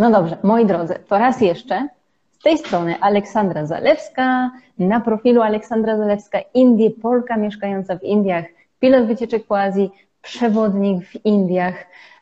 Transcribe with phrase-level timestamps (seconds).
[0.00, 1.88] No dobrze, moi drodzy, to raz jeszcze.
[2.30, 8.44] Z tej strony Aleksandra Zalewska, na profilu Aleksandra Zalewska, Indie, Polka mieszkająca w Indiach,
[8.78, 9.90] pilot wycieczek po Azji,
[10.22, 11.74] przewodnik w Indiach.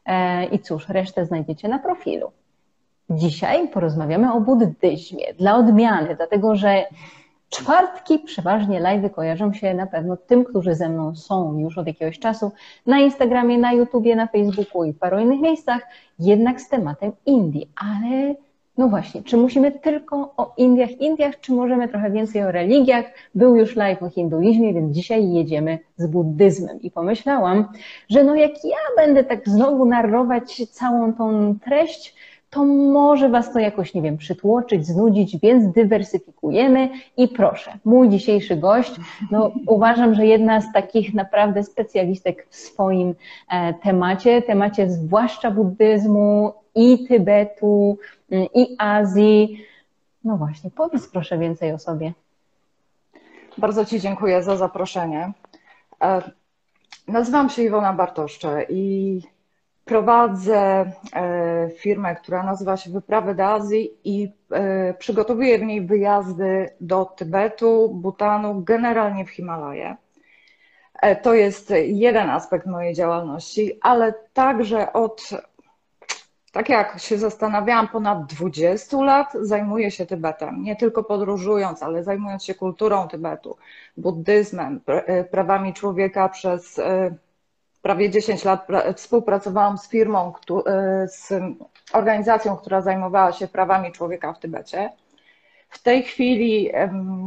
[0.06, 2.30] E, i cóż, resztę znajdziecie na profilu.
[3.10, 6.84] Dzisiaj porozmawiamy o buddyzmie dla odmiany, dlatego że
[7.50, 12.18] Czwartki przeważnie live kojarzą się na pewno tym, którzy ze mną są już od jakiegoś
[12.18, 12.52] czasu
[12.86, 15.82] na Instagramie, na YouTubie, na Facebooku i paru innych miejscach,
[16.18, 17.70] jednak z tematem Indii.
[17.76, 18.34] Ale
[18.78, 23.04] no właśnie, czy musimy tylko o Indiach, Indiach, czy możemy trochę więcej o religiach?
[23.34, 26.82] Był już live o hinduizmie, więc dzisiaj jedziemy z buddyzmem.
[26.82, 27.68] I pomyślałam,
[28.10, 32.14] że no jak ja będę tak znowu narrować całą tą treść,
[32.50, 38.56] to może Was to jakoś, nie wiem, przytłoczyć, znudzić, więc dywersyfikujemy i proszę, mój dzisiejszy
[38.56, 38.92] gość,
[39.30, 43.14] no uważam, że jedna z takich naprawdę specjalistek w swoim
[43.50, 47.98] e, temacie, temacie zwłaszcza buddyzmu i Tybetu,
[48.30, 49.64] mm, i Azji.
[50.24, 52.12] No właśnie, powiedz proszę więcej o sobie.
[53.58, 55.32] Bardzo Ci dziękuję za zaproszenie.
[56.02, 56.22] E,
[57.08, 59.22] nazywam się Iwona Bartoszcze i
[59.88, 66.70] prowadzę e, firmę, która nazywa się Wyprawy do Azji i e, przygotowuję w niej wyjazdy
[66.80, 69.96] do Tybetu, Butanu, generalnie w Himalaje.
[71.02, 75.28] E, to jest jeden aspekt mojej działalności, ale także od,
[76.52, 80.62] tak jak się zastanawiałam, ponad 20 lat zajmuję się Tybetem.
[80.62, 83.56] Nie tylko podróżując, ale zajmując się kulturą Tybetu,
[83.96, 84.80] buddyzmem,
[85.30, 86.80] prawami człowieka przez
[87.82, 90.32] prawie 10 lat współpracowałam z firmą,
[90.66, 91.32] e, z
[91.92, 94.92] organizacją, która zajmowała się prawami człowieka w Tybecie.
[95.70, 96.70] W tej chwili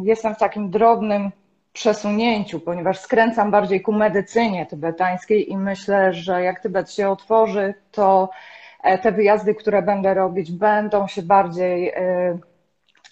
[0.03, 1.31] jestem w takim drobnym
[1.73, 8.29] przesunięciu, ponieważ skręcam bardziej ku medycynie tybetańskiej i myślę, że jak Tybet się otworzy, to
[8.83, 12.37] e, te wyjazdy, które będę robić, będą się bardziej e,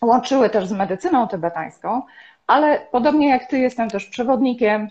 [0.02, 2.02] łączyły też z medycyną tybetańską,
[2.48, 4.90] ale podobnie jak ty jestem też przewodnikiem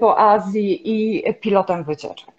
[0.00, 2.36] po Azji i pilotem wycieczek.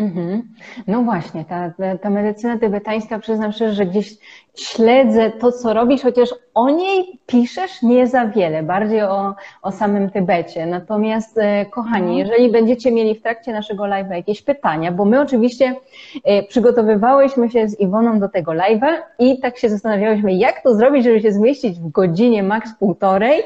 [0.00, 0.42] Mhm.
[0.86, 4.16] No właśnie, ta, ta medycyna tybetańska, przyznam szczerze, że gdzieś
[4.54, 10.10] śledzę to, co robisz, chociaż o niej piszesz nie za wiele, bardziej o, o samym
[10.10, 10.66] Tybecie.
[10.66, 12.18] Natomiast, e, kochani, mhm.
[12.18, 15.76] jeżeli będziecie mieli w trakcie naszego live'a jakieś pytania, bo my oczywiście
[16.24, 21.04] e, przygotowywałyśmy się z Iwoną do tego live'a i tak się zastanawiałyśmy, jak to zrobić,
[21.04, 23.42] żeby się zmieścić w godzinie max półtorej,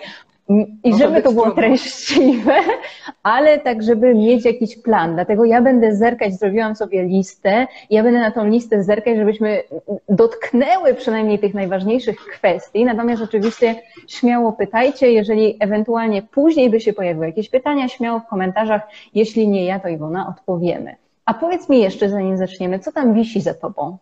[0.84, 2.54] i żeby to było treściwe,
[3.22, 5.14] ale tak, żeby mieć jakiś plan.
[5.14, 9.62] Dlatego ja będę zerkać, zrobiłam sobie listę, ja będę na tą listę zerkać, żebyśmy
[10.08, 12.84] dotknęły przynajmniej tych najważniejszych kwestii.
[12.84, 13.74] Natomiast oczywiście
[14.08, 18.82] śmiało pytajcie, jeżeli ewentualnie później by się pojawiły jakieś pytania, śmiało w komentarzach.
[19.14, 20.96] Jeśli nie ja, to Iwona odpowiemy.
[21.24, 23.98] A powiedz mi jeszcze, zanim zaczniemy, co tam wisi za tobą?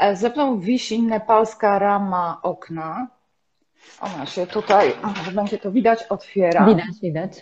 [0.00, 3.06] E, za mną wisi nepalska rama okna
[4.00, 6.66] ona się tutaj, może będzie to widać, otwiera.
[6.66, 7.32] Widać, widać.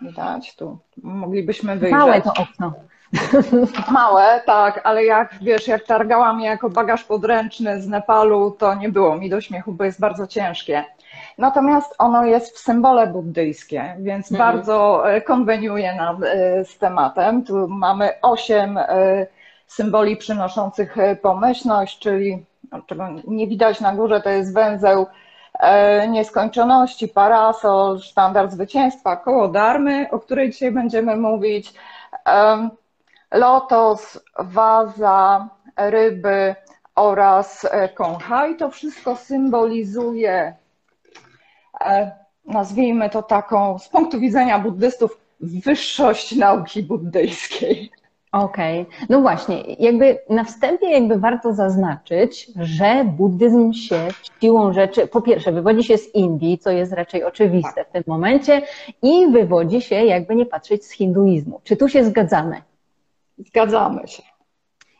[0.00, 1.98] Widać, tu moglibyśmy wyjrzeć.
[1.98, 2.72] Małe to okno.
[3.92, 8.88] Małe, tak, ale jak wiesz, jak targałam je jako bagaż podręczny z Nepalu, to nie
[8.88, 10.84] było mi do śmiechu, bo jest bardzo ciężkie.
[11.38, 14.52] Natomiast ono jest w symbole buddyjskie, więc mhm.
[14.52, 17.44] bardzo e, konweniuje nam e, z tematem.
[17.44, 19.26] Tu mamy osiem e,
[19.66, 25.06] symboli przynoszących pomyślność, czyli no, czego nie widać na górze, to jest węzeł
[26.08, 31.72] nieskończoności, parasol, sztandar zwycięstwa, koło darmy, o której dzisiaj będziemy mówić,
[33.32, 36.54] lotos, waza, ryby
[36.94, 40.54] oraz e, kącha i to wszystko symbolizuje,
[41.80, 42.12] e,
[42.44, 47.90] nazwijmy to taką, z punktu widzenia buddystów, wyższość nauki buddyjskiej.
[48.32, 49.06] Okej, okay.
[49.08, 54.08] no właśnie, jakby na wstępie jakby warto zaznaczyć, że buddyzm się
[54.40, 58.62] siłą rzeczy, po pierwsze wywodzi się z Indii, co jest raczej oczywiste w tym momencie
[59.02, 61.60] i wywodzi się, jakby nie patrzeć, z hinduizmu.
[61.64, 62.62] Czy tu się zgadzamy?
[63.38, 64.22] Zgadzamy się.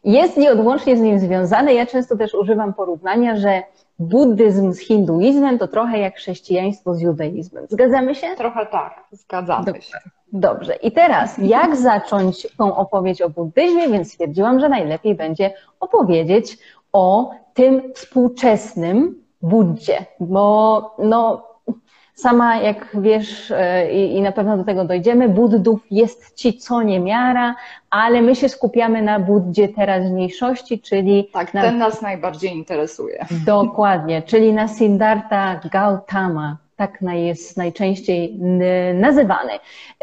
[0.04, 1.75] Jest nieodłącznie z nim związane.
[1.75, 3.62] Ja często też używam porównania, że
[4.00, 7.67] buddyzm z hinduizmem to trochę jak chrześcijaństwo z judaizmem.
[7.69, 8.26] Zgadzamy się?
[8.37, 9.82] Trochę tak, zgadzamy Dobrze.
[9.82, 9.99] się.
[10.32, 10.75] Dobrze.
[10.75, 13.88] I teraz, jak zacząć tą opowieść o buddyzmie?
[13.88, 16.58] Więc stwierdziłam, że najlepiej będzie opowiedzieć
[16.93, 21.50] o tym współczesnym Buddzie, bo no,
[22.20, 26.82] sama jak wiesz e, i, i na pewno do tego dojdziemy, Buddów jest ci co
[26.82, 27.55] niemiara,
[27.90, 31.28] ale my się skupiamy na Buddzie teraźniejszości, czyli...
[31.32, 33.26] Tak, na, ten nas najbardziej interesuje.
[33.46, 38.38] Dokładnie, czyli na Siddhartha Gautama, tak jest najczęściej
[38.94, 39.52] nazywany.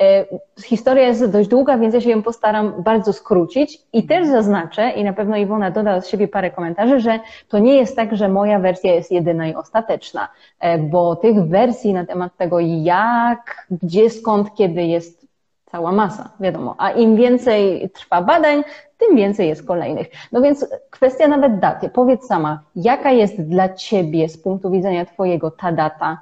[0.01, 0.25] E,
[0.63, 5.03] historia jest dość długa, więc ja się ją postaram bardzo skrócić i też zaznaczę, i
[5.03, 8.59] na pewno Iwona doda z siebie parę komentarzy, że to nie jest tak, że moja
[8.59, 10.27] wersja jest jedyna i ostateczna,
[10.59, 15.27] e, bo tych wersji na temat tego, jak, gdzie, skąd, kiedy jest
[15.65, 16.75] cała masa, wiadomo.
[16.77, 18.63] A im więcej trwa badań,
[18.97, 20.07] tym więcej jest kolejnych.
[20.31, 21.89] No więc kwestia nawet daty.
[21.89, 26.17] Powiedz sama, jaka jest dla Ciebie z punktu widzenia Twojego ta data,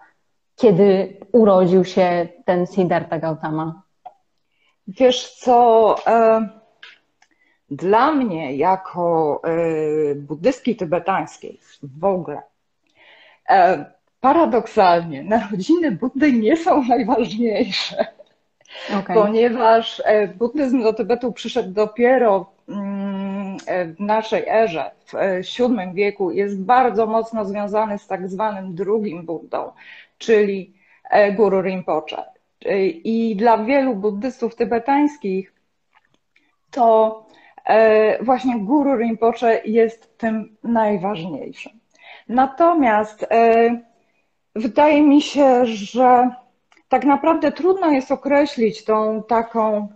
[0.55, 3.81] kiedy urodził się ten Siddhartha Gautama?
[4.87, 6.49] Wiesz co, e,
[7.69, 12.41] dla mnie jako e, buddystki tybetańskiej w ogóle
[13.49, 13.85] e,
[14.19, 18.05] paradoksalnie narodziny Buddy nie są najważniejsze.
[18.99, 19.15] Okay.
[19.15, 20.03] Ponieważ
[20.35, 23.57] buddyzm do Tybetu przyszedł dopiero mm,
[23.95, 25.13] w naszej erze, w
[25.59, 29.71] VII wieku, jest bardzo mocno związany z tak zwanym drugim Buddą,
[30.17, 30.73] czyli
[31.35, 32.23] Guru Rinpoche.
[33.03, 35.53] I dla wielu buddystów tybetańskich
[36.71, 37.25] to
[38.21, 41.79] właśnie Guru Rinpoche jest tym najważniejszym.
[42.29, 43.27] Natomiast
[44.55, 46.29] wydaje mi się, że
[46.89, 49.87] tak naprawdę trudno jest określić tą taką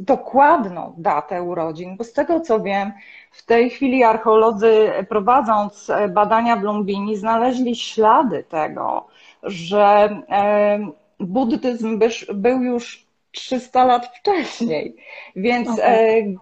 [0.00, 2.92] dokładną datę urodzin, bo z tego co wiem,
[3.32, 9.06] w tej chwili archeolodzy prowadząc badania w Lumbini znaleźli ślady tego,
[9.42, 10.16] że
[11.20, 12.00] buddyzm
[12.34, 14.96] był już 300 lat wcześniej,
[15.36, 16.36] więc, okay.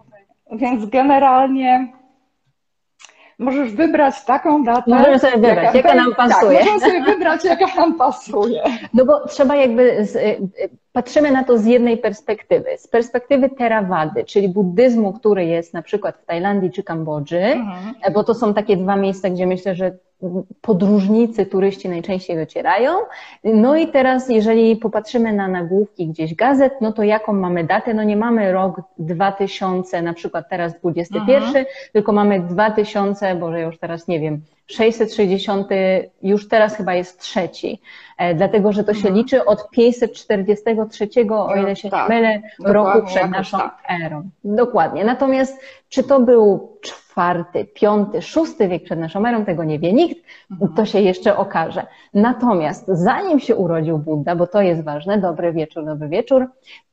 [0.51, 1.93] więc generalnie
[3.39, 4.91] możesz wybrać taką datę.
[4.91, 6.59] Możemy sobie wybrać, jaka, jaka nam tak, pasuje.
[6.59, 8.63] Tak, możemy sobie wybrać, jaka nam pasuje.
[8.93, 10.07] No bo trzeba jakby,
[10.95, 12.69] patrzymy na to z jednej perspektywy.
[12.77, 18.13] Z perspektywy Theravady, czyli buddyzmu, który jest na przykład w Tajlandii czy Kambodży, mhm.
[18.13, 19.97] bo to są takie dwa miejsca, gdzie myślę, że
[20.61, 22.91] podróżnicy, turyści najczęściej docierają.
[23.43, 27.93] No i teraz, jeżeli popatrzymy na nagłówki gdzieś gazet, no to jaką mamy datę?
[27.93, 31.59] No nie mamy rok 2000, na przykład teraz 21, Aha.
[31.93, 35.67] tylko mamy 2000, boże już teraz nie wiem, 660
[36.21, 37.81] już teraz chyba jest trzeci,
[38.17, 39.15] e, dlatego że to się mhm.
[39.15, 43.77] liczy od 543, o ile się tak, nie mylę, roku przed naszą tak.
[44.05, 44.29] erą.
[44.43, 45.05] Dokładnie.
[45.05, 47.04] Natomiast czy to był czwarty,
[47.73, 50.73] piąty, szósty wiek przed naszą erą, tego nie wie nikt, mhm.
[50.73, 51.85] to się jeszcze okaże.
[52.13, 56.45] Natomiast zanim się urodził Buddha, bo to jest ważne, dobry wieczór, dobry wieczór,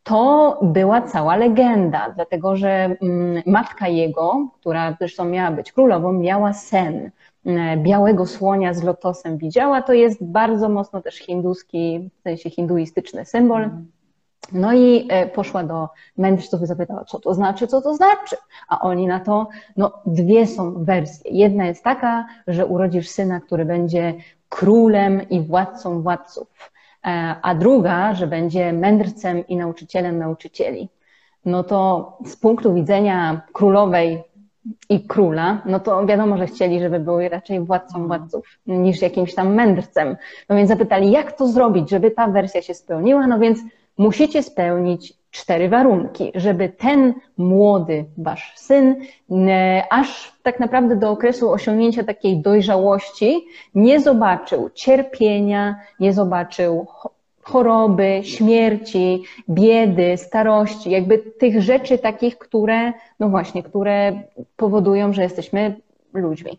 [0.03, 6.53] to była cała legenda, dlatego że mm, matka jego, która zresztą miała być królową, miała
[6.53, 7.11] sen
[7.47, 13.25] E, białego słonia z lotosem widziała, to jest bardzo mocno też hinduski, w sensie hinduistyczny
[13.25, 13.71] symbol.
[14.53, 18.37] No i e, poszła do mędrców i zapytała, co to znaczy, co to znaczy.
[18.69, 21.31] A oni na to, no dwie są wersje.
[21.31, 24.15] Jedna jest taka, że urodzisz syna, który będzie
[24.49, 26.73] królem i władcą władców,
[27.05, 30.89] e, a druga, że będzie mędrcem i nauczycielem nauczycieli.
[31.45, 34.23] No to z punktu widzenia królowej
[34.89, 39.55] i króla, no to wiadomo, że chcieli, żeby były raczej władcą władców niż jakimś tam
[39.55, 40.17] mędrcem.
[40.49, 43.27] No więc zapytali, jak to zrobić, żeby ta wersja się spełniła?
[43.27, 43.59] No więc
[43.99, 48.97] musicie spełnić cztery warunki, żeby ten młody wasz syn,
[49.31, 53.45] e, aż tak naprawdę do okresu osiągnięcia takiej dojrzałości,
[53.75, 56.87] nie zobaczył cierpienia, nie zobaczył
[57.43, 64.13] choroby, śmierci, biedy, starości, jakby tych rzeczy takich, które, no właśnie, które
[64.57, 65.75] powodują, że jesteśmy
[66.15, 66.59] ludźmi.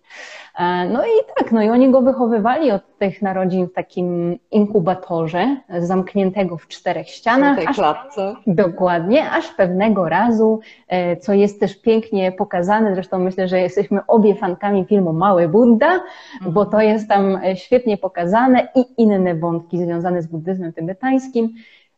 [0.59, 5.57] E, no i tak, no i oni go wychowywali od tych narodzin w takim inkubatorze
[5.79, 7.55] zamkniętego w czterech ścianach.
[7.55, 8.29] W tej klatce.
[8.29, 13.99] Aż, dokładnie, aż pewnego razu, e, co jest też pięknie pokazane, zresztą myślę, że jesteśmy
[14.07, 16.01] obie fankami filmu Mały Buddha,
[16.33, 16.53] mhm.
[16.53, 21.53] bo to jest tam e, świetnie pokazane i inne wątki związane z buddyzmem tybetańskim.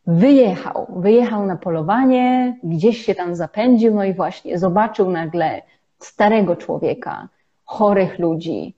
[0.06, 5.62] Wyjechał, wyjechał na polowanie, gdzieś się tam zapędził, no i właśnie zobaczył nagle
[5.98, 7.28] starego człowieka,
[7.66, 8.76] chorych ludzi,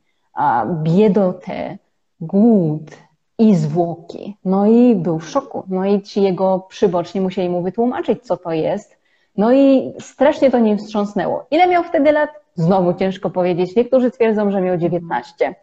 [0.82, 1.78] biedotę,
[2.20, 2.90] głód
[3.38, 4.36] i zwłoki.
[4.44, 5.62] No i był w szoku.
[5.68, 8.98] No i ci jego przyboczni musieli mu wytłumaczyć, co to jest.
[9.36, 11.46] No i strasznie to nim wstrząsnęło.
[11.50, 12.30] Ile miał wtedy lat?
[12.54, 13.76] Znowu ciężko powiedzieć.
[13.76, 15.54] Niektórzy twierdzą, że miał 19.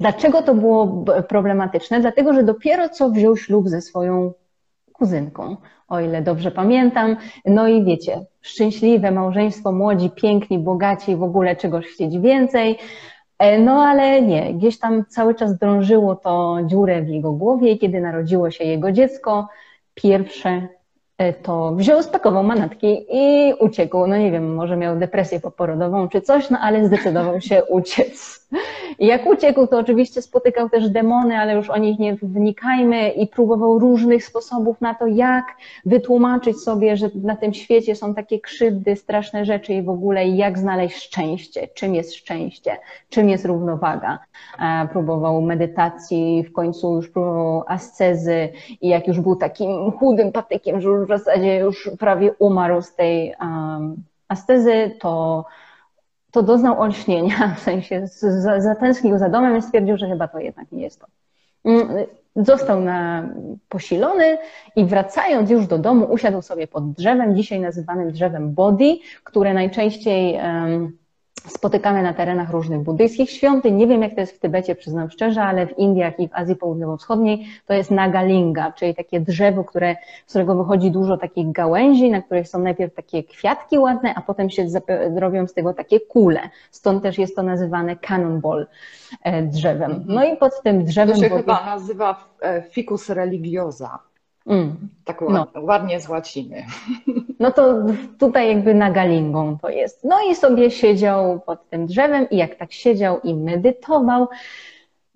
[0.00, 2.00] Dlaczego to było problematyczne?
[2.00, 4.32] Dlatego, że dopiero co wziął ślub ze swoją
[4.94, 5.56] kuzynką,
[5.88, 7.16] o ile dobrze pamiętam.
[7.44, 12.78] No i wiecie, szczęśliwe małżeństwo, młodzi, piękni, bogaci, w ogóle czegoś chcieć więcej.
[13.38, 17.78] E, no ale nie, gdzieś tam cały czas drążyło to dziurę w jego głowie i
[17.78, 19.48] kiedy narodziło się jego dziecko,
[19.94, 20.68] pierwsze
[21.18, 24.06] e, to wziął, spakował manatki i uciekł.
[24.06, 28.43] No nie wiem, może miał depresję poporodową czy coś, no ale zdecydował się uciec.
[28.98, 33.26] I jak uciekł, to oczywiście spotykał też demony, ale już o nich nie wnikajmy i
[33.26, 35.44] próbował różnych sposobów na to, jak
[35.86, 40.58] wytłumaczyć sobie, że na tym świecie są takie krzywdy, straszne rzeczy i w ogóle jak
[40.58, 42.76] znaleźć szczęście, czym jest szczęście,
[43.08, 44.18] czym jest równowaga.
[44.92, 48.48] Próbował medytacji, w końcu już próbował ascezy
[48.80, 52.94] i jak już był takim chudym patykiem, że już w zasadzie już prawie umarł z
[52.94, 53.96] tej um,
[54.28, 55.44] astezy, to
[56.34, 58.06] to doznał olśnienia, w sensie
[58.58, 61.06] zatęsknił za domem i stwierdził, że chyba to jednak nie jest to.
[61.64, 61.88] Mm,
[62.36, 63.28] został na,
[63.68, 64.38] posilony
[64.76, 70.34] i wracając już do domu, usiadł sobie pod drzewem, dzisiaj nazywanym drzewem Bodhi, które najczęściej
[70.34, 70.98] um,
[71.46, 73.74] spotykamy na terenach różnych buddyjskich świątyń.
[73.74, 76.56] Nie wiem, jak to jest w Tybecie, przyznam szczerze, ale w Indiach i w Azji
[76.56, 79.96] Południowo-Wschodniej to jest nagalinga, czyli takie drzewo, które,
[80.26, 84.50] z którego wychodzi dużo takich gałęzi, na których są najpierw takie kwiatki ładne, a potem
[84.50, 84.66] się
[85.16, 86.40] robią z tego takie kule.
[86.70, 88.66] Stąd też jest to nazywane cannonball
[89.22, 90.04] e, drzewem.
[90.06, 91.16] No i pod tym drzewem...
[91.16, 93.98] To się chyba nazywa e, ficus religiosa.
[94.46, 94.88] Mm.
[95.04, 95.60] Tak ładnie, no.
[95.60, 96.64] ładnie z łaciny.
[97.40, 97.74] No to
[98.18, 100.04] tutaj jakby na galingą to jest.
[100.04, 104.28] No i sobie siedział pod tym drzewem i jak tak siedział i medytował,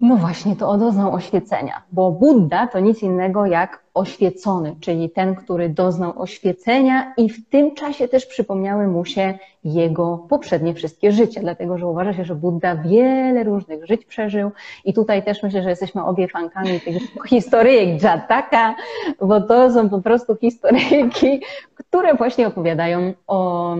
[0.00, 5.68] no właśnie, to doznał oświecenia, bo Buddha to nic innego jak oświecony, czyli ten, który
[5.68, 11.78] doznał oświecenia i w tym czasie też przypomniały mu się jego poprzednie wszystkie życia, dlatego
[11.78, 14.50] że uważa się, że Buddha wiele różnych żyć przeżył.
[14.84, 16.96] I tutaj też myślę, że jesteśmy obie fankami tych
[17.30, 18.74] historyjek Jataka,
[19.20, 21.42] bo to są po prostu historyjki,
[21.74, 23.76] które właśnie opowiadają o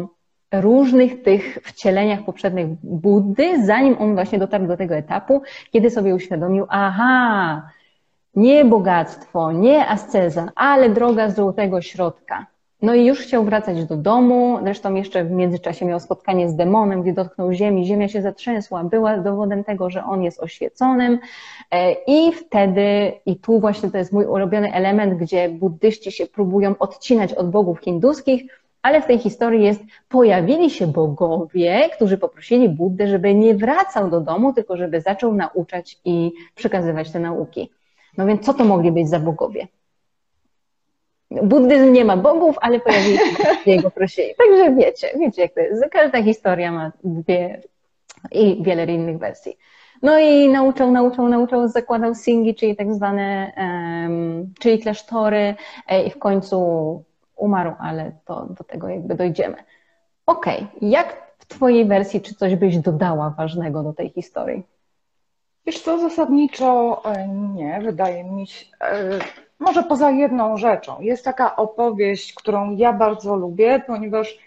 [0.53, 6.67] różnych tych wcieleniach poprzednich Buddy, zanim on właśnie dotarł do tego etapu, kiedy sobie uświadomił,
[6.69, 7.63] aha,
[8.35, 12.47] nie bogactwo, nie asceza, ale droga złotego środka.
[12.83, 17.03] No i już chciał wracać do domu, zresztą jeszcze w międzyczasie miał spotkanie z demonem,
[17.03, 21.19] gdzie dotknął ziemi, ziemia się zatrzęsła, była dowodem tego, że on jest oświeconym
[21.71, 26.75] e, i wtedy, i tu właśnie to jest mój ulubiony element, gdzie buddyści się próbują
[26.79, 28.43] odcinać od bogów hinduskich,
[28.83, 34.21] ale w tej historii jest, pojawili się bogowie, którzy poprosili Buddę, żeby nie wracał do
[34.21, 37.71] domu, tylko żeby zaczął nauczać i przekazywać te nauki.
[38.17, 39.69] No więc co to mogli być za bogowie?
[41.31, 43.19] Buddyzm nie ma bogów, ale pojawili
[43.65, 44.29] się jego prosili.
[44.39, 45.85] Także wiecie, wiecie jak to jest.
[45.91, 47.63] Każda historia ma dwie
[48.33, 49.59] i wiele innych wersji.
[50.03, 55.55] No i nauczał, nauczał, nauczał, zakładał singi, czyli tak zwane, um, czyli klasztory
[55.89, 56.59] e, i w końcu
[57.39, 59.57] umarł, ale to do tego jakby dojdziemy.
[60.27, 60.89] Okej, okay.
[60.89, 64.63] jak w Twojej wersji, czy coś byś dodała ważnego do tej historii?
[65.67, 69.19] Wiesz co, zasadniczo e, nie, wydaje mi się, e,
[69.59, 71.01] może poza jedną rzeczą.
[71.01, 74.39] Jest taka opowieść, którą ja bardzo lubię, ponieważ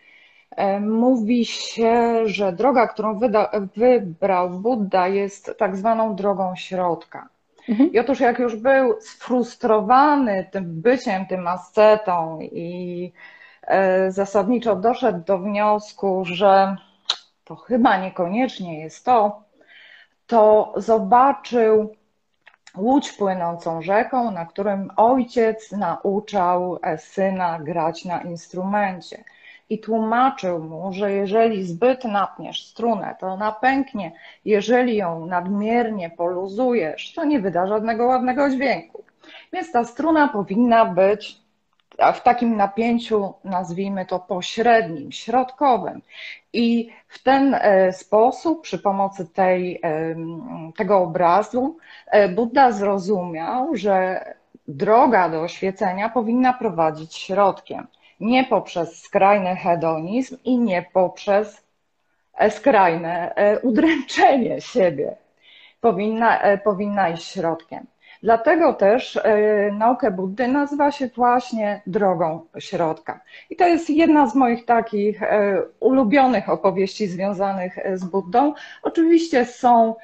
[0.52, 7.30] e, mówi się, że droga, którą wyda, wybrał Buddha jest tak zwaną drogą środka.
[7.72, 7.94] Mhm.
[7.94, 13.12] I otóż jak już był sfrustrowany tym byciem, tym ascetą i
[14.10, 16.76] zasadniczo doszedł do wniosku, że
[17.44, 19.44] to chyba niekoniecznie jest to,
[20.28, 21.96] to zobaczył
[22.78, 29.24] łódź płynącą rzeką, na którym ojciec nauczał syna grać na instrumencie.
[29.72, 34.12] I tłumaczył mu, że jeżeli zbyt napniesz strunę, to ona pęknie.
[34.46, 39.04] Jeżeli ją nadmiernie poluzujesz, to nie wyda żadnego ładnego dźwięku.
[39.54, 41.42] Więc ta struna powinna być
[42.14, 46.02] w takim napięciu, nazwijmy to pośrednim, środkowym.
[46.54, 50.16] I w ten e, sposób, przy pomocy tej, e,
[50.78, 54.26] tego obrazu, e, Buddha zrozumiał, że
[54.68, 57.88] droga do oświecenia powinna prowadzić środkiem,
[58.22, 61.64] nie poprzez skrajny hedonizm i nie poprzez
[62.50, 65.16] skrajne udręczenie siebie.
[65.82, 67.88] Powinna, powinna iść środkiem.
[68.24, 73.20] Dlatego też e, naukę Buddy nazywa się właśnie drogą środka.
[73.50, 78.54] I to jest jedna z moich takich e, ulubionych opowieści związanych e, z Buddą.
[78.84, 79.96] Oczywiście są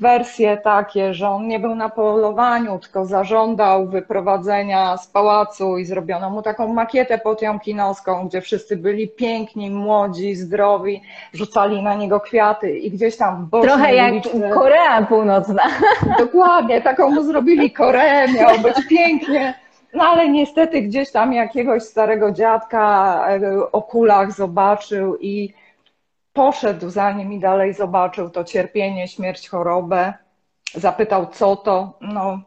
[0.00, 6.30] wersje takie, że on nie był na polowaniu, tylko zażądał wyprowadzenia z pałacu i zrobiono
[6.30, 12.90] mu taką makietę potiomkinowską, gdzie wszyscy byli piękni, młodzi, zdrowi, rzucali na niego kwiaty i
[12.90, 14.14] gdzieś tam w Trochę jak
[14.54, 15.62] Korea Północna.
[16.18, 19.54] Dokładnie, taką mu zrobili Koreę, miało być pięknie.
[19.94, 25.54] No ale niestety gdzieś tam jakiegoś starego dziadka e, o kulach zobaczył i
[26.32, 30.12] poszedł za nim i dalej zobaczył to cierpienie, śmierć, chorobę.
[30.74, 31.98] Zapytał, co to.
[32.00, 32.40] No,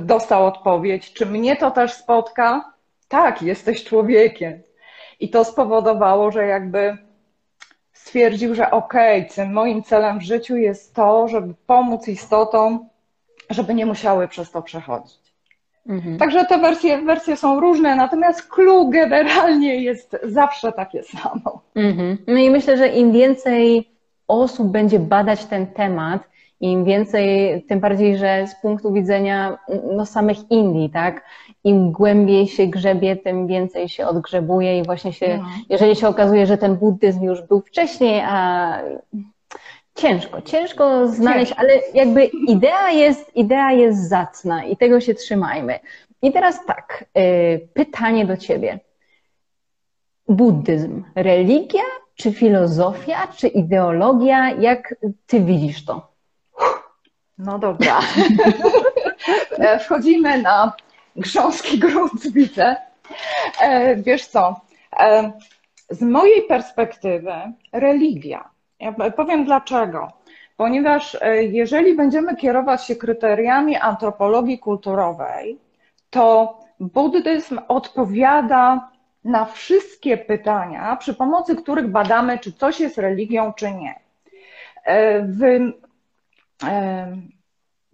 [0.00, 2.72] dostał odpowiedź, czy mnie to też spotka?
[3.08, 4.62] Tak, jesteś człowiekiem.
[5.20, 6.98] I to spowodowało, że jakby
[7.92, 12.88] stwierdził, że okej, okay, moim celem w życiu jest to, żeby pomóc istotom,
[13.50, 15.28] żeby nie musiały przez to przechodzić.
[15.88, 16.18] Mhm.
[16.18, 21.60] Także te wersje, wersje są różne, natomiast clue generalnie jest zawsze takie samo.
[21.74, 22.18] Mhm.
[22.26, 23.88] No i myślę, że im więcej
[24.28, 26.28] osób będzie badać ten temat,
[26.60, 29.58] im więcej, tym bardziej, że z punktu widzenia
[29.92, 31.24] no, samych Indii, tak,
[31.64, 35.44] im głębiej się grzebie, tym więcej się odgrzebuje i właśnie się, no.
[35.68, 38.78] jeżeli się okazuje, że ten buddyzm już był wcześniej, a
[39.98, 41.62] ciężko, ciężko znaleźć, ciężko.
[41.62, 45.80] ale jakby idea jest, idea jest zacna i tego się trzymajmy.
[46.22, 48.80] I teraz tak, y, pytanie do ciebie.
[50.28, 51.82] Buddyzm, religia,
[52.14, 54.50] czy filozofia, czy ideologia?
[54.50, 54.94] Jak
[55.26, 56.12] ty widzisz to?
[57.38, 58.00] No dobra.
[59.58, 60.72] E, wchodzimy na
[61.16, 62.76] grząski grunt, widzę.
[63.60, 64.60] E, wiesz co,
[64.98, 65.32] e,
[65.90, 67.32] z mojej perspektywy
[67.72, 68.50] religia.
[68.80, 70.12] Ja powiem dlaczego.
[70.56, 75.58] Ponieważ jeżeli będziemy kierować się kryteriami antropologii kulturowej,
[76.10, 78.90] to buddyzm odpowiada
[79.24, 84.00] na wszystkie pytania, przy pomocy których badamy, czy coś jest religią, czy nie.
[85.22, 85.72] W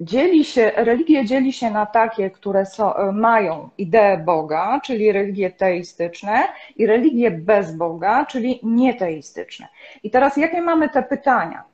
[0.05, 6.49] dzieli się, religie dzieli się na takie, które są, mają ideę Boga, czyli religie teistyczne,
[6.77, 9.69] i religie bez Boga, czyli nieteistyczne.
[10.03, 11.65] I teraz jakie mamy te pytania?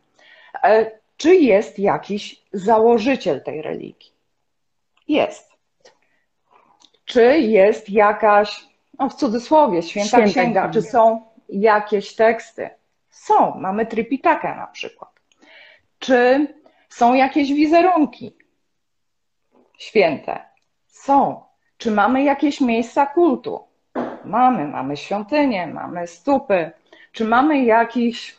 [0.64, 4.12] E, czy jest jakiś założyciel tej religii?
[5.08, 5.50] Jest.
[7.04, 8.64] Czy jest jakaś,
[8.98, 12.70] no w cudzysłowie, święta, święta księga, księga, czy są jakieś teksty?
[13.10, 13.54] Są.
[13.54, 15.10] Mamy Tripitakę na przykład.
[15.98, 16.46] Czy
[16.90, 18.36] są jakieś wizerunki
[19.78, 20.40] święte?
[20.86, 21.42] Są.
[21.78, 23.60] Czy mamy jakieś miejsca kultu?
[24.24, 26.70] Mamy, mamy świątynie, mamy stupy.
[27.12, 28.36] Czy mamy jakiś,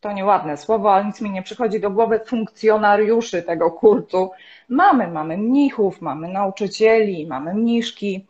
[0.00, 4.30] to nieładne słowo, ale nic mi nie przychodzi do głowy, funkcjonariuszy tego kultu?
[4.68, 8.26] Mamy, mamy mnichów, mamy nauczycieli, mamy mniszki.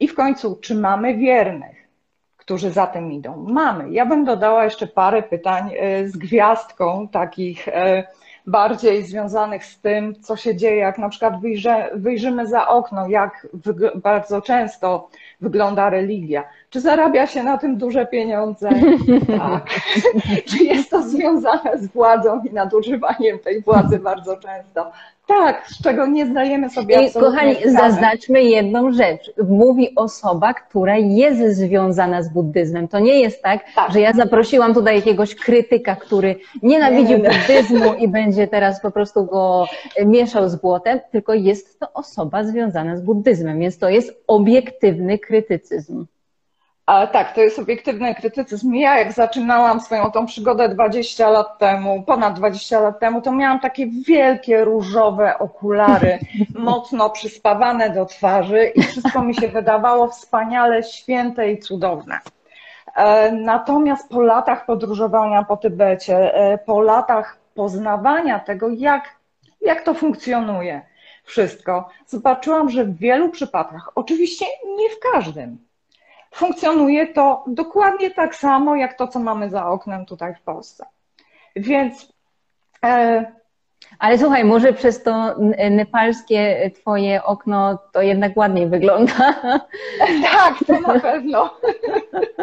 [0.00, 1.88] I w końcu, czy mamy wiernych,
[2.36, 3.36] którzy za tym idą?
[3.36, 3.90] Mamy.
[3.90, 8.06] Ja bym dodała jeszcze parę pytań e, z gwiazdką takich e,
[8.46, 11.34] bardziej związanych z tym, co się dzieje, jak na przykład
[11.94, 13.46] wyjrzymy za okno, jak
[13.94, 15.08] bardzo często
[15.40, 16.44] wygląda religia.
[16.72, 18.70] Czy zarabia się na tym duże pieniądze?
[19.38, 19.66] Tak.
[20.46, 24.92] Czy jest to związane z władzą i nadużywaniem tej władzy bardzo często?
[25.26, 27.72] Tak, z czego nie zdajemy sobie I Kochani, sprawy.
[27.72, 29.32] zaznaczmy jedną rzecz.
[29.48, 32.88] Mówi osoba, która jest związana z buddyzmem.
[32.88, 33.92] To nie jest tak, tak.
[33.92, 37.30] że ja zaprosiłam tutaj jakiegoś krytyka, który nienawidzi nie, nie, nie.
[37.30, 39.66] buddyzmu i będzie teraz po prostu go
[40.06, 46.06] mieszał z błotem, tylko jest to osoba związana z buddyzmem, więc to jest obiektywny krytycyzm.
[46.86, 48.74] A tak, to jest obiektywny krytycyzm.
[48.74, 53.60] Ja jak zaczynałam swoją tą przygodę 20 lat temu, ponad 20 lat temu, to miałam
[53.60, 56.18] takie wielkie różowe okulary,
[56.54, 62.20] mocno przyspawane do twarzy i wszystko mi się wydawało wspaniale, święte i cudowne.
[62.96, 69.16] E, natomiast po latach podróżowania po Tybecie, e, po latach poznawania tego, jak,
[69.60, 70.82] jak to funkcjonuje
[71.24, 75.58] wszystko, zobaczyłam, że w wielu przypadkach, oczywiście nie w każdym,
[76.32, 80.86] funkcjonuje to dokładnie tak samo, jak to, co mamy za oknem tutaj w Polsce.
[81.56, 82.12] Więc.
[82.84, 83.24] E...
[83.98, 85.34] Ale słuchaj, może przez to
[85.70, 89.12] nepalskie twoje okno to jednak ładniej wygląda.
[90.22, 91.50] Tak, to na pewno.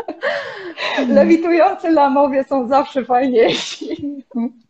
[1.15, 4.23] Lewitujący lamowie są zawsze fajniejsi.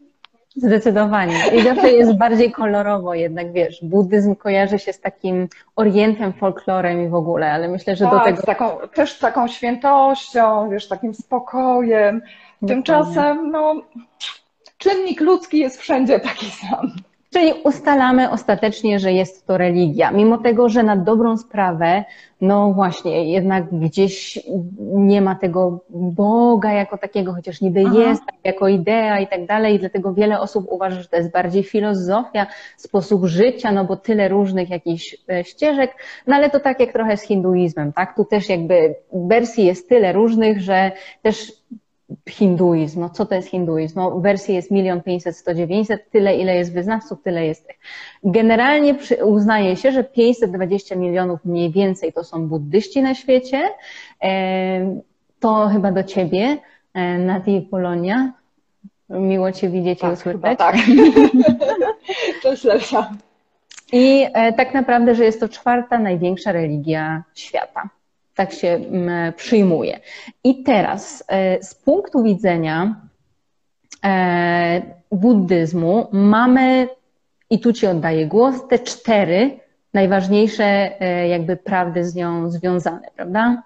[0.61, 1.37] Zdecydowanie.
[1.55, 7.07] I zawsze jest bardziej kolorowo jednak, wiesz, buddyzm kojarzy się z takim orientem, folklorem i
[7.07, 8.41] w ogóle, ale myślę, że tak, do tego...
[8.41, 12.21] Taką, też z taką świętością, wiesz, takim spokojem.
[12.67, 13.81] Tymczasem, no,
[14.77, 16.91] czynnik ludzki jest wszędzie taki sam.
[17.33, 22.05] Czyli ustalamy ostatecznie, że jest to religia, mimo tego, że na dobrą sprawę,
[22.41, 24.39] no właśnie, jednak gdzieś
[24.79, 27.95] nie ma tego Boga jako takiego, chociaż niby Aha.
[27.99, 31.31] jest, tak, jako idea i tak dalej, i dlatego wiele osób uważa, że to jest
[31.31, 35.95] bardziej filozofia, sposób życia, no bo tyle różnych jakichś e, ścieżek,
[36.27, 38.15] no ale to tak jak trochę z hinduizmem, tak?
[38.15, 41.53] Tu też jakby wersji jest tyle różnych, że też
[42.29, 42.99] hinduizm.
[42.99, 43.99] No co to jest hinduizm?
[43.99, 47.77] No, wersji jest milion pięćset, sto dziewięćset, tyle ile jest wyznawców, tyle jest tych.
[48.23, 53.61] Generalnie przy, uznaje się, że 520 milionów mniej więcej to są buddyści na świecie.
[54.23, 55.01] E,
[55.39, 56.57] to chyba do ciebie,
[56.93, 58.33] e, Nati Polonia.
[59.09, 60.41] Miło Cię widzieć tak, i usłyszeć.
[60.57, 60.75] Tak,
[62.43, 62.65] to jest
[63.93, 67.89] I e, tak naprawdę, że jest to czwarta największa religia świata.
[68.39, 69.99] Tak się mm, przyjmuje.
[70.43, 72.95] I teraz e, z punktu widzenia
[74.05, 76.87] e, buddyzmu mamy,
[77.49, 79.59] i tu Ci oddaję głos, te cztery
[79.93, 83.63] najważniejsze e, jakby prawdy z nią związane, prawda?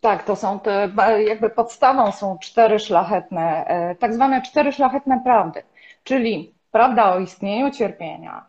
[0.00, 0.88] Tak, to są te,
[1.26, 3.66] jakby podstawą są cztery szlachetne,
[3.98, 5.62] tak zwane cztery szlachetne prawdy,
[6.04, 8.44] czyli prawda o istnieniu cierpienia,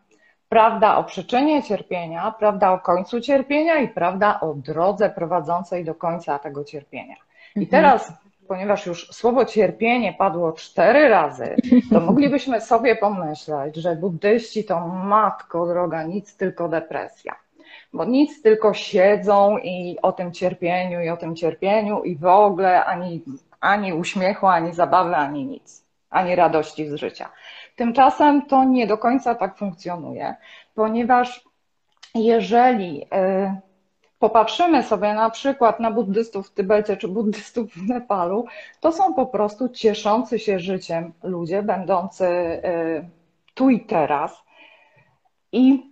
[0.53, 6.39] prawda o przyczynie cierpienia, prawda o końcu cierpienia i prawda o drodze prowadzącej do końca
[6.39, 7.15] tego cierpienia.
[7.55, 7.69] I mhm.
[7.69, 8.13] teraz,
[8.47, 11.55] ponieważ już słowo cierpienie padło cztery razy,
[11.91, 17.35] to moglibyśmy sobie pomyśleć, że buddyści to matko droga, nic tylko depresja.
[17.93, 22.85] Bo nic tylko siedzą i o tym cierpieniu, i o tym cierpieniu, i w ogóle
[22.85, 23.23] ani,
[23.59, 27.29] ani uśmiechu, ani zabawy, ani nic, ani radości z życia.
[27.75, 30.35] Tymczasem to nie do końca tak funkcjonuje,
[30.75, 31.45] ponieważ
[32.15, 33.61] jeżeli e,
[34.19, 38.45] popatrzymy sobie na przykład na buddystów w Tybecie czy buddystów w Nepalu,
[38.79, 42.61] to są po prostu cieszący się życiem ludzie, będący e,
[43.53, 44.43] tu i teraz.
[45.51, 45.91] I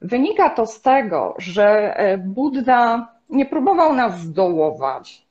[0.00, 5.23] wynika to z tego, że e, Buddha nie próbował nas zdołować,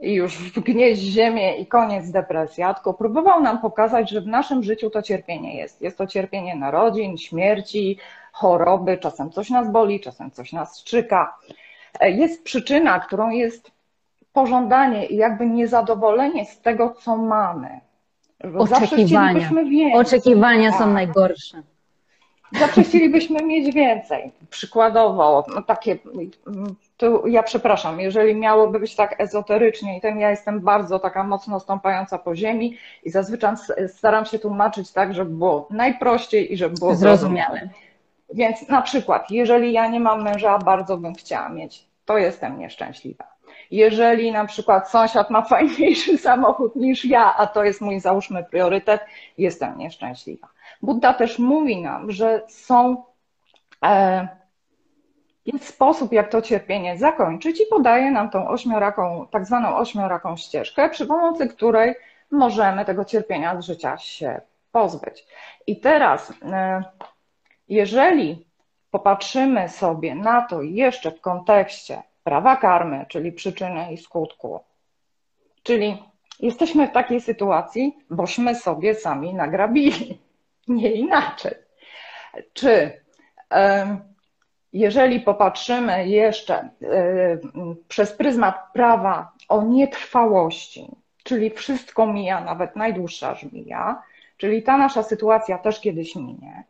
[0.00, 4.90] i już wgnieść ziemię i koniec depresja, tylko próbował nam pokazać, że w naszym życiu
[4.90, 5.82] to cierpienie jest.
[5.82, 7.98] Jest to cierpienie narodzin, śmierci,
[8.32, 11.36] choroby, czasem coś nas boli, czasem coś nas szczyka.
[12.00, 13.70] Jest przyczyna, którą jest
[14.32, 17.80] pożądanie i jakby niezadowolenie z tego, co mamy.
[18.58, 19.50] Oczekiwania.
[19.94, 20.92] Oczekiwania są tak.
[20.92, 21.62] najgorsze.
[22.52, 24.32] Zawsze chcielibyśmy mieć więcej.
[24.50, 25.98] Przykładowo, no takie,
[26.96, 31.60] to ja przepraszam, jeżeli miałoby być tak ezoterycznie, i ten ja jestem bardzo taka mocno
[31.60, 33.54] stąpająca po ziemi i zazwyczaj
[33.88, 37.68] staram się tłumaczyć tak, żeby było najprościej i żeby było zrozumiale.
[38.34, 43.24] Więc na przykład, jeżeli ja nie mam męża, bardzo bym chciała mieć, to jestem nieszczęśliwa.
[43.70, 49.00] Jeżeli na przykład sąsiad ma fajniejszy samochód niż ja, a to jest mój załóżmy priorytet,
[49.38, 50.48] jestem nieszczęśliwa.
[50.84, 53.04] Buddha też mówi nam, że są,
[53.84, 54.28] e,
[55.46, 60.90] jest sposób, jak to cierpienie zakończyć i podaje nam tą ośmioraką, tak zwaną ośmioraką ścieżkę,
[60.90, 61.94] przy pomocy której
[62.30, 64.40] możemy tego cierpienia z życia się
[64.72, 65.26] pozbyć.
[65.66, 66.84] I teraz, e,
[67.68, 68.46] jeżeli
[68.90, 74.60] popatrzymy sobie na to jeszcze w kontekście prawa karmy, czyli przyczyny i skutku,
[75.62, 76.02] czyli
[76.40, 80.23] jesteśmy w takiej sytuacji, bośmy sobie sami nagrabili
[80.68, 81.54] nie inaczej.
[82.52, 83.00] Czy
[84.72, 86.68] jeżeli popatrzymy jeszcze
[87.88, 90.90] przez pryzmat prawa o nietrwałości,
[91.22, 94.02] czyli wszystko mija, nawet najdłuższa żmija,
[94.36, 96.64] czyli ta nasza sytuacja też kiedyś minie.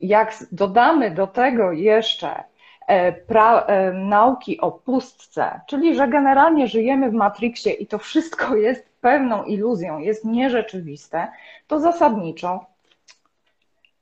[0.00, 2.44] Jak dodamy do tego jeszcze
[2.86, 8.56] e, pra, e, nauki o pustce, czyli że generalnie żyjemy w Matrixie i to wszystko
[8.56, 11.28] jest pewną iluzją, jest nierzeczywiste,
[11.66, 12.66] to zasadniczo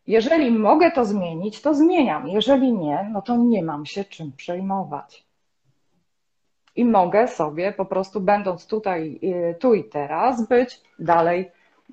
[0.09, 2.29] jeżeli mogę to zmienić, to zmieniam.
[2.29, 5.25] Jeżeli nie, no to nie mam się czym przejmować.
[6.77, 11.51] I mogę sobie po prostu, będąc tutaj, y, tu i teraz, być dalej,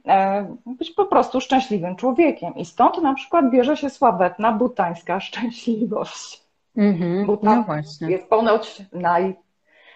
[0.08, 2.56] e, być po prostu szczęśliwym człowiekiem.
[2.56, 6.44] I stąd na przykład bierze się sławetna butańska szczęśliwość.
[6.78, 8.12] Mm-hmm, Butan no właśnie.
[8.12, 9.36] jest ponoć naj,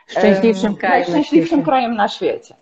[0.07, 2.55] szczęśliwszym, krajem, najszczęśliwszym krajem na świecie.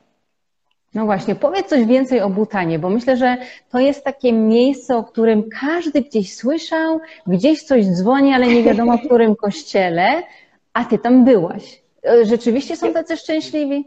[0.98, 3.38] No właśnie, powiedz coś więcej o Butanie, bo myślę, że
[3.70, 8.98] to jest takie miejsce, o którym każdy gdzieś słyszał, gdzieś coś dzwoni, ale nie wiadomo
[8.98, 10.24] w którym kościele,
[10.74, 11.82] a ty tam byłaś.
[12.24, 13.86] Rzeczywiście są tacy szczęśliwi?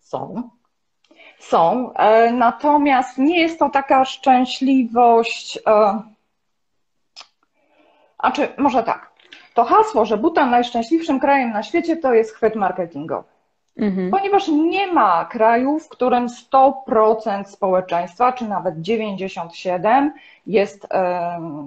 [0.00, 0.50] Są.
[1.38, 1.92] Są.
[1.94, 5.58] E, natomiast nie jest to taka szczęśliwość.
[5.66, 6.02] E,
[8.18, 9.10] a czy może tak.
[9.54, 13.29] To hasło, że Butan najszczęśliwszym krajem na świecie, to jest chwyt marketingowy.
[13.76, 14.10] Mhm.
[14.10, 20.10] Ponieważ nie ma kraju, w którym 100% społeczeństwa, czy nawet 97%
[20.46, 20.86] jest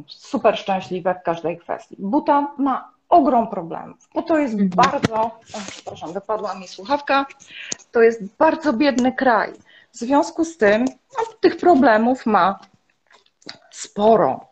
[0.08, 1.96] super szczęśliwe w każdej kwestii.
[2.00, 4.70] Butan ma ogrom problemów, bo to jest mhm.
[4.70, 5.40] bardzo, o,
[5.72, 7.26] przepraszam, wypadła mi słuchawka,
[7.92, 9.54] to jest bardzo biedny kraj.
[9.92, 12.60] W związku z tym no, tych problemów ma
[13.72, 14.46] sporo.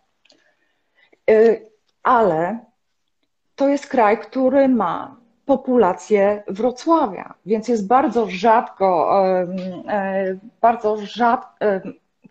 [1.30, 1.70] Y,
[2.04, 2.60] ale
[3.56, 5.21] to jest kraj, który ma
[5.58, 9.12] populację Wrocławia, więc jest bardzo rzadko,
[9.88, 11.56] e, bardzo rzadko,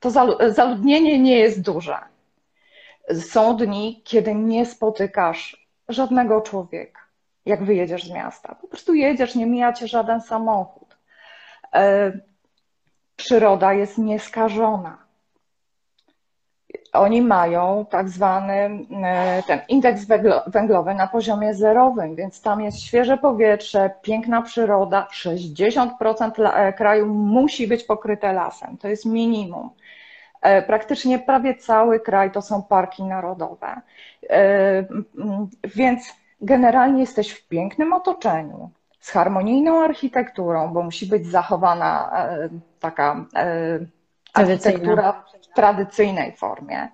[0.00, 0.10] to
[0.50, 1.98] zaludnienie nie jest duże.
[3.20, 7.00] Są dni, kiedy nie spotykasz żadnego człowieka,
[7.46, 8.54] jak wyjedziesz z miasta.
[8.54, 10.96] Po prostu jedziesz, nie mija cię żaden samochód.
[11.74, 12.12] E,
[13.16, 14.98] przyroda jest nieskażona.
[16.92, 18.52] Oni mają tak zwany
[19.04, 20.04] e, ten indeks
[20.46, 25.08] węglowy na poziomie zerowym, więc tam jest świeże powietrze, piękna przyroda.
[25.12, 29.70] 60% e, kraju musi być pokryte lasem, to jest minimum.
[30.42, 33.80] E, praktycznie prawie cały kraj to są parki narodowe.
[35.64, 42.12] Więc generalnie jesteś w pięknym otoczeniu, z harmonijną architekturą, bo musi być zachowana
[42.80, 43.24] taka
[44.34, 46.88] architektura w tradycyjnej formie.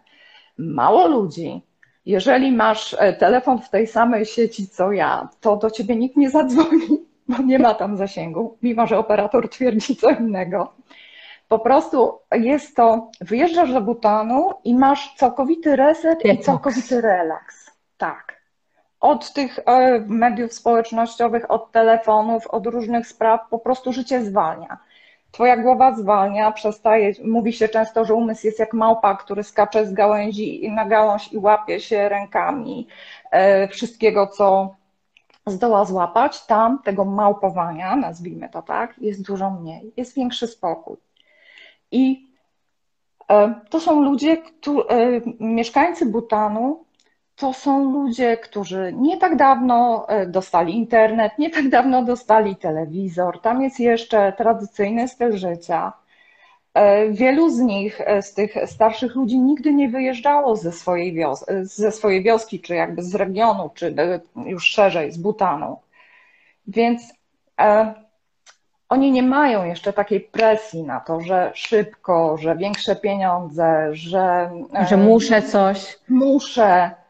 [0.59, 1.63] Mało ludzi.
[2.07, 6.31] Jeżeli masz e, telefon w tej samej sieci co ja, to do ciebie nikt nie
[6.31, 6.89] zadzwoni,
[7.29, 10.73] bo nie ma tam zasięgu, mimo że operator twierdzi co innego.
[11.49, 17.71] Po prostu jest to, wyjeżdżasz do Butanu i masz całkowity reset i całkowity relaks.
[17.97, 18.41] Tak.
[19.01, 24.79] Od tych e, mediów społecznościowych, od telefonów, od różnych spraw, po prostu życie zwalnia.
[25.37, 29.93] Twoja głowa zwalnia, przestaje, mówi się często, że umysł jest jak małpa, który skacze z
[29.93, 32.89] gałęzi na gałąź i łapie się rękami
[33.31, 34.75] e, wszystkiego, co
[35.47, 36.47] zdoła złapać.
[36.47, 40.97] Tam tego małpowania, nazwijmy to tak, jest dużo mniej, jest większy spokój.
[41.91, 42.31] I
[43.31, 46.85] e, to są ludzie, którzy, e, mieszkańcy Butanu,
[47.37, 53.41] to są ludzie, którzy nie tak dawno e, dostali internet, nie tak dawno dostali telewizor.
[53.41, 55.93] Tam jest jeszcze tradycyjny styl życia.
[56.75, 61.45] E, wielu z nich, e, z tych starszych ludzi, nigdy nie wyjeżdżało ze swojej, wios
[61.63, 63.95] ze swojej wioski, czy jakby z regionu, czy
[64.47, 65.79] już szerzej, z Butanu.
[66.67, 67.03] Więc
[67.61, 67.95] e,
[68.89, 74.51] oni nie mają jeszcze takiej presji na to, że szybko, że większe pieniądze, że.
[74.89, 75.99] Że muszę coś.
[76.09, 77.06] Muszę.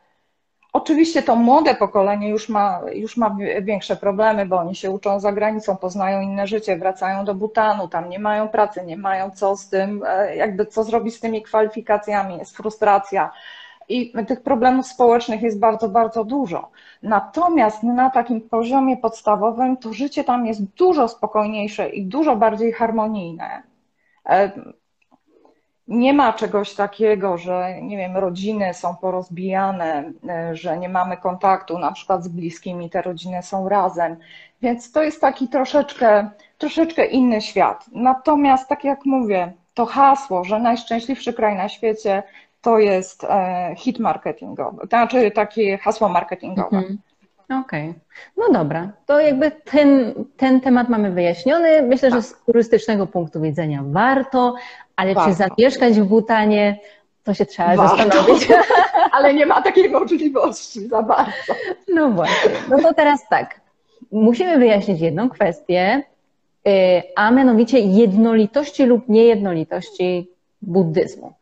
[0.77, 5.33] Oczywiście to młode pokolenie już ma, już ma większe problemy, bo oni się uczą za
[5.33, 9.69] granicą, poznają inne życie, wracają do Butanu, tam nie mają pracy, nie mają co z
[9.69, 13.33] tym, e, jakby co zrobić z tymi kwalifikacjami, jest frustracja.
[13.89, 16.71] I tych problemów społecznych jest bardzo, bardzo dużo.
[17.03, 23.63] Natomiast na takim poziomie podstawowym to życie tam jest dużo spokojniejsze i dużo bardziej harmonijne.
[25.89, 31.79] Nie ma czegoś takiego, że nie wiem, rodziny są porozbijane, e, że nie mamy kontaktu
[31.79, 34.17] na przykład z bliskimi, te rodziny są razem.
[34.63, 37.85] Więc to jest taki troszeczkę, troszeczkę inny świat.
[37.93, 42.23] Natomiast, tak jak mówię, to hasło, że najszczęśliwszy kraj na świecie
[42.61, 46.77] to jest e, hit marketingowy, to znaczy takie hasło marketingowe.
[46.77, 46.99] Mhm.
[47.45, 48.01] Okej, okay.
[48.37, 51.83] no dobra, to jakby ten, ten temat mamy wyjaśniony.
[51.83, 52.41] Myślę, że z tak.
[52.41, 54.55] turystycznego punktu widzenia warto,
[54.97, 55.31] ale warto.
[55.31, 56.79] czy zamieszkać w Butanie,
[57.25, 57.97] to się trzeba warto.
[57.97, 58.49] zastanowić.
[59.13, 61.55] Ale nie ma takiej możliwości za bardzo.
[61.95, 63.61] No właśnie, no to teraz tak,
[64.13, 66.03] musimy wyjaśnić jedną kwestię,
[66.69, 66.73] y,
[67.17, 70.31] a mianowicie jednolitości lub niejednolitości
[70.63, 71.33] buddyzmu.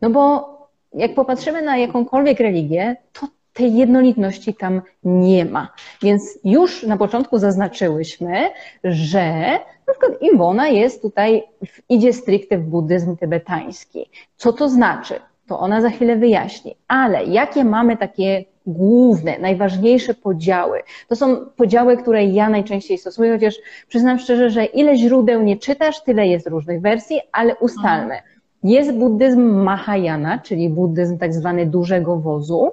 [0.00, 0.50] No bo
[0.94, 5.68] jak popatrzymy na jakąkolwiek religię, to tej jednolitności tam nie ma.
[6.02, 8.50] Więc już na początku zaznaczyłyśmy,
[8.84, 9.58] że
[9.90, 11.42] na przykład Iwona jest tutaj,
[11.88, 14.10] idzie stricte w buddyzm tybetański.
[14.36, 15.14] Co to znaczy?
[15.46, 16.76] To ona za chwilę wyjaśni.
[16.88, 20.82] Ale jakie mamy takie główne, najważniejsze podziały?
[21.08, 23.54] To są podziały, które ja najczęściej stosuję, chociaż
[23.88, 28.14] przyznam szczerze, że ile źródeł nie czytasz, tyle jest różnych wersji, ale ustalmy.
[28.62, 32.72] Jest buddyzm Mahayana, czyli buddyzm tak zwany dużego wozu,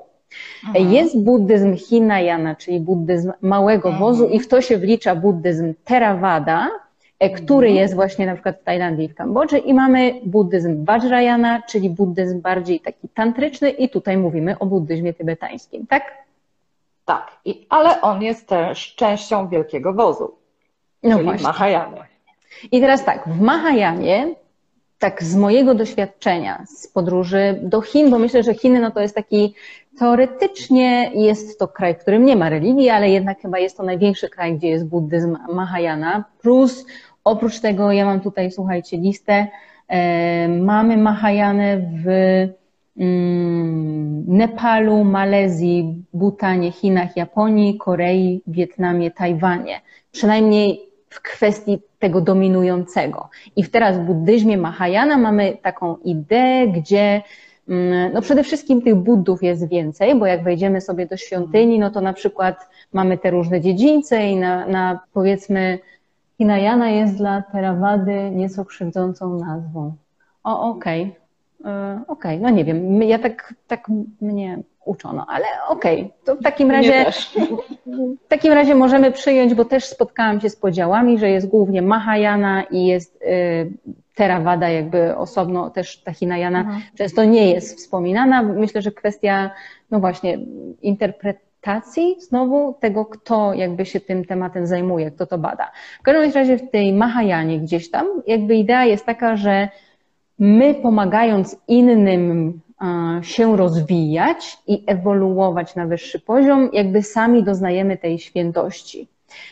[0.67, 0.93] Mhm.
[0.93, 3.99] Jest buddyzm Hinayana, czyli buddyzm małego mhm.
[3.99, 6.69] wozu i w to się wlicza buddyzm Theravada,
[7.19, 7.75] który mhm.
[7.75, 12.41] jest właśnie na przykład w Tajlandii i w Kambodży i mamy buddyzm Vajrayana, czyli buddyzm
[12.41, 16.17] bardziej taki tantryczny i tutaj mówimy o buddyzmie tybetańskim, tak?
[17.05, 20.35] Tak, I, ale on jest też częścią wielkiego wozu,
[21.03, 21.43] no czyli.
[21.43, 21.97] Mahayany.
[22.71, 24.35] I teraz tak, w Mahayanie
[24.99, 29.15] tak z mojego doświadczenia z podróży do Chin, bo myślę, że Chiny no to jest
[29.15, 29.53] taki
[29.99, 34.29] Teoretycznie jest to kraj, w którym nie ma religii, ale jednak chyba jest to największy
[34.29, 36.23] kraj, gdzie jest buddyzm Mahayana.
[36.41, 36.85] Plus
[37.23, 39.47] oprócz tego ja mam tutaj, słuchajcie, listę.
[39.87, 42.07] E, mamy Mahajanę w
[42.97, 49.81] mm, Nepalu, Malezji, Butanie, Chinach, Japonii, Korei, Wietnamie, Tajwanie.
[50.11, 53.29] Przynajmniej w kwestii tego dominującego.
[53.55, 57.21] I teraz w buddyzmie Mahayana mamy taką ideę, gdzie
[57.69, 61.89] Mm, no przede wszystkim tych buddów jest więcej, bo jak wejdziemy sobie do świątyni, no
[61.89, 65.79] to na przykład mamy te różne dziedzińce i na, na powiedzmy
[66.37, 69.95] Hinayana jest dla Theravady nieco krzywdzącą nazwą.
[70.43, 71.03] O, okej.
[71.03, 71.26] Okay.
[71.67, 72.39] E, okej, okay.
[72.39, 73.87] no nie wiem, ja tak, tak
[74.21, 76.13] mnie uczono, ale okej, okay.
[76.25, 77.05] to w takim razie
[78.25, 82.63] w takim razie możemy przyjąć, bo też spotkałam się z podziałami, że jest głównie Mahayana
[82.63, 83.71] i jest y,
[84.15, 86.81] Theravada jakby osobno, też ta Hinayana mhm.
[86.95, 88.43] często nie jest wspominana.
[88.43, 89.51] Myślę, że kwestia,
[89.91, 90.39] no właśnie,
[90.81, 95.71] interpretacji znowu tego, kto jakby się tym tematem zajmuje, kto to bada.
[95.99, 99.69] W każdym razie w tej Mahayanie gdzieś tam jakby idea jest taka, że
[100.39, 102.59] my pomagając innym
[103.21, 109.07] się rozwijać i ewoluować na wyższy poziom, jakby sami doznajemy tej świętości.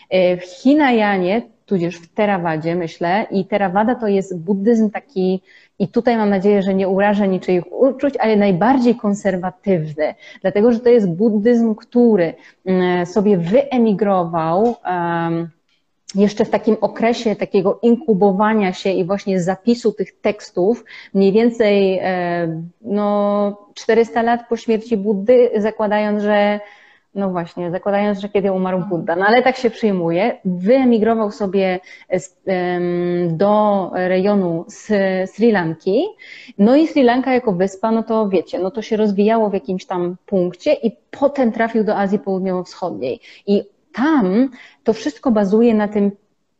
[0.09, 5.41] E, w Hinayanie, tudzież w Terawadzie, myślę, i Terawada to jest buddyzm taki,
[5.79, 10.89] i tutaj mam nadzieję, że nie urażę niczyich uczuć, ale najbardziej konserwatywny, dlatego że to
[10.89, 12.33] jest buddyzm, który
[12.65, 14.75] mm, sobie wyemigrował.
[16.15, 22.61] Jeszcze w takim okresie takiego inkubowania się i właśnie zapisu tych tekstów, mniej więcej e,
[22.81, 26.59] no, 400 lat po śmierci Buddy, zakładając, że
[27.15, 31.79] no właśnie, zakładając, że kiedy umarł Buddha, no ale tak się przyjmuje, wyemigrował sobie
[33.27, 34.65] do rejonu
[35.25, 36.05] Sri Lanki,
[36.57, 39.85] no i Sri Lanka jako wyspa, no to wiecie, no to się rozwijało w jakimś
[39.85, 43.19] tam punkcie i potem trafił do Azji Południowo-Wschodniej.
[43.47, 43.63] I
[43.95, 44.49] tam
[44.83, 46.11] to wszystko bazuje na tym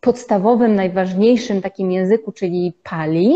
[0.01, 3.35] podstawowym, najważniejszym takim języku, czyli Pali,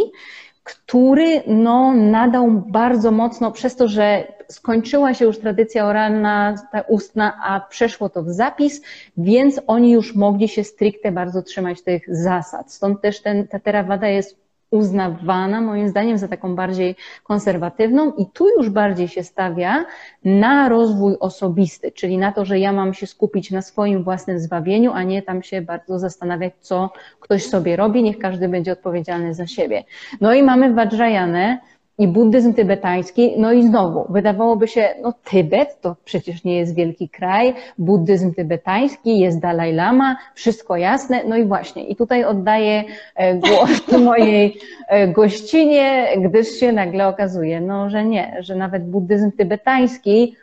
[0.63, 7.39] który no, nadał bardzo mocno, przez to, że skończyła się już tradycja oralna, ta ustna,
[7.43, 8.81] a przeszło to w zapis,
[9.17, 12.73] więc oni już mogli się stricte bardzo trzymać tych zasad.
[12.73, 18.49] Stąd też ten, ta terawada jest uznawana moim zdaniem za taką bardziej konserwatywną i tu
[18.57, 19.85] już bardziej się stawia
[20.25, 24.91] na rozwój osobisty, czyli na to, że ja mam się skupić na swoim własnym zbawieniu,
[24.93, 29.47] a nie tam się bardzo zastanawiać, co ktoś sobie robi, niech każdy będzie odpowiedzialny za
[29.47, 29.83] siebie.
[30.21, 31.57] No i mamy Vajrayana,
[31.99, 37.09] i buddyzm tybetański, no i znowu, wydawałoby się, no Tybet to przecież nie jest wielki
[37.09, 42.83] kraj, buddyzm tybetański, jest Dalaj Lama, wszystko jasne, no i właśnie, i tutaj oddaję
[43.15, 49.31] e, głos mojej e, gościnie, gdyż się nagle okazuje, no, że nie, że nawet buddyzm
[49.31, 50.35] tybetański,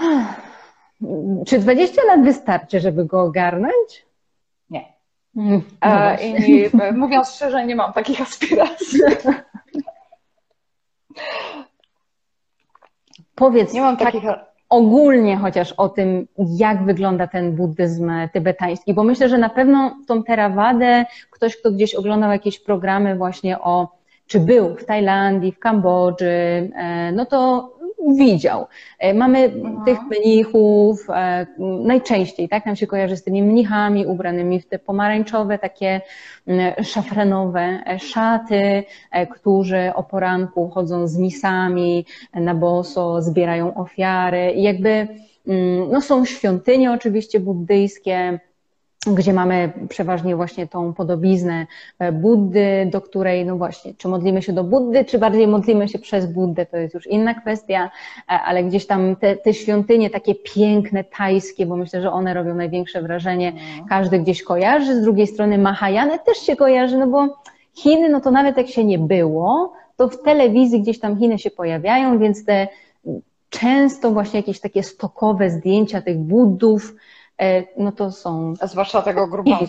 [1.46, 4.06] czy 20 lat wystarczy, żeby go ogarnąć?
[4.70, 4.84] Nie.
[5.36, 9.00] Mm, no I mówiąc szczerze, nie mam takich aspiracji.
[13.40, 14.30] Powiedz Nie mam tak takich...
[14.68, 20.22] ogólnie chociaż o tym, jak wygląda ten buddyzm tybetański, bo myślę, że na pewno tą
[20.22, 23.88] terawadę ktoś, kto gdzieś oglądał jakieś programy właśnie o,
[24.26, 27.70] czy był w Tajlandii, w Kambodży, e, no to
[28.08, 28.66] widział.
[28.98, 29.52] E, mamy
[29.84, 31.46] tych mnichów, e,
[31.84, 36.00] najczęściej, tak, nam się kojarzy z tymi mnichami ubranymi w te pomarańczowe, takie
[36.82, 45.08] szafranowe szaty, e, którzy o poranku chodzą z misami na boso, zbierają ofiary i jakby
[45.90, 48.40] no są świątynie oczywiście buddyjskie,
[49.06, 51.66] gdzie mamy przeważnie właśnie tą podobiznę
[51.98, 55.98] e, Buddy, do której, no właśnie, czy modlimy się do Buddy, czy bardziej modlimy się
[55.98, 57.90] przez Buddę, to jest już inna kwestia,
[58.28, 62.54] e, ale gdzieś tam te, te świątynie takie piękne, tajskie, bo myślę, że one robią
[62.54, 63.84] największe wrażenie, no.
[63.88, 67.42] każdy gdzieś kojarzy, z drugiej strony Mahayana też się kojarzy, no bo
[67.74, 71.50] Chiny, no to nawet jak się nie było, to w telewizji gdzieś tam Chiny się
[71.50, 72.68] pojawiają, więc te
[73.50, 76.94] często właśnie jakieś takie stokowe zdjęcia tych Buddów,
[77.76, 78.54] no to są.
[78.62, 79.66] Zwłaszcza tego grubasa.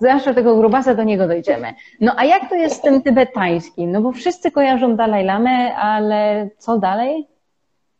[0.00, 1.74] Zwłaszcza tego grubasa, do niego dojdziemy.
[2.00, 3.92] No a jak to jest z tym tybetańskim?
[3.92, 7.28] No bo wszyscy kojarzą Dalaj Lamę, ale co dalej?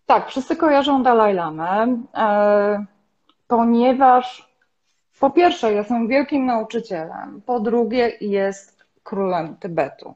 [0.06, 2.84] Tak, wszyscy kojarzą Dalaj Lamę, e,
[3.48, 4.56] ponieważ
[5.20, 10.14] po pierwsze jestem wielkim nauczycielem, po drugie jest królem Tybetu.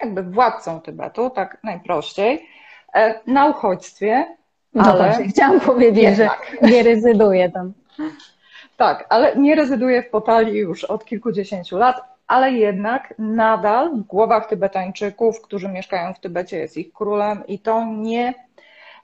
[0.00, 2.48] Jakby władcą Tybetu, tak najprościej.
[2.94, 4.36] E, na uchodźstwie,
[4.74, 5.04] no ale...
[5.04, 6.56] Właśnie, chciałam powiedzieć, jednak.
[6.62, 7.72] że nie rezyduje tam.
[8.78, 14.48] Tak, ale nie rezyduje w Potali już od kilkudziesięciu lat, ale jednak nadal w głowach
[14.48, 18.34] Tybetańczyków, którzy mieszkają w Tybecie, jest ich królem i to nie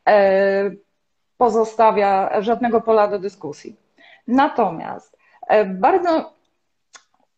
[0.09, 0.71] e,
[1.37, 3.77] pozostawia żadnego pola do dyskusji.
[4.29, 6.11] Natomiast e, bardzo.
[6.11, 6.31] Okej,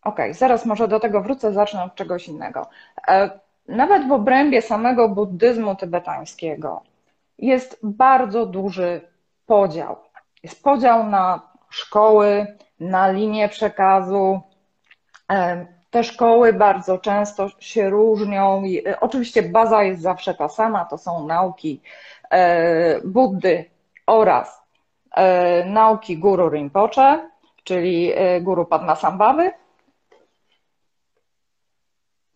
[0.03, 2.69] okay, zaraz może do tego wrócę, zacznę od czegoś innego.
[3.09, 3.31] E,
[3.69, 6.83] nawet w obrębie samego buddyzmu tybetańskiego
[7.39, 9.01] jest bardzo duży
[9.47, 9.97] podział.
[10.43, 14.41] Jest podział na szkoły, na linię przekazu.
[15.91, 18.63] Te szkoły bardzo często się różnią.
[18.87, 21.81] E, oczywiście baza jest zawsze ta sama, to są nauki
[22.31, 23.65] e, Buddy
[24.07, 24.63] oraz
[25.11, 27.31] e, nauki Guru Rinpoche,
[27.65, 29.51] czyli Guru Padmasambhawy.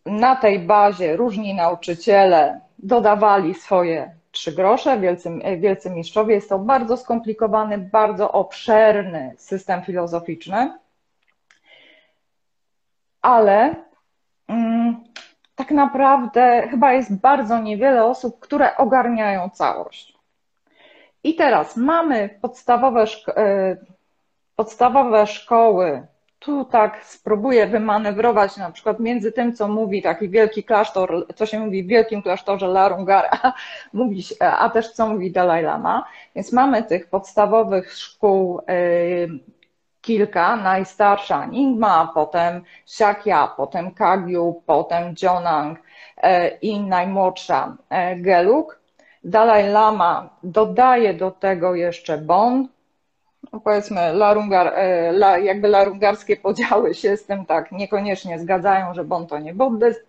[0.06, 6.34] Na tej bazie różni nauczyciele dodawali swoje trzy grosze, wielcy, wielcy mistrzowie.
[6.34, 10.78] Jest to bardzo skomplikowany, bardzo obszerny system filozoficzny,
[13.22, 13.74] ale
[14.48, 15.04] mm,
[15.54, 20.20] tak naprawdę chyba jest bardzo niewiele osób, które ogarniają całość.
[21.24, 23.76] I teraz mamy podstawowe, szko e,
[24.56, 26.06] podstawowe szkoły.
[26.40, 31.60] Tu tak spróbuję wymanewrować na przykład między tym, co mówi taki wielki klasztor, co się
[31.60, 33.30] mówi w wielkim klasztorze Larungara,
[33.92, 36.04] mówi, a też co mówi Dalai Lama.
[36.34, 38.74] Więc mamy tych podstawowych szkół e,
[40.00, 45.78] kilka, najstarsza Nyingma, potem Shakya, potem Kagyu, potem Jonang
[46.16, 47.76] e, i najmłodsza
[48.16, 48.80] Gelug.
[49.24, 52.68] Dalaj Lama dodaje do tego jeszcze Bon,
[53.64, 59.38] powiedzmy larungar, e, jakby larungarskie podziały się z tym tak niekoniecznie zgadzają, że Bon to
[59.38, 60.00] nie buddyzm,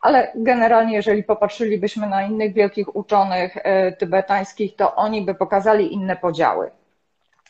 [0.00, 6.16] ale generalnie jeżeli popatrzylibyśmy na innych wielkich uczonych e, tybetańskich, to oni by pokazali inne
[6.16, 6.70] podziały.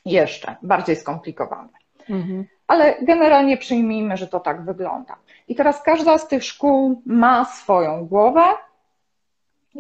[0.05, 1.69] Jeszcze bardziej skomplikowane.
[2.11, 2.45] Mhm.
[2.67, 5.17] Ale generalnie przyjmijmy, że to tak wygląda.
[5.49, 8.43] I teraz każda z tych szkół ma swoją głowę,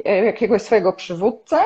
[0.04, 1.56] E, jakiegoś swojego przywódcę.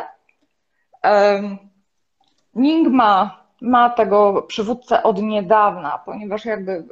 [2.55, 6.85] Ning ma, ma tego przywódcę od niedawna, ponieważ jakby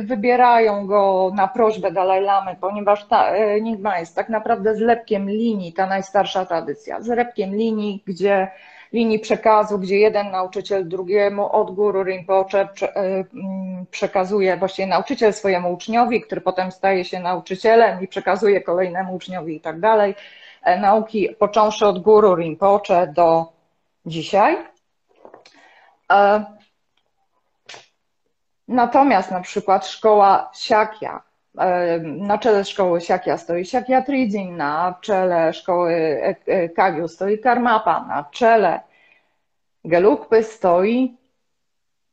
[0.00, 5.72] wybierają go na prośbę Dalaj Lamy, ponieważ ta, e, Ningma jest tak naprawdę zlepkiem linii,
[5.72, 8.48] ta najstarsza tradycja, zlepkiem linii, gdzie
[8.92, 13.24] linii przekazu, gdzie jeden nauczyciel drugiemu od guru Rinpoche e,
[13.90, 19.60] przekazuje, właściwie nauczyciel swojemu uczniowi, który potem staje się nauczycielem i przekazuje kolejnemu uczniowi i
[19.60, 20.14] tak dalej.
[20.62, 23.52] E, nauki, począwszy od guru Rinpoche do
[24.06, 24.75] dzisiaj.
[26.12, 26.44] E,
[28.68, 31.22] natomiast na przykład szkoła Siakia,
[31.58, 36.20] e, na czele szkoły Siakia stoi Siakia Tridzin, na czele szkoły
[36.76, 38.80] Kagyu stoi Karmapa, na czele
[39.84, 41.16] Gelugpy stoi,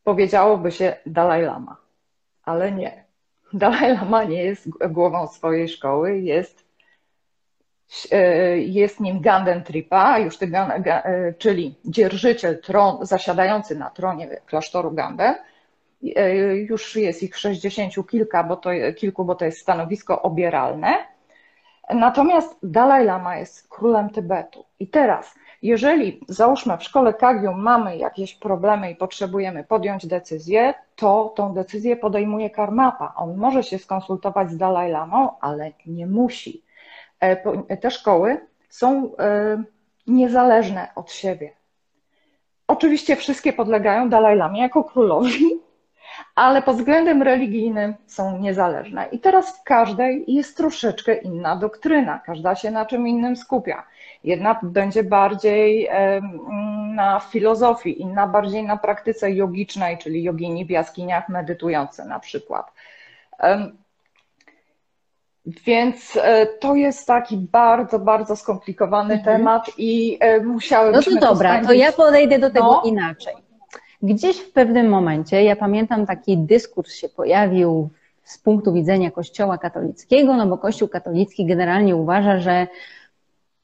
[0.04, 1.78] powiedziałoby się, Dalaj Lama.
[2.44, 3.04] Ale nie.
[3.54, 6.63] Dalaj Lama nie jest głową swojej szkoły, jest E,
[8.56, 15.36] jest nim Ganden Tripa, już ty, e, czyli dzierżyciel tron, zasiadający na tronie klasztoru Ganden.
[16.16, 20.98] E, już jest ich sześćdziesięciu kilka, bo to, kilku, bo to jest stanowisko obieralne.
[21.94, 24.66] Natomiast Dalaj Lama jest królem Tybetu.
[24.80, 31.34] I teraz, jeżeli załóżmy w szkole Kagium mamy jakieś problemy i potrzebujemy podjąć decyzję, to
[31.36, 33.14] tą decyzję podejmuje Karmapa.
[33.16, 36.73] On może się skonsultować z Dalaj Lamą, ale nie musi E,
[37.82, 39.64] te szkoły są e,
[40.08, 41.52] niezależne od siebie.
[42.68, 45.46] Oczywiście wszystkie podlegają Dalaj Lamie jako królowi,
[46.36, 49.06] ale pod względem religijnym są niezależne.
[49.12, 53.84] I teraz w każdej jest troszeczkę inna doktryna, każda się na czym innym skupia.
[54.24, 55.90] Jedna będzie bardziej
[56.96, 62.72] na filozofii, inna bardziej na praktyce jogicznej, czyli jogini w jaskiniach medytujące na przykład.
[65.46, 69.38] Więc e, to jest taki bardzo, bardzo skomplikowany mhm.
[69.38, 70.94] temat i e, musiałem.
[70.94, 72.82] No to dobra, to ja podejdę do tego no.
[72.86, 73.34] inaczej.
[74.02, 77.90] Gdzieś w pewnym momencie, ja pamiętam, taki dyskurs się pojawił
[78.24, 82.68] z punktu widzenia Kościoła katolickiego, no bo Kościół katolicki generalnie uważa, że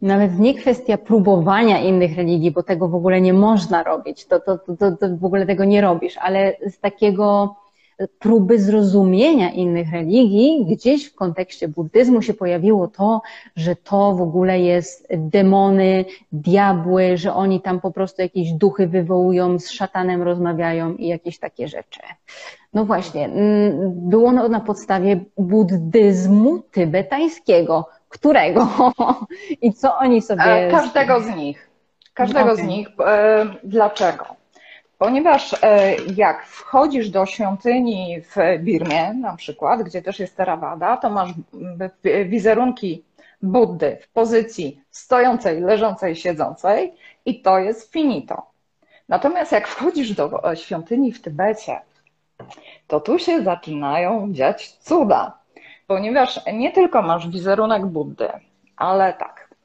[0.01, 4.57] nawet nie kwestia próbowania innych religii, bo tego w ogóle nie można robić, to, to,
[4.57, 7.55] to, to w ogóle tego nie robisz, ale z takiego
[8.19, 13.21] próby zrozumienia innych religii, gdzieś w kontekście buddyzmu się pojawiło to,
[13.55, 19.59] że to w ogóle jest demony, diabły, że oni tam po prostu jakieś duchy wywołują,
[19.59, 21.99] z szatanem rozmawiają i jakieś takie rzeczy.
[22.73, 27.89] No właśnie, mm, było na, na podstawie buddyzmu tybetańskiego.
[28.09, 28.67] Którego?
[29.61, 30.43] I co oni sobie.
[30.43, 31.69] E, każdego z nich.
[32.13, 32.65] Każdego okay.
[32.65, 32.87] z nich.
[33.05, 34.38] E, dlaczego?
[34.99, 41.09] Ponieważ e, jak wchodzisz do świątyni w Birmie, na przykład, gdzie też jest Theravada, to
[41.09, 41.29] masz
[42.25, 43.03] wizerunki
[43.41, 46.93] Buddy w pozycji stojącej, leżącej, siedzącej
[47.25, 48.45] i to jest finito.
[49.09, 51.81] Natomiast jak wchodzisz do świątyni w Tybecie,
[52.87, 55.39] to tu się zaczynają dziać cuda,
[55.87, 58.29] ponieważ nie tylko masz wizerunek Buddy,
[58.77, 59.55] ale tak,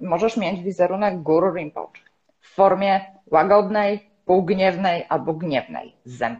[0.00, 2.00] możesz mieć wizerunek Guru Rinpoche
[2.40, 6.38] w formie łagodnej, półgniewnej albo gniewnej z.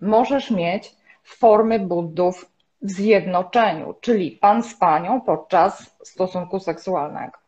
[0.00, 0.94] Możesz mieć
[1.24, 2.50] formy buddów
[2.82, 7.38] w zjednoczeniu, czyli pan z panią podczas stosunku seksualnego.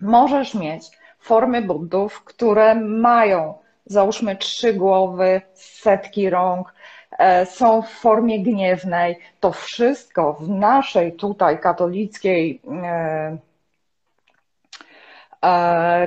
[0.00, 3.54] Możesz mieć formy buddów, które mają
[3.86, 6.74] załóżmy trzy głowy, setki rąk,
[7.18, 9.18] e, są w formie gniewnej.
[9.40, 13.53] To wszystko w naszej tutaj katolickiej E,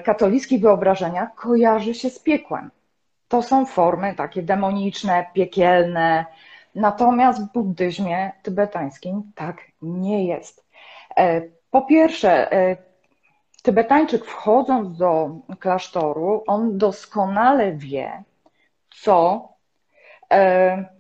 [0.04, 2.72] katolickich wyobrażeniach kojarzy się z piekłem.
[3.28, 6.26] To są formy takie demoniczne, piekielne.
[6.76, 10.66] Natomiast w buddyzmie tybetańskim tak nie jest.
[11.72, 12.50] Po pierwsze,
[13.68, 15.30] Tybetańczyk wchodząc do
[15.60, 18.24] klasztoru, on doskonale wie,
[18.90, 19.50] co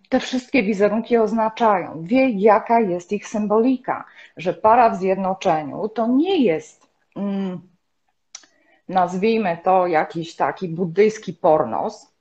[0.09, 2.03] te wszystkie wizerunki oznaczają.
[2.03, 4.05] Wie, jaka jest ich symbolika,
[4.37, 7.61] że para w zjednoczeniu to nie jest, mm,
[8.89, 12.11] nazwijmy to jakiś taki buddyjski pornos,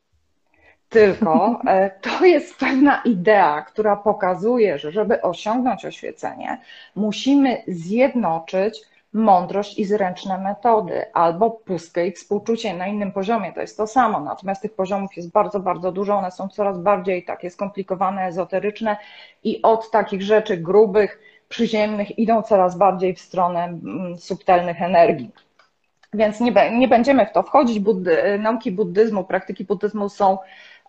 [0.89, 6.61] tylko e, to jest pewna idea, która pokazuje, że żeby osiągnąć oświecenie,
[6.97, 8.81] musimy zjednoczyć
[9.13, 14.21] mądrość i zręczne metody, albo pustkę i współczucie na innym poziomie, to jest to samo.
[14.21, 18.97] Natomiast tych poziomów jest bardzo, bardzo dużo, one są coraz bardziej takie skomplikowane, ezoteryczne
[19.45, 25.31] i od takich rzeczy grubych, przyziemnych idą coraz bardziej w stronę mm, subtelnych energii.
[26.17, 27.81] Więc nie, nie będziemy w to wchodzić.
[27.81, 30.39] Buddy, nauki buddyzmu, praktyki buddyzmu są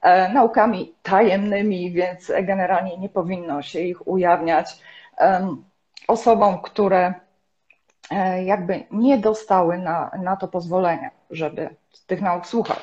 [0.02, 4.80] e, naukami tajemnymi, więc generalnie nie powinno się ich ujawniać
[6.08, 7.14] osobom, które
[8.12, 11.70] E, jakby nie dostały na, na to pozwolenia, żeby
[12.08, 12.80] tych nauk słuchać.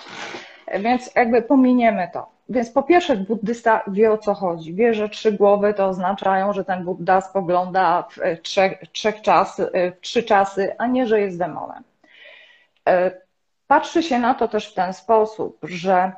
[0.66, 2.34] E, więc jakby pominiemy to.
[2.48, 4.74] Więc po pierwsze, buddysta wie o co chodzi.
[4.74, 9.60] Wie, że trzy głowy to oznaczają, że ten Budda spogląda w e, trzech, trzech czas,
[9.96, 11.82] w trzy czasy, a nie, że jest demonem.
[13.66, 16.12] Patrzy się na to też w ten sposób, że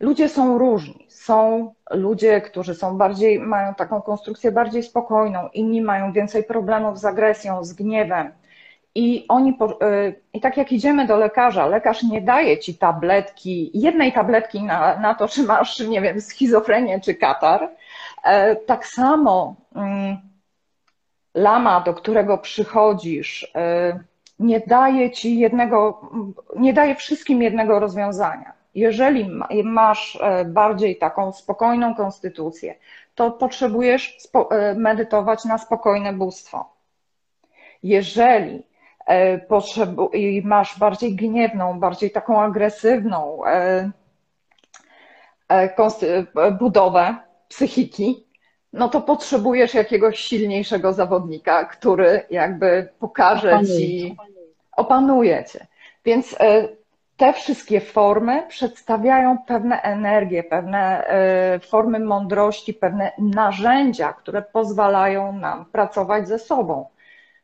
[0.00, 1.06] ludzie są różni.
[1.08, 7.04] Są ludzie, którzy są bardziej, mają taką konstrukcję bardziej spokojną, inni mają więcej problemów z
[7.04, 8.32] agresją, z gniewem.
[8.94, 14.12] I oni, y, i tak jak idziemy do lekarza, lekarz nie daje ci tabletki, jednej
[14.12, 17.68] tabletki na, na to, czy masz, nie wiem, schizofrenię czy katar.
[18.24, 20.16] E, tak samo mm,
[21.34, 23.52] lama, do którego przychodzisz,
[24.40, 26.00] nie daje ci jednego,
[26.56, 28.52] nie daje wszystkim jednego rozwiązania.
[28.74, 29.28] Jeżeli
[29.64, 32.74] masz e, bardziej taką spokojną konstytucję,
[33.14, 34.18] to potrzebujesz
[34.50, 36.72] e, medytować na spokojne bóstwo.
[37.82, 38.62] Jeżeli
[39.06, 43.42] e, masz bardziej gniewną, bardziej taką agresywną
[46.58, 47.16] budowę
[47.48, 48.29] psychiki,
[48.72, 53.78] no to potrzebujesz jakiegoś silniejszego zawodnika, który jakby pokaże opanuje.
[53.78, 54.16] ci,
[54.76, 55.66] opanuje cię.
[56.04, 56.36] Więc
[57.20, 65.64] te wszystkie formy przedstawiają pewne energie, pewne e, formy mądrości, pewne narzędzia, które pozwalają nam
[65.64, 66.86] pracować ze sobą.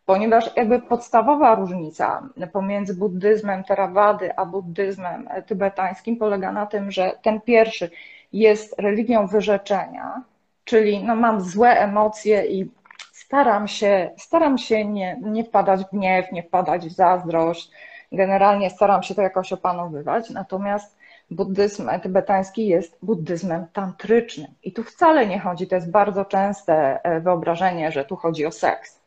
[0.07, 7.41] Ponieważ jakby podstawowa różnica pomiędzy buddyzmem Theravady a buddyzmem tybetańskim polega na tym, że ten
[7.41, 7.91] pierwszy
[8.33, 10.23] jest religią wyrzeczenia,
[10.67, 12.71] czyli no mam złe emocje i
[13.13, 17.71] staram się, staram się nie, nie wpadać w gniew, nie wpadać w zazdrość,
[18.13, 20.97] Generalnie staram się to jakoś opanowywać, natomiast
[21.31, 24.47] buddyzm tybetański jest buddyzmem tantrycznym.
[24.63, 28.51] I tu wcale nie chodzi, to jest bardzo częste e, wyobrażenie, że tu chodzi o
[28.51, 29.01] seks.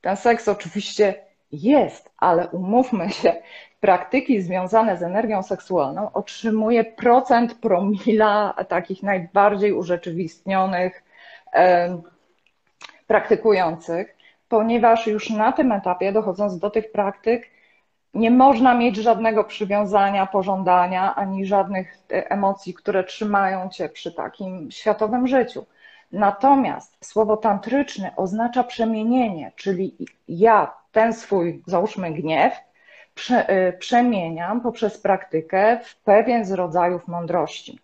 [0.00, 1.14] Ten seks oczywiście
[1.52, 3.42] jest, ale umówmy się,
[3.80, 11.02] praktyki związane z energią seksualną otrzymuje procent promila takich najbardziej urzeczywistnionych
[13.06, 14.16] praktykujących,
[14.48, 17.50] ponieważ już na tym etapie, dochodząc do tych praktyk,
[18.14, 24.70] nie można mieć żadnego przywiązania, pożądania, ani żadnych e, emocji, które trzymają cię przy takim
[24.70, 25.66] światowym życiu.
[26.12, 29.96] Natomiast słowo tantryczny oznacza przemienienie, czyli
[30.28, 32.52] ja ten swój, załóżmy, gniew,
[33.18, 37.78] prze, e, przemieniam poprzez praktykę w pewien z rodzajów mądrości.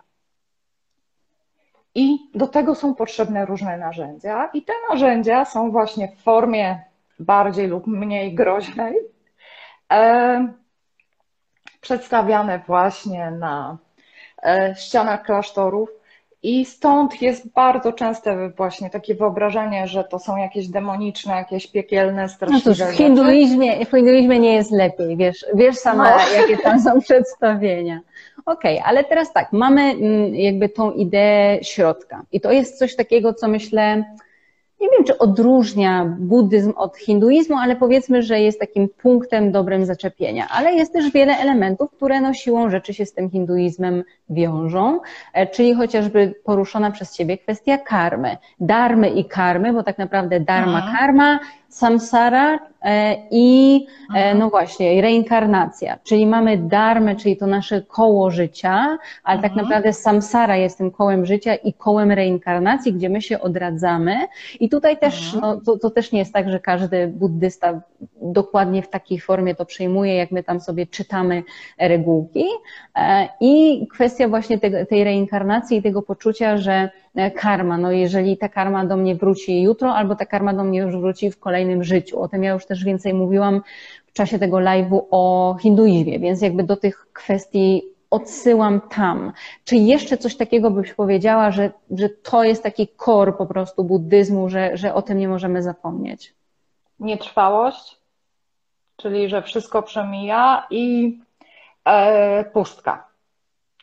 [1.95, 6.83] I do tego są potrzebne różne narzędzia, i te narzędzia są właśnie w formie
[7.19, 8.95] bardziej lub mniej groźnej,
[9.93, 10.49] E,
[11.81, 13.77] przedstawiane właśnie na
[14.43, 15.91] e, ścianach klasztorów.
[16.45, 22.29] I stąd jest bardzo częste właśnie takie wyobrażenie, że to są jakieś demoniczne, jakieś piekielne,
[22.29, 26.41] straszliwe no cóż, w hinduizmie, w hinduizmie nie jest lepiej, wiesz, wiesz sama, no.
[26.41, 28.01] jakie tam są przedstawienia.
[28.47, 32.97] Okej, okay, ale teraz tak, mamy mm, jakby tą ideę środka i to jest coś
[32.97, 34.05] takiego, co myślę,
[34.81, 40.47] nie wiem, czy odróżnia buddyzm od hinduizmu, ale powiedzmy, że jest takim punktem dobrym zaczepienia.
[40.51, 45.01] Ale jest też wiele elementów, które no siłą rzeczy się z tym hinduizmem wiążą,
[45.33, 50.93] e, czyli chociażby poruszona przez Ciebie kwestia karmy, darmy i karmy, bo tak naprawdę dharma,
[50.99, 51.41] karma
[51.75, 54.39] samsara e, i e, mhm.
[54.39, 59.67] no właśnie reinkarnacja, czyli mamy dharmę, czyli to nasze koło życia, ale tak mhm.
[59.67, 64.17] naprawdę samsara jest tym kołem życia i kołem reinkarnacji, gdzie my się odradzamy
[64.61, 67.81] i tutaj też, no, to, to też nie jest tak, że każdy buddysta
[68.23, 71.43] dokładnie w takiej formie to przyjmuje, jak my tam sobie czytamy
[71.79, 72.45] regułki
[72.97, 76.91] e, i kwestia właśnie tej, reinkarnacji i tego poczucia, że
[77.35, 77.79] karma.
[77.79, 81.31] No jeżeli ta karma do mnie wróci jutro, albo ta karma do mnie już wróci
[81.31, 82.21] w kolejnym życiu.
[82.21, 83.63] O tym ja już też więcej mówiłam
[84.07, 89.33] w czasie tego live'u o hinduizmie, więc jakby do tych kwestii odsyłam tam.
[89.65, 94.49] Czy jeszcze coś takiego byś powiedziała, że, że to jest taki kor po prostu buddyzmu,
[94.49, 96.35] że, że o tym nie możemy zapomnieć?
[97.01, 97.99] Nietrwałość,
[98.97, 101.19] czyli że wszystko przemija i
[101.85, 103.14] e, pustka.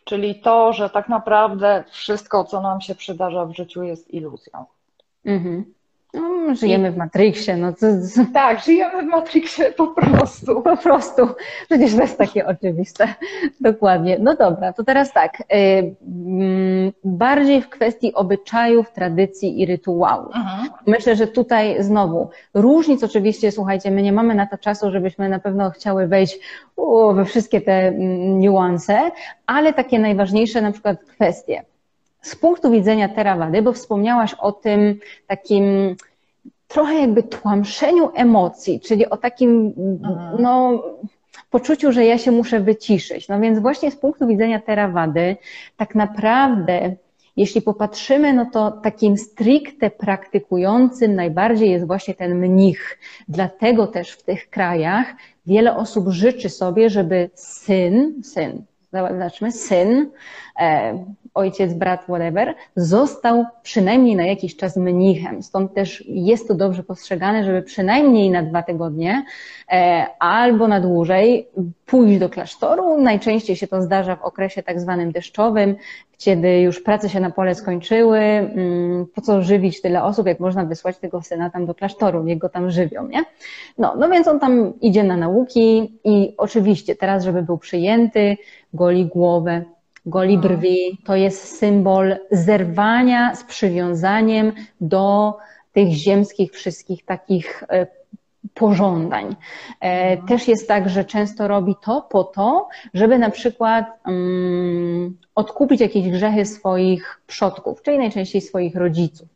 [0.04, 4.66] Czyli to, że tak naprawdę wszystko, co nam się przydarza w życiu, jest iluzją.
[5.26, 5.74] Mhm.
[6.14, 7.58] No, żyjemy w Matrixie.
[7.58, 7.88] No, to...
[8.34, 10.62] Tak, żyjemy w Matrixie po prostu.
[10.62, 11.28] Po prostu.
[11.70, 13.08] Przecież to jest takie oczywiste.
[13.60, 14.18] Dokładnie.
[14.20, 15.42] No dobra, to teraz tak.
[15.42, 20.36] Y, mm, bardziej w kwestii obyczajów, tradycji i rytuałów.
[20.36, 20.70] Mhm.
[20.88, 25.40] Myślę, że tutaj znowu różnic oczywiście, słuchajcie, my nie mamy na to czasu, żebyśmy na
[25.40, 26.40] pewno chciały wejść
[27.14, 29.12] we wszystkie te mm, niuanse,
[29.46, 31.64] ale takie najważniejsze na przykład kwestie
[32.22, 35.96] z punktu widzenia Terawady, bo wspomniałaś o tym takim
[36.68, 39.74] trochę jakby tłamszeniu emocji, czyli o takim
[40.40, 40.84] no,
[41.50, 43.28] poczuciu, że ja się muszę wyciszyć.
[43.28, 45.38] No więc właśnie z punktu widzenia Terawady,
[45.78, 46.96] tak naprawdę
[47.38, 53.00] jeśli popatrzymy, no to takim stricte praktykującym najbardziej jest właśnie ten mnich.
[53.28, 55.14] Dlatego też w tych krajach
[55.46, 58.64] wiele osób życzy sobie, żeby syn, syn,
[58.94, 60.12] zobaczmy, syn,
[61.34, 65.44] ojciec, brat, whatever, został przynajmniej na jakiś czas mnichem.
[65.44, 69.26] Stąd też jest to dobrze postrzegane, żeby przynajmniej na dwa tygodnie
[69.72, 71.48] e, albo na dłużej
[71.86, 73.02] pójść do klasztoru.
[73.02, 75.76] Najczęściej się to zdarza w okresie tak zwanym deszczowym,
[76.18, 80.66] kiedy już prace się na pole skończyły, mm, po co żywić tyle osób, jak można
[80.66, 83.24] wysłać tego syna tam do klasztoru, niech go tam żywią, nie?
[83.78, 88.38] No, no więc on tam idzie na nauki i oczywiście teraz, żeby był przyjęty,
[88.74, 89.64] goli głowę,
[90.06, 95.38] goli brwi, to jest symbol zerwania z przywiązaniem do
[95.72, 97.88] tych ziemskich wszystkich takich e,
[98.54, 99.36] pożądań.
[99.80, 105.82] E, też jest tak, że często robi to po to, żeby na przykład um, odkupić
[105.82, 109.28] jakieś grzechy swoich przodków, czyli najczęściej swoich rodziców.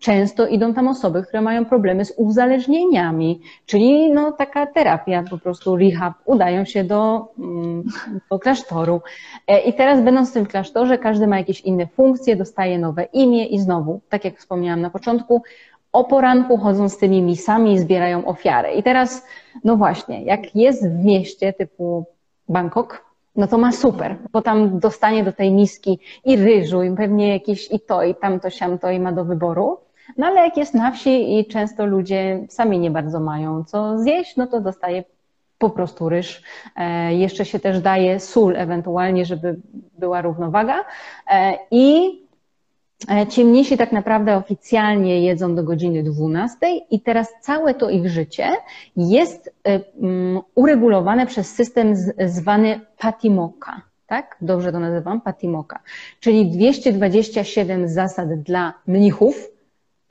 [0.00, 5.76] Często idą tam osoby, które mają problemy z uzależnieniami, czyli no, taka terapia, po prostu
[5.76, 7.84] rehab, udają się do, mm,
[8.30, 9.00] do klasztoru.
[9.46, 13.46] E, I teraz będąc w tym klasztorze, każdy ma jakieś inne funkcje, dostaje nowe imię
[13.46, 15.42] i znowu, tak jak wspomniałam na początku,
[15.92, 18.72] o poranku chodzą z tymi misami i zbierają ofiary.
[18.72, 19.26] I teraz,
[19.64, 22.04] no właśnie, jak jest w mieście typu
[22.48, 23.04] Bangkok,
[23.36, 27.72] no to ma super, bo tam dostanie do tej miski i ryżu, i pewnie jakieś
[27.72, 29.78] i to, i tamto, siamto, i ma do wyboru.
[30.18, 34.36] No ale jak jest na wsi i często ludzie sami nie bardzo mają co zjeść,
[34.36, 35.04] no to dostaje
[35.58, 36.42] po prostu ryż.
[36.76, 39.56] E, jeszcze się też daje sól ewentualnie, żeby
[39.98, 40.84] była równowaga.
[41.30, 42.20] E, I
[43.08, 46.56] E, Ciemniejsi tak naprawdę oficjalnie jedzą do godziny 12
[46.90, 48.48] i teraz całe to ich życie
[48.96, 51.94] jest mm, uregulowane przez system
[52.26, 53.82] zwany Patimoka.
[54.06, 54.36] Tak?
[54.40, 55.20] Dobrze to nazywam?
[55.20, 55.80] Patimoka.
[56.20, 59.49] Czyli 227 zasad dla mnichów,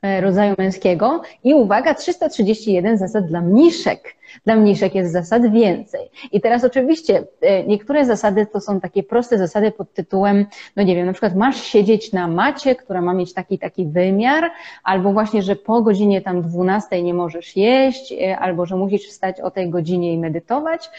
[0.02, 4.14] rodzaju męskiego i uwaga, 331 zasad dla mniszek.
[4.44, 6.10] Dla mniszek jest zasad więcej.
[6.32, 10.46] I teraz oczywiście e, niektóre zasady to są takie proste zasady pod tytułem,
[10.76, 14.50] no nie wiem, na przykład masz siedzieć na macie, która ma mieć taki, taki wymiar,
[14.84, 19.40] albo właśnie, że po godzinie tam 12 nie możesz jeść, e, albo że musisz wstać
[19.40, 20.90] o tej godzinie i medytować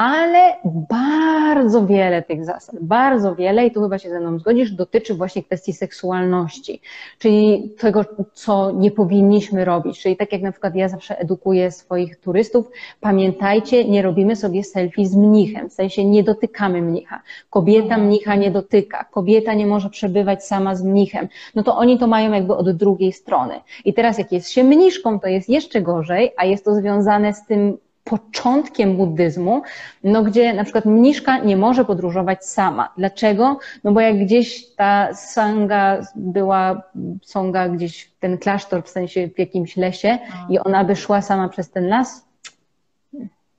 [0.00, 5.14] ale bardzo wiele tych zasad, bardzo wiele, i tu chyba się ze mną zgodzisz, dotyczy
[5.14, 6.80] właśnie kwestii seksualności,
[7.18, 10.00] czyli tego, co nie powinniśmy robić.
[10.00, 12.70] Czyli tak jak na przykład ja zawsze edukuję swoich turystów,
[13.00, 17.22] pamiętajcie, nie robimy sobie selfie z mnichem, w sensie nie dotykamy mnicha.
[17.50, 18.06] Kobieta mhm.
[18.06, 21.28] mnicha nie dotyka, kobieta nie może przebywać sama z mnichem.
[21.54, 23.54] No to oni to mają jakby od drugiej strony.
[23.84, 27.46] I teraz jak jest się mniszką, to jest jeszcze gorzej, a jest to związane z
[27.46, 27.78] tym
[28.10, 29.62] początkiem buddyzmu,
[30.04, 32.92] no gdzie na przykład mniszka nie może podróżować sama.
[32.96, 33.58] Dlaczego?
[33.84, 36.82] No bo jak gdzieś ta sanga była,
[37.22, 41.70] songa gdzieś ten klasztor w sensie w jakimś lesie i ona by szła sama przez
[41.70, 42.28] ten las,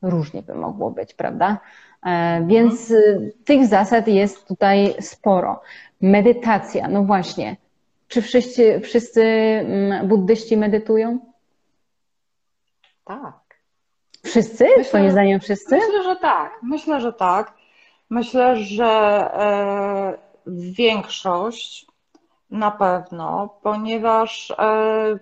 [0.02, 1.58] różnie by mogło być, prawda?
[2.06, 5.62] E, więc y, tych zasad jest tutaj sporo.
[6.02, 7.58] Medytacja, no właśnie.
[8.08, 11.20] Czy wszyscy, wszyscy mm, buddyści medytują?
[13.06, 13.41] Tak.
[14.24, 14.64] Wszyscy?
[14.64, 15.76] Myślę, Twoim zdaniem wszyscy?
[15.76, 16.60] Myślę, że tak.
[16.64, 17.54] Myślę, że tak.
[18.10, 20.18] Myślę, że e,
[20.48, 21.86] większość
[22.50, 25.20] na pewno, ponieważ e,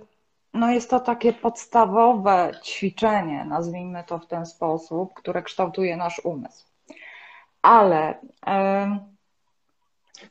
[0.53, 6.65] no jest to takie podstawowe ćwiczenie, nazwijmy to w ten sposób, które kształtuje nasz umysł.
[7.61, 8.19] Ale.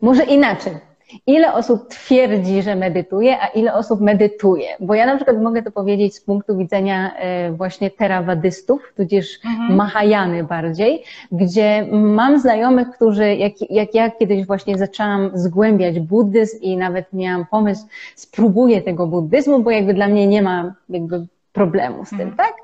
[0.01, 0.79] Może inaczej.
[1.27, 4.69] Ile osób twierdzi, że medytuje, a ile osób medytuje.
[4.81, 9.75] Bo ja na przykład mogę to powiedzieć z punktu widzenia e, właśnie terawadystów, tudzież mhm.
[9.75, 11.03] Mahajany bardziej,
[11.33, 17.47] gdzie mam znajomych, którzy, jak, jak ja kiedyś właśnie zaczęłam zgłębiać buddyzm i nawet miałam
[17.51, 22.37] pomysł, spróbuję tego buddyzmu, bo jakby dla mnie nie ma jakby problemu z tym, mhm.
[22.37, 22.55] tak?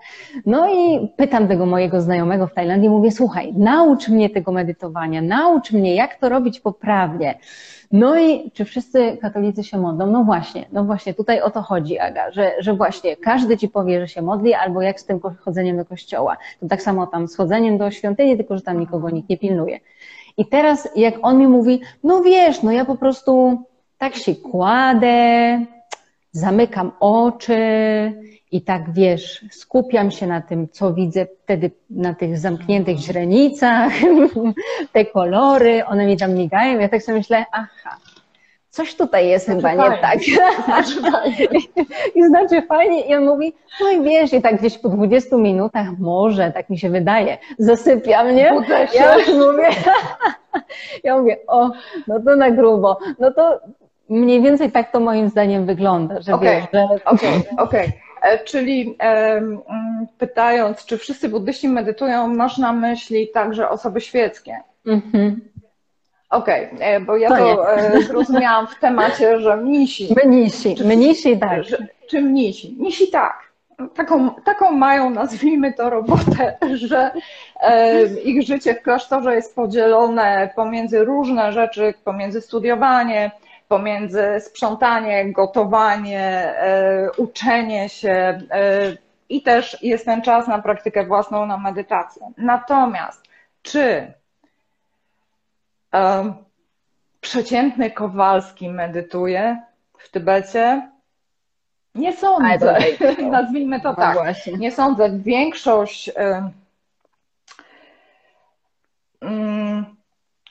[0.46, 5.72] No i pytam tego mojego znajomego w Tajlandii, mówię, słuchaj, naucz mnie tego medytowania, naucz
[5.72, 7.34] mnie, jak to robić poprawnie.
[7.94, 10.06] No i czy wszyscy katolicy się modlą?
[10.06, 14.00] No właśnie, no właśnie, tutaj o to chodzi, Aga, że, że właśnie każdy ci powie,
[14.00, 16.36] że się modli, albo jak z tym chodzeniem do kościoła.
[16.60, 19.80] To tak samo tam z chodzeniem do świątyni, tylko że tam nikogo nikt nie pilnuje.
[20.36, 23.62] I teraz jak on mi mówi, no wiesz, no ja po prostu
[23.98, 25.60] tak się kładę,
[26.32, 27.62] zamykam oczy
[28.54, 33.92] i tak wiesz, skupiam się na tym, co widzę wtedy na tych zamkniętych źrenicach,
[34.92, 36.80] te kolory, one mi tam migają.
[36.80, 37.96] Ja tak sobie myślę, aha,
[38.70, 39.96] coś tutaj jest znaczy chyba fajnie.
[39.96, 40.18] nie tak.
[40.64, 41.48] Znaczy
[42.14, 43.00] I znaczy fajnie.
[43.00, 46.78] I on mówi, no i wiesz, i tak gdzieś po 20 minutach, może, tak mi
[46.78, 48.52] się wydaje, zasypia mnie.
[48.52, 48.98] Budzę się.
[48.98, 49.68] Ja już mówię,
[51.04, 51.70] ja mówię, o,
[52.08, 52.98] no to na grubo.
[53.18, 53.60] No to
[54.08, 56.54] mniej więcej tak to moim zdaniem wygląda, że okay.
[56.54, 56.84] wiesz, że...
[56.84, 57.42] Okej, okay.
[57.56, 57.86] okej.
[57.86, 58.03] Okay.
[58.24, 59.58] E, czyli mm,
[60.18, 64.60] pytając, czy wszyscy buddyści medytują, masz na myśli także osoby świeckie?
[64.86, 65.40] Mhm.
[66.30, 70.14] Okej, okay, e, bo ja to, to e, zrozumiałam w temacie, że mnisi.
[70.24, 71.64] Mnisi, czy, mnisi tak.
[71.64, 72.76] Czy, czy mnisi?
[72.78, 73.44] Mnisi tak.
[73.94, 76.56] Taką, taką mają, nazwijmy to, robotę,
[76.88, 77.10] że
[77.60, 83.30] e, ich życie w klasztorze jest podzielone pomiędzy różne rzeczy, pomiędzy studiowanie,
[83.68, 86.20] pomiędzy sprzątanie, gotowanie,
[86.56, 88.40] e, uczenie się e,
[89.28, 92.32] i też jest ten czas na praktykę własną, na medytację.
[92.36, 93.24] Natomiast
[93.62, 94.12] czy
[97.20, 99.62] przeciętny Kowalski medytuje
[99.98, 100.90] w Tybecie?
[101.94, 102.78] Nie sądzę.
[103.30, 104.16] Nazwijmy to no tak.
[104.58, 105.10] Nie sądzę.
[105.18, 106.50] Większość mm,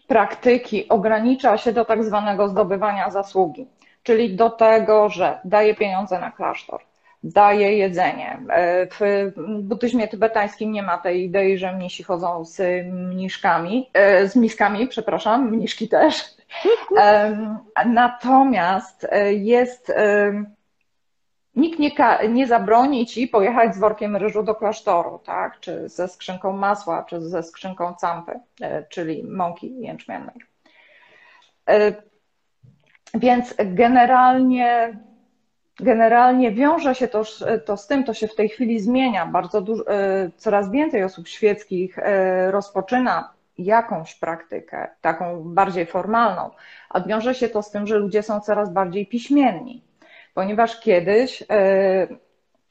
[0.08, 3.68] praktyki ogranicza się do tak zwanego zdobywania zasługi,
[4.04, 6.82] czyli do tego, że daje pieniądze na klasztor,
[7.24, 8.40] daje jedzenie.
[8.50, 9.32] E, w
[9.62, 15.50] buddyzmie tybetańskim nie ma tej idei, że mnisi chodzą z mniszkami, e, z miskami, przepraszam,
[15.52, 16.24] mniszki też.
[17.86, 19.94] Natomiast e, jest
[21.56, 21.92] nikt nie,
[22.30, 25.60] nie zabroni ci pojechać z workiem ryżu do klasztoru, tak?
[25.60, 30.36] czy ze skrzynką masła, czy ze skrzynką campy, e, czyli mąki jęczmiennej.
[31.70, 31.94] E,
[33.14, 34.98] więc generalnie,
[35.80, 37.24] generalnie wiąże się to,
[37.66, 39.26] to z tym, to się w tej chwili zmienia.
[39.26, 41.98] Bardzo dużo, e, coraz więcej osób świeckich
[42.50, 46.50] rozpoczyna jakąś praktykę, taką bardziej formalną,
[46.90, 49.84] a wiąże się to z tym, że ludzie są coraz bardziej piśmienni
[50.34, 52.08] ponieważ kiedyś e,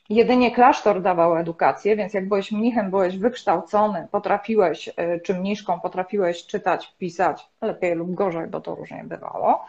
[0.08, 6.46] jedynie klasztor dawał edukację, więc jak byłeś mnichem, byłeś wykształcony, potrafiłeś, e, czy mniszką, potrafiłeś
[6.46, 9.64] czytać, pisać, lepiej lub gorzej, bo to różnie bywało.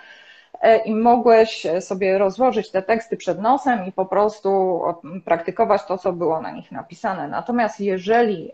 [0.61, 4.81] E, I mogłeś sobie rozłożyć te teksty przed nosem i po prostu
[5.25, 7.27] praktykować to, co było na nich napisane.
[7.27, 8.51] Natomiast jeżeli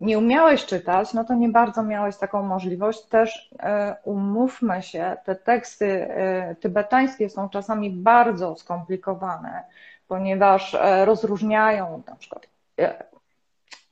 [0.00, 3.02] nie umiałeś czytać, no to nie bardzo miałeś taką możliwość.
[3.02, 9.64] Też e, umówmy się, te teksty e, tybetańskie są czasami bardzo skomplikowane,
[10.08, 12.46] ponieważ e, rozróżniają na przykład,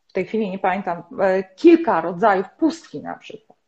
[0.08, 1.02] w tej chwili nie pamiętam,
[1.56, 3.58] kilka rodzajów pustki na przykład.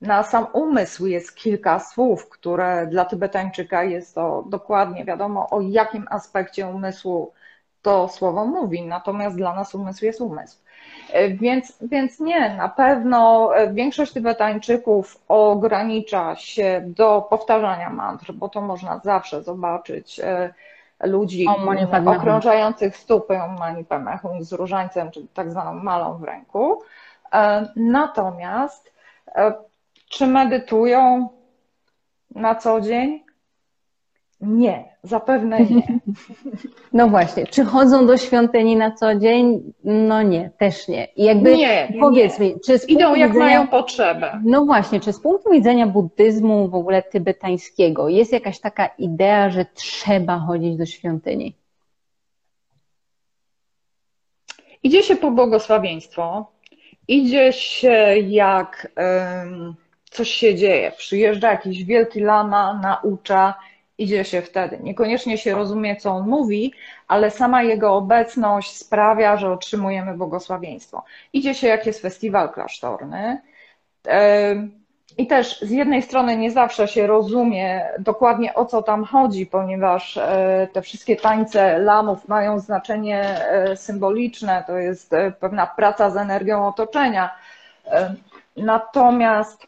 [0.00, 6.06] Na sam umysł jest kilka słów, które dla Tybetańczyka jest to dokładnie wiadomo, o jakim
[6.10, 7.32] aspekcie umysłu
[7.82, 10.58] to słowo mówi, natomiast dla nas umysł jest umysł.
[11.12, 18.48] E, więc, więc nie, na pewno e, większość Tybetańczyków ogranicza się do powtarzania mantr, bo
[18.48, 20.54] to można zawsze zobaczyć e,
[21.00, 21.46] ludzi
[22.06, 26.82] okrążających stupy Om Mani Padme Hum z różańcem, czy tak zwaną malą w ręku.
[27.76, 28.92] Natomiast
[30.08, 31.28] czy medytują
[32.34, 33.24] na co dzień?
[34.40, 35.98] Nie, zapewne nie.
[36.92, 39.72] No właśnie, czy chodzą do świątyni na co dzień?
[39.84, 41.04] No nie, też nie.
[41.04, 42.46] I jakby nie, powiedz nie.
[42.46, 44.40] mi, czy z Idą jak widzenia, mają potrzebę.
[44.44, 49.66] No właśnie, czy z punktu widzenia buddyzmu w ogóle tybetańskiego jest jakaś taka idea, że
[49.74, 51.54] trzeba chodzić do świątyni?
[54.82, 56.52] Idzie się po błogosławieństwo,
[57.08, 59.74] idzie się jak um,
[60.10, 60.92] coś się dzieje.
[60.96, 63.54] Przyjeżdża jakiś wielki lama, naucza,
[64.00, 64.78] idzie się wtedy.
[64.82, 66.72] Niekoniecznie się rozumie, co on mówi,
[67.08, 71.04] ale sama jego obecność sprawia, że otrzymujemy błogosławieństwo.
[71.32, 73.40] Idzie się, jak jest festiwal klasztorny.
[75.18, 80.16] i też z jednej strony nie zawsze się rozumie dokładnie o co tam chodzi, ponieważ
[80.16, 86.16] e, te wszystkie tańce lamów mają znaczenie e, symboliczne, to jest e, pewna praca z
[86.16, 87.30] energią otoczenia.
[88.56, 89.66] Natomiast,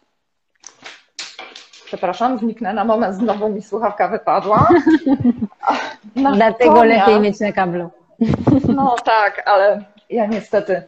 [1.93, 4.69] przepraszam, zniknę na moment, znowu mi słuchawka wypadła.
[6.17, 7.91] Natomiast, Dlatego lepiej mieć na kablu.
[8.77, 10.83] No tak, ale ja niestety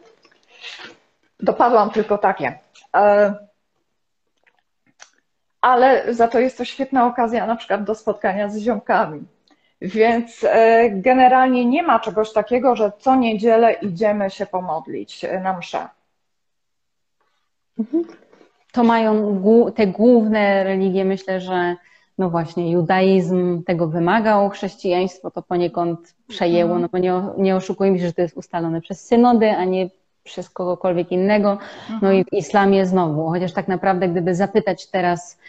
[1.39, 2.59] dopadłam tylko takie
[5.65, 9.23] ale za to jest to świetna okazja na przykład do spotkania z ziomkami.
[9.81, 15.57] Więc e, generalnie nie ma czegoś takiego, że co niedzielę idziemy się pomodlić e, na
[15.57, 15.87] mszę.
[18.77, 18.87] Mhm.
[18.87, 21.75] To mają te główne religie, myślę, że
[22.17, 26.81] no właśnie, judaizm tego wymagał, chrześcijaństwo to poniekąd przejęło, mhm.
[26.81, 29.89] no bo nie, nie oszukujmy się, że to jest ustalone przez synody, a nie
[30.23, 31.57] przez kogokolwiek innego.
[32.01, 35.39] No i w islamie znowu, chociaż tak naprawdę, gdyby zapytać teraz,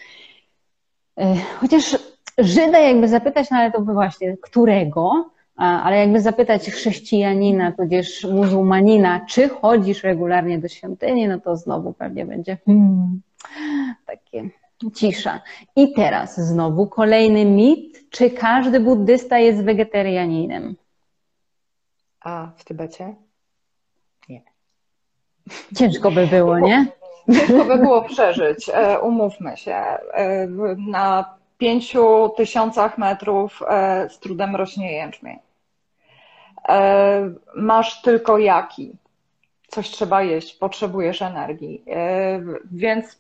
[1.19, 1.97] e, chociaż
[2.39, 9.27] Żyda jakby zapytać, no ale to by właśnie, którego, ale jakby zapytać chrześcijanina, tudzież muzułmanina,
[9.29, 13.21] czy chodzisz regularnie do świątyni, no to znowu pewnie będzie hmm,
[14.07, 14.51] takie
[14.95, 15.41] cisza.
[15.77, 20.77] I teraz znowu kolejny mit, czy każdy buddysta jest wegetarianinem?
[22.21, 23.15] A w Tybecie?
[25.77, 26.87] Ciężko by było, nie?
[27.33, 29.75] Ciężko by było przeżyć, e, umówmy się.
[29.75, 30.47] E,
[30.79, 35.39] na pięciu tysiącach metrów e, z trudem rośnie jęczmień.
[37.55, 38.93] Masz tylko jaki.
[39.69, 41.85] Coś trzeba jeść, potrzebujesz energii.
[42.65, 43.19] Więc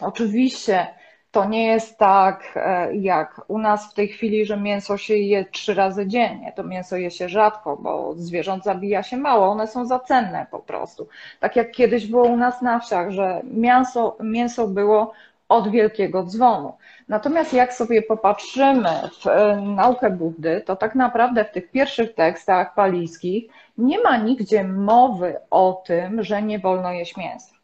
[0.00, 0.86] oczywiście
[1.34, 5.44] to nie jest tak e, jak u nas w tej chwili, że mięso się je
[5.44, 6.52] trzy razy dziennie.
[6.56, 10.58] To mięso je się rzadko, bo zwierząt zabija się mało, one są za cenne po
[10.58, 11.08] prostu.
[11.40, 15.12] Tak jak kiedyś było u nas na wsiach, że mięso, mięso było
[15.48, 16.76] od wielkiego dzwonu.
[17.08, 18.90] Natomiast jak sobie popatrzymy
[19.20, 24.64] w e, naukę Buddy, to tak naprawdę w tych pierwszych tekstach palijskich nie ma nigdzie
[24.64, 27.54] mowy o tym, że nie wolno jeść mięsa.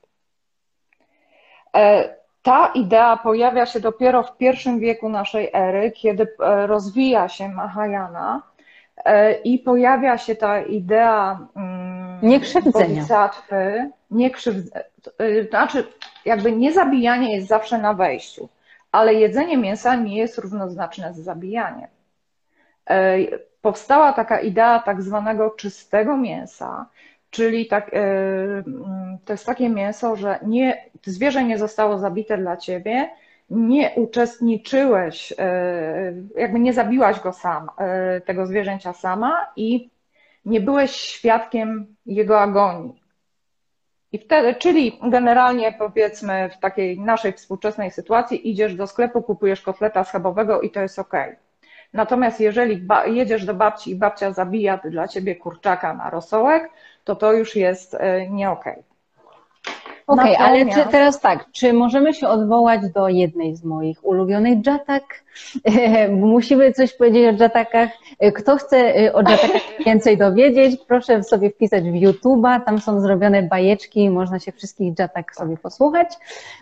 [1.77, 7.49] E, ta idea pojawia się dopiero w pierwszym wieku naszej ery, kiedy e, rozwija się
[7.49, 8.43] Mahayana
[9.05, 13.05] e, i pojawia się ta idea mm, niekrzywdzenia.
[14.11, 14.81] niekrzywdzenia.
[15.51, 15.87] Znaczy,
[16.25, 18.49] jakby niezabijanie jest zawsze na wejściu,
[18.93, 21.89] ale jedzenie mięsa nie jest równoznaczne z zabijaniem.
[22.91, 23.19] E,
[23.63, 26.87] powstała taka idea tak zwanego czystego mięsa,
[27.31, 27.99] Czyli tak, e,
[28.67, 33.11] mm, to jest takie mięso, że nie, zwierzę nie zostało zabite dla ciebie,
[33.51, 39.91] nie uczestniczyłeś, e, jakby nie zabiłaś go sam, e, tego zwierzęcia sama i
[40.45, 43.00] nie byłeś świadkiem jego agonii.
[44.13, 50.05] I wtedy, czyli generalnie powiedzmy w takiej naszej współczesnej sytuacji idziesz do sklepu, kupujesz kotleta
[50.05, 51.15] schabowego i to jest ok.
[51.93, 56.71] Natomiast jeżeli jedziesz do babci i babcia zabija dla ciebie kurczaka na rosołek,
[57.05, 58.73] to to już jest e, nie okej.
[58.73, 58.91] Okay.
[60.07, 64.67] Okej, okay, ale czy, teraz tak, czy możemy się odwołać do jednej z moich ulubionych
[64.67, 65.03] jatak?
[66.11, 67.91] Musimy coś powiedzieć o jatakach.
[68.35, 73.43] Kto chce y, o jatakach więcej dowiedzieć, proszę sobie wpisać w YouTube'a, tam są zrobione
[73.43, 76.09] bajeczki, można się wszystkich jatak sobie posłuchać.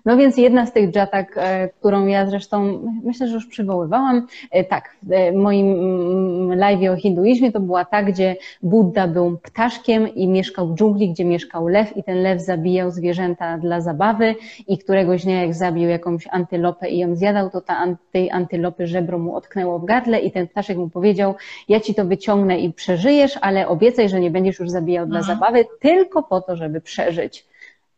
[0.04, 4.64] No więc jedna z tych jatak, e, którą ja zresztą myślę, że już przywoływałam, e,
[4.64, 10.28] tak, w moim mm, live o hinduizmie to była ta, gdzie Buddha był ptaszkiem i
[10.28, 14.34] mieszkał w dżungli, gdzie mieszkał lew i ten lew zabijał zwierzęta dla zabawy
[14.68, 18.30] i któregoś dnia jak zabił jakąś antylopę i ją zjadał, to ta, tej
[18.78, 21.34] żebro mu otknęło w gardle i ten ptaszek mu powiedział,
[21.68, 25.38] ja ci to wyciągnę i przeżyjesz, ale obiecaj, że nie będziesz już zabijał dla mhm.
[25.38, 27.46] zabawy, tylko po to, żeby przeżyć.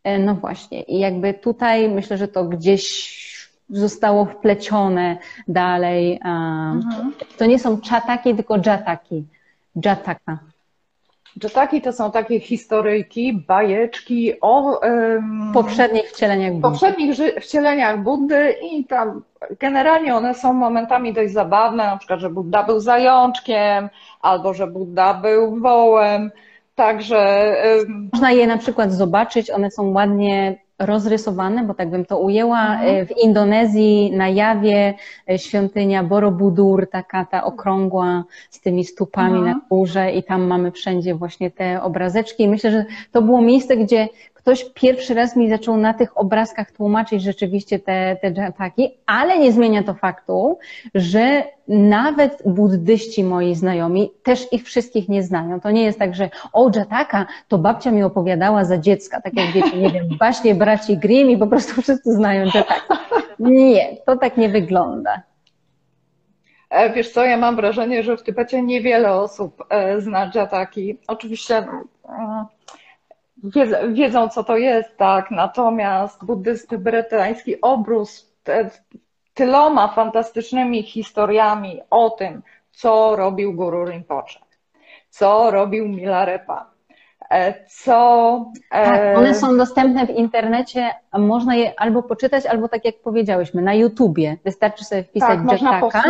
[0.03, 0.81] E, no właśnie.
[0.81, 3.21] I jakby tutaj myślę, że to gdzieś
[3.69, 5.17] zostało wplecione
[5.47, 6.19] dalej.
[6.23, 7.13] Mhm.
[7.37, 9.23] To nie są czataki, tylko jataki.
[9.85, 10.50] Jataka.
[11.43, 16.61] Jataki to są takie historyjki, bajeczki o um, poprzednich wcieleniach Buddy.
[16.61, 19.21] Poprzednich wcieleniach Buddy i tam
[19.59, 23.89] generalnie one są momentami dość zabawne, na przykład, że Budda był zajączkiem
[24.21, 26.31] albo że Budda był wołem.
[26.75, 27.53] Także.
[27.77, 30.55] Um, Można je na przykład zobaczyć, one są ładnie
[30.85, 32.73] rozrysowane, bo tak bym to ujęła.
[32.73, 32.95] Mhm.
[32.95, 34.93] E, w Indonezji na Jawie
[35.29, 39.45] e, świątynia Borobudur, taka ta okrągła z tymi stupami mhm.
[39.45, 42.43] na górze i tam mamy wszędzie właśnie te obrazeczki.
[42.43, 44.07] I myślę, że to było miejsce, gdzie
[44.41, 49.51] ktoś pierwszy raz mi zaczął na tych obrazkach tłumaczyć rzeczywiście te, te jataki, ale nie
[49.51, 50.57] zmienia to faktu,
[50.95, 55.59] że nawet buddyści moi znajomi też ich wszystkich nie znają.
[55.59, 59.51] To nie jest tak, że o, jataka to babcia mi opowiadała za dziecka, tak jak
[59.51, 62.97] wiecie, nie wiem, baśnie braci Grimm i po prostu wszyscy znają jataka.
[63.39, 65.21] Nie, to tak nie wygląda.
[66.69, 70.97] E, wiesz co, ja mam wrażenie, że w Tybecie niewiele osób e, zna jataki.
[71.07, 71.65] Oczywiście
[73.93, 78.25] wiedzą, co to jest, tak, natomiast buddyzm tybetański obrósł
[79.33, 84.39] tyloma fantastycznymi historiami o tym, co robił Guru Rinpoche,
[85.09, 86.71] co robił Milarepa,
[87.31, 88.51] E, co.
[88.71, 93.61] E, tak, one są dostępne w internecie, można je albo poczytać, albo tak jak powiedziałyśmy,
[93.61, 94.37] na YouTubie.
[94.45, 96.03] Wystarczy sobie wpisać tak, Jataka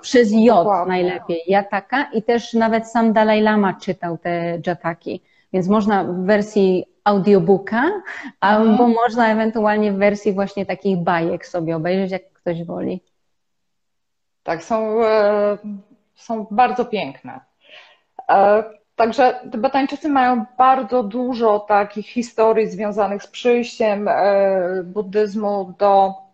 [0.00, 0.88] przez J Dokładnie.
[0.88, 5.22] najlepiej, Jataka i też nawet sam Dalai Lama czytał te Jataki,
[5.52, 7.82] więc można w wersji audiobooka,
[8.40, 8.90] albo mhm.
[8.90, 13.02] można ewentualnie w wersji właśnie takich bajek sobie obejrzeć, jak ktoś woli.
[14.42, 15.58] Tak, są, e,
[16.14, 17.40] są bardzo piękne.
[18.96, 26.27] Także Tybetańczycy mają bardzo dużo takich historii związanych z przyjściem e, buddyzmu do e,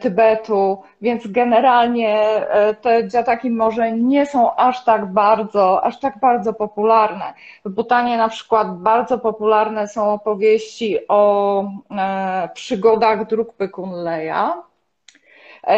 [0.00, 6.52] Tybetu, więc generalnie e, te dziataki może nie są aż tak bardzo, aż tak bardzo
[6.52, 7.34] popularne.
[7.64, 11.64] W Butanie na przykład bardzo popularne są opowieści o
[12.54, 14.62] przygodach Drukpy Kunleja.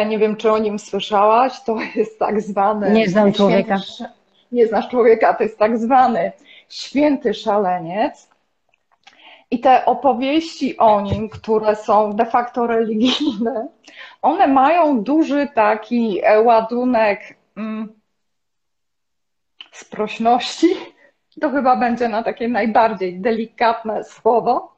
[0.07, 2.91] Nie wiem, czy o nim słyszałaś, to jest tak zwany...
[2.91, 3.77] Nie znam człowieka.
[3.77, 4.13] Święty,
[4.51, 6.31] nie znasz człowieka, to jest tak zwany
[6.69, 8.28] święty szaleniec.
[9.51, 13.67] I te opowieści o nim, które są de facto religijne,
[14.21, 17.93] one mają duży taki e, ładunek mm,
[19.71, 20.67] sprośności.
[21.41, 24.75] To chyba będzie na takie najbardziej delikatne słowo.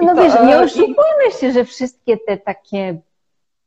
[0.00, 3.00] I no to, wiesz, nie e, oszukujmy się, że wszystkie te takie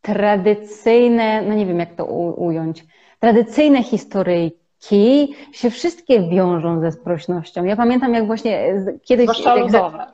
[0.01, 2.85] tradycyjne, no nie wiem jak to ująć,
[3.19, 7.63] tradycyjne historyjki, ki się wszystkie wiążą ze sprośnością.
[7.63, 8.73] Ja pamiętam, jak właśnie
[9.03, 9.25] kiedyś.
[9.25, 10.05] Zwłaszcza ludowe.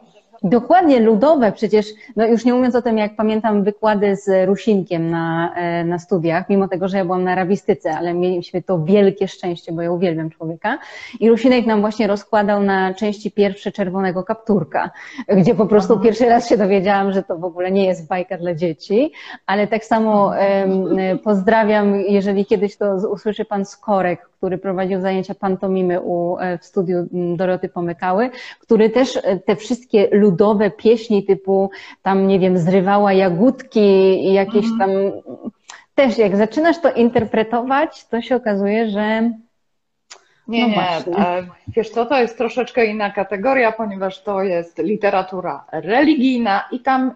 [0.44, 1.86] Dokładnie, ludowe przecież,
[2.16, 6.50] no już nie mówiąc o tym, jak pamiętam wykłady z Rusinkiem na, e, na studiach,
[6.50, 10.30] mimo tego, że ja byłam na arabistyce, ale mieliśmy to wielkie szczęście, bo ja uwielbiam
[10.30, 10.78] człowieka.
[11.20, 14.92] I Rusinek nam właśnie rozkładał na części pierwsze czerwonego kapturka,
[15.28, 16.04] gdzie po prostu Aha.
[16.04, 19.12] pierwszy raz się dowiedziałam, że to w ogóle nie jest bajka dla dzieci,
[19.46, 26.02] ale tak samo um, pozdrawiam, jeżeli kiedyś to usłyszy pan Skorek, który prowadził zajęcia pantomimy
[26.02, 28.30] u, e, w studiu Doroty Pomykały,
[28.60, 31.72] który też e, te wszystkie ludowe pieśni typu
[32.04, 33.80] tam, nie wiem, zrywała jagódki
[34.28, 34.80] i jakieś mhm.
[34.80, 34.90] tam
[35.96, 39.32] też jak zaczynasz to interpretować, to się okazuje, że
[40.48, 41.18] nie, no nie.
[41.18, 47.12] E, wiesz co, to jest troszeczkę inna kategoria, ponieważ to jest literatura religijna i tam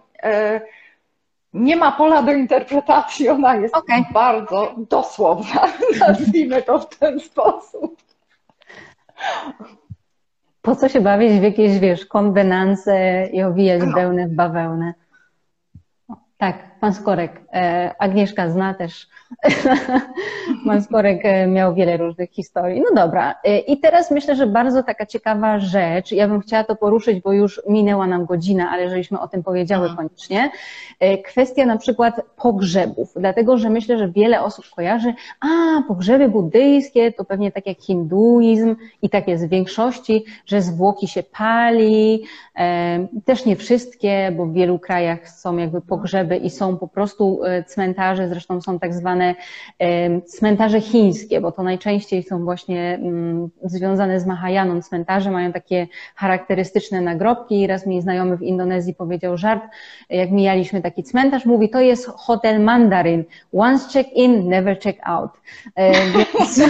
[1.54, 4.06] nie ma pola do interpretacji, ona jest okay.
[4.14, 5.68] bardzo dosłowna,
[6.08, 8.04] nazwijmy to w ten sposób.
[10.62, 13.94] Po co się bawić w jakieś, wiesz, kombinanse i owijać no.
[13.94, 14.94] wełnę w bawełnę?
[16.38, 17.42] Tak, pan Skorek.
[17.54, 19.08] E, Agnieszka zna też.
[20.68, 22.82] pan Skorek e, miał wiele różnych historii.
[22.82, 23.36] No dobra.
[23.44, 26.12] E, I teraz myślę, że bardzo taka ciekawa rzecz.
[26.12, 29.96] Ja bym chciała to poruszyć, bo już minęła nam godzina, ale żeśmy o tym powiedziały
[29.96, 30.52] koniecznie.
[31.26, 33.14] Kwestia na przykład pogrzebów.
[33.16, 38.76] Dlatego, że myślę, że wiele osób kojarzy, a pogrzeby buddyjskie to pewnie tak jak hinduizm
[39.02, 42.24] i tak jest w większości, że zwłoki się pali.
[43.26, 47.64] Też nie wszystkie, bo w wielu krajach są jakby pogrzeby i są po prostu e,
[47.64, 49.36] cmentarze, zresztą są tak zwane
[49.80, 55.88] e, cmentarze chińskie, bo to najczęściej są właśnie mm, związane z Mahajaną cmentarze, mają takie
[56.16, 57.68] charakterystyczne nagrobki.
[57.68, 59.64] Raz mi znajomy w Indonezji powiedział żart,
[60.10, 63.24] jak mijaliśmy taki cmentarz, mówi, to jest hotel Mandarin.
[63.54, 65.32] Once check in, never check out.
[65.76, 66.62] E, więc,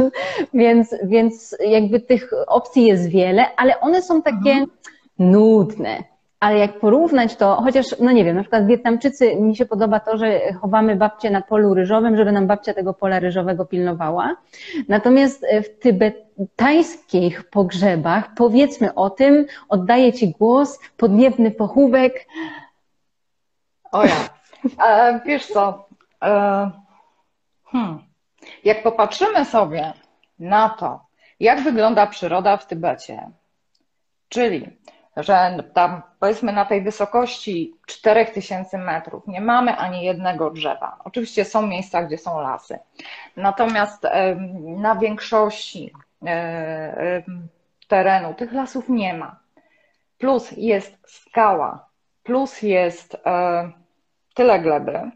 [0.54, 4.68] więc, więc jakby tych opcji jest wiele, ale one są takie mhm.
[5.18, 6.17] nudne.
[6.40, 10.18] Ale jak porównać to, chociaż, no nie wiem, na przykład Wietnamczycy, mi się podoba to,
[10.18, 14.36] że chowamy babcię na polu ryżowym, żeby nam babcia tego pola ryżowego pilnowała.
[14.88, 22.26] Natomiast w tybetańskich pogrzebach, powiedzmy o tym, oddaję Ci głos, podniebny pochówek.
[23.92, 24.28] O ja.
[24.86, 25.86] E, wiesz co,
[26.22, 26.70] e,
[27.64, 27.98] hmm.
[28.64, 29.92] jak popatrzymy sobie
[30.38, 31.00] na to,
[31.40, 33.30] jak wygląda przyroda w Tybecie,
[34.28, 34.78] czyli
[35.18, 40.98] że tam powiedzmy na tej wysokości 4000 metrów nie mamy ani jednego drzewa.
[41.04, 42.78] Oczywiście są miejsca, gdzie są lasy.
[43.36, 44.06] Natomiast
[44.60, 45.92] na większości
[47.88, 49.36] terenu tych lasów nie ma.
[50.18, 51.88] plus jest skała,
[52.22, 53.70] plus jest e,
[54.34, 55.10] tyle gleby,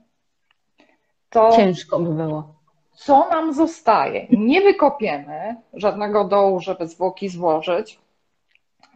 [1.30, 2.54] to ciężko by było.
[2.92, 4.26] Co nam zostaje?
[4.30, 7.98] Nie wykopiemy żadnego dołu, żeby zwłoki złożyć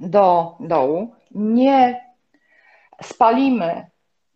[0.00, 1.14] do dołu.
[1.30, 2.06] Nie
[3.02, 3.86] spalimy,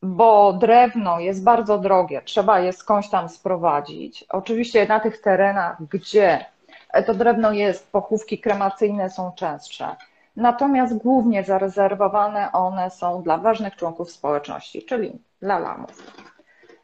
[0.02, 4.24] bo drewno jest bardzo drogie, trzeba je skądś tam sprowadzić.
[4.28, 6.44] Oczywiście na tych terenach, gdzie
[7.06, 9.96] to drewno jest, pochówki kremacyjne są częstsze.
[10.36, 16.12] Natomiast głównie zarezerwowane one są dla ważnych członków społeczności, czyli dla lamów.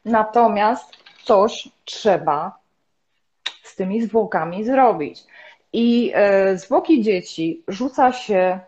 [0.05, 2.57] Natomiast coś trzeba
[3.63, 5.23] z tymi zwłokami zrobić.
[5.73, 8.59] I e, zwłoki dzieci rzuca się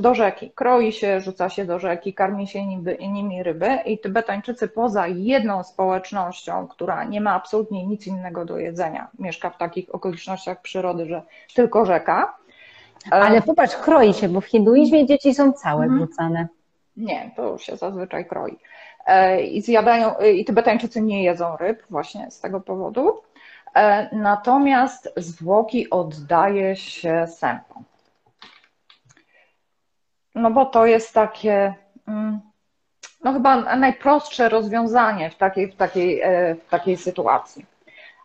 [0.00, 2.66] do rzeki, kroi się, rzuca się do rzeki, karmi się
[3.00, 9.08] nimi ryby i Tybetańczycy poza jedną społecznością, która nie ma absolutnie nic innego do jedzenia,
[9.18, 11.22] mieszka w takich okolicznościach przyrody, że
[11.54, 12.34] tylko rzeka.
[13.06, 16.06] E, Ale popatrz, kroi się, bo w hinduizmie dzieci są całe mhm.
[16.06, 16.48] wrzucane.
[16.96, 18.58] Nie, to się zazwyczaj kroi.
[19.06, 23.20] E, I zjadają, i Tybetańczycy nie jedzą ryb właśnie z tego powodu.
[23.74, 27.84] E, natomiast zwłoki oddaje się sępom.
[30.38, 31.74] No bo to jest takie,
[32.08, 32.40] mm,
[33.24, 37.66] no chyba najprostsze rozwiązanie w takiej, w takiej, e, w takiej sytuacji.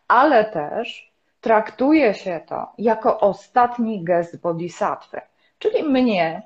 [0.08, 5.22] Ale też traktuje się to jako ostatni gest bodhisattwy,
[5.60, 6.42] czyli mnie,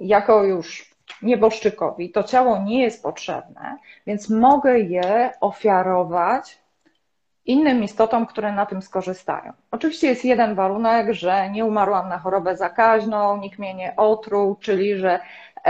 [0.00, 6.61] jako już nieboszczykowi, to ciało nie jest potrzebne, więc mogę je ofiarować
[7.46, 9.52] innym istotom, które na tym skorzystają.
[9.70, 14.96] Oczywiście jest jeden warunek, że nie umarłam na chorobę zakaźną, nikt mnie nie otruł, czyli
[14.96, 15.20] że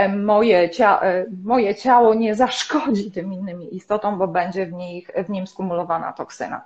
[0.09, 5.29] moje, cia e, moje ciało nie zaszkodzi tym innym istotom, bo będzie w, nich, w
[5.29, 6.61] nim skumulowana toksyna.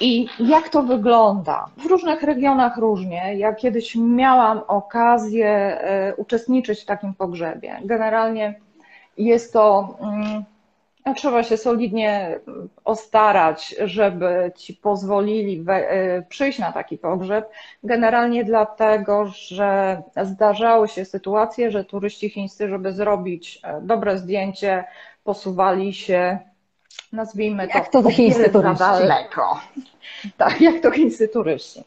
[0.00, 1.66] I jak to wygląda?
[1.76, 3.34] W różnych regionach różnie.
[3.36, 7.80] Ja kiedyś miałam okazję e, uczestniczyć w takim pogrzebie.
[7.84, 8.60] Generalnie
[9.18, 9.96] jest to.
[10.00, 10.44] Mm,
[11.14, 12.40] trzeba się solidnie
[12.84, 17.50] ostarać, żeby ci pozwolili we, e, przyjść na taki pogrzeb.
[17.84, 24.84] Generalnie dlatego, że zdarzały się sytuacje, że turyści chińscy, żeby zrobić e, dobre zdjęcie,
[25.24, 26.38] posuwali się,
[27.12, 29.42] nazwijmy jak to, to chińscy za daleko.
[30.36, 31.84] Tak, jak to chińscy turyści.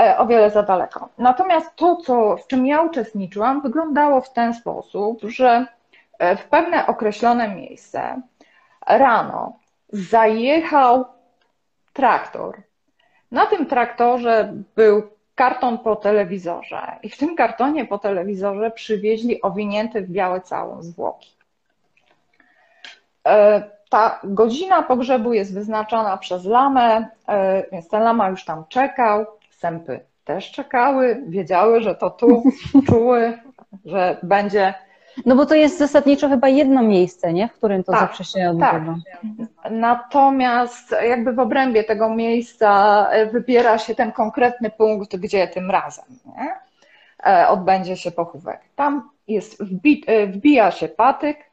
[0.00, 1.08] E, o wiele za daleko.
[1.18, 5.66] Natomiast to, co, w czym ja uczestniczyłam, wyglądało w ten sposób, że
[6.36, 8.22] w pewne określone miejsce
[8.88, 9.58] rano
[9.92, 11.04] zajechał
[11.92, 12.62] traktor.
[13.32, 15.02] Na tym traktorze był
[15.34, 21.36] karton po telewizorze i w tym kartonie po telewizorze przywieźli owinięty w białe całą zwłoki.
[23.26, 29.26] E, ta godzina pogrzebu jest wyznaczona przez lamę, e, więc ten lama już tam czekał,
[29.50, 32.42] sępy też czekały, wiedziały, że to tu,
[32.88, 33.38] czuły,
[33.84, 34.74] że będzie
[35.26, 37.48] no bo to jest zasadniczo chyba jedno miejsce, nie?
[37.48, 38.70] w którym to tak, zawsze się odbywa.
[38.70, 39.70] Tak.
[39.70, 46.04] Natomiast jakby w obrębie tego miejsca e, wybiera się ten konkretny punkt, gdzie tym razem
[46.26, 46.54] nie?
[47.26, 48.60] E, odbędzie się pochówek.
[48.76, 51.48] Tam jest wbi e, wbija się patyk,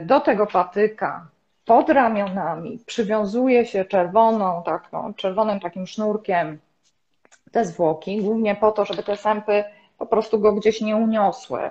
[0.00, 1.26] do tego patyka
[1.64, 6.58] pod ramionami przywiązuje się czerwoną, taką, czerwonym takim sznurkiem
[7.52, 9.64] te zwłoki, głównie po to, żeby te sępy
[9.98, 11.70] po prostu go gdzieś nie uniosły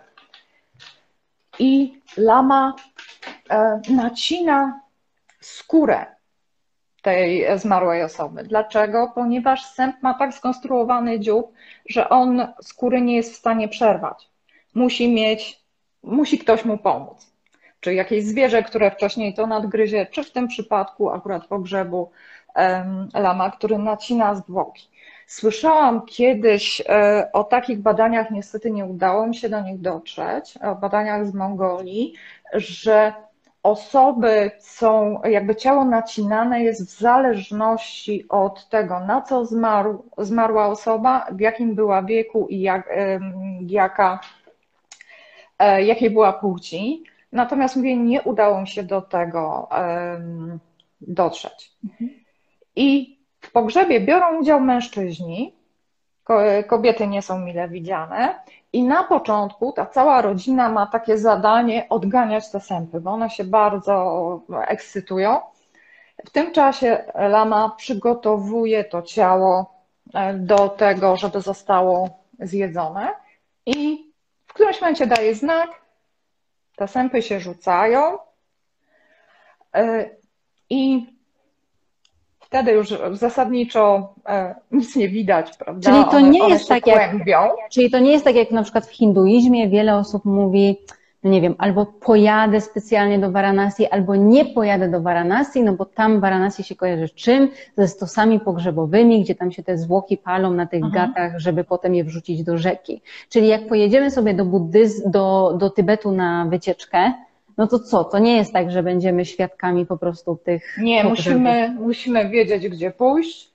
[1.59, 2.75] i lama
[3.49, 4.79] e, nacina
[5.39, 6.05] skórę
[7.01, 8.43] tej zmarłej osoby.
[8.43, 9.11] Dlaczego?
[9.15, 11.53] Ponieważ sęp ma tak skonstruowany dziób,
[11.89, 14.29] że on skóry nie jest w stanie przerwać.
[14.75, 15.61] Musi mieć,
[16.03, 17.31] musi ktoś mu pomóc.
[17.79, 22.11] Czy jakieś zwierzę, które wcześniej to nadgryzie, czy w tym przypadku akurat pogrzebu
[23.13, 24.89] lama, który nacina zwłoki.
[25.27, 30.75] Słyszałam kiedyś e, o takich badaniach, niestety nie udało mi się do nich dotrzeć, o
[30.75, 32.13] badaniach z Mongolii,
[32.53, 33.13] że
[33.63, 41.27] osoby są, jakby ciało nacinane jest w zależności od tego, na co zmarł, zmarła osoba,
[41.31, 42.89] w jakim była wieku i jak,
[43.61, 44.19] jaka,
[45.59, 47.03] e, jakiej była płci.
[47.31, 49.69] Natomiast mówię, nie udało mi się do tego
[51.01, 51.71] dotrzeć.
[51.83, 52.09] Mhm.
[52.75, 53.14] I
[53.45, 55.53] w pogrzebie biorą udział mężczyźni,
[56.67, 58.39] kobiety nie są mile widziane.
[58.73, 63.43] I na początku ta cała rodzina ma takie zadanie odganiać te sępy, bo one się
[63.43, 65.41] bardzo ekscytują.
[66.25, 69.73] W tym czasie lama przygotowuje to ciało
[70.13, 72.09] e, do tego, żeby zostało
[72.39, 73.13] zjedzone.
[73.65, 74.09] I
[74.45, 75.69] w którymś momencie daje znak,
[76.75, 78.17] te sępy się rzucają.
[79.75, 80.09] E,
[80.69, 81.14] i
[82.45, 85.91] wtedy już zasadniczo e, nic nie widać, prawda?
[85.91, 87.11] Czyli to one, nie jest tak jak,
[87.71, 90.77] czyli to nie jest tak jak na przykład w hinduizmie wiele osób mówi,
[91.23, 95.85] no nie wiem, albo pojadę specjalnie do Varanasi, albo nie pojadę do Varanasi, no bo
[95.85, 97.49] tam Varanasi się kojarzy czym?
[97.77, 101.07] Ze stosami pogrzebowymi, gdzie tam się te zwłoki palą na tych Mhm.
[101.07, 103.01] gatach, żeby potem je wrzucić do rzeki.
[103.29, 107.13] Czyli jak pojedziemy sobie do buddyzm, do, do Tybetu na wycieczkę,
[107.57, 108.03] no to co?
[108.03, 112.91] To nie jest tak, że będziemy świadkami po prostu tych Nie, musimy, musimy wiedzieć, gdzie
[112.91, 113.51] pójść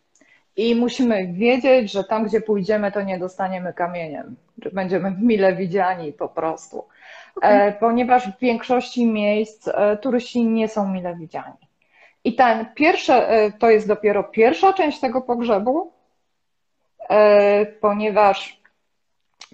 [0.56, 6.12] i musimy wiedzieć, że tam, gdzie pójdziemy, to nie dostaniemy kamieniem, że będziemy mile widziani
[6.12, 6.84] po prostu.
[7.42, 11.56] E, ponieważ w większości miejsc e, turyści nie są mile widziani.
[12.24, 15.92] I ten pierwszy, e, to jest dopiero pierwsza część tego pogrzebu,
[17.80, 18.59] ponieważ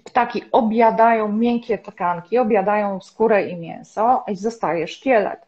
[0.07, 5.45] ptaki objadają miękkie tkanki, objadają skórę i mięso i zostaje szkielet.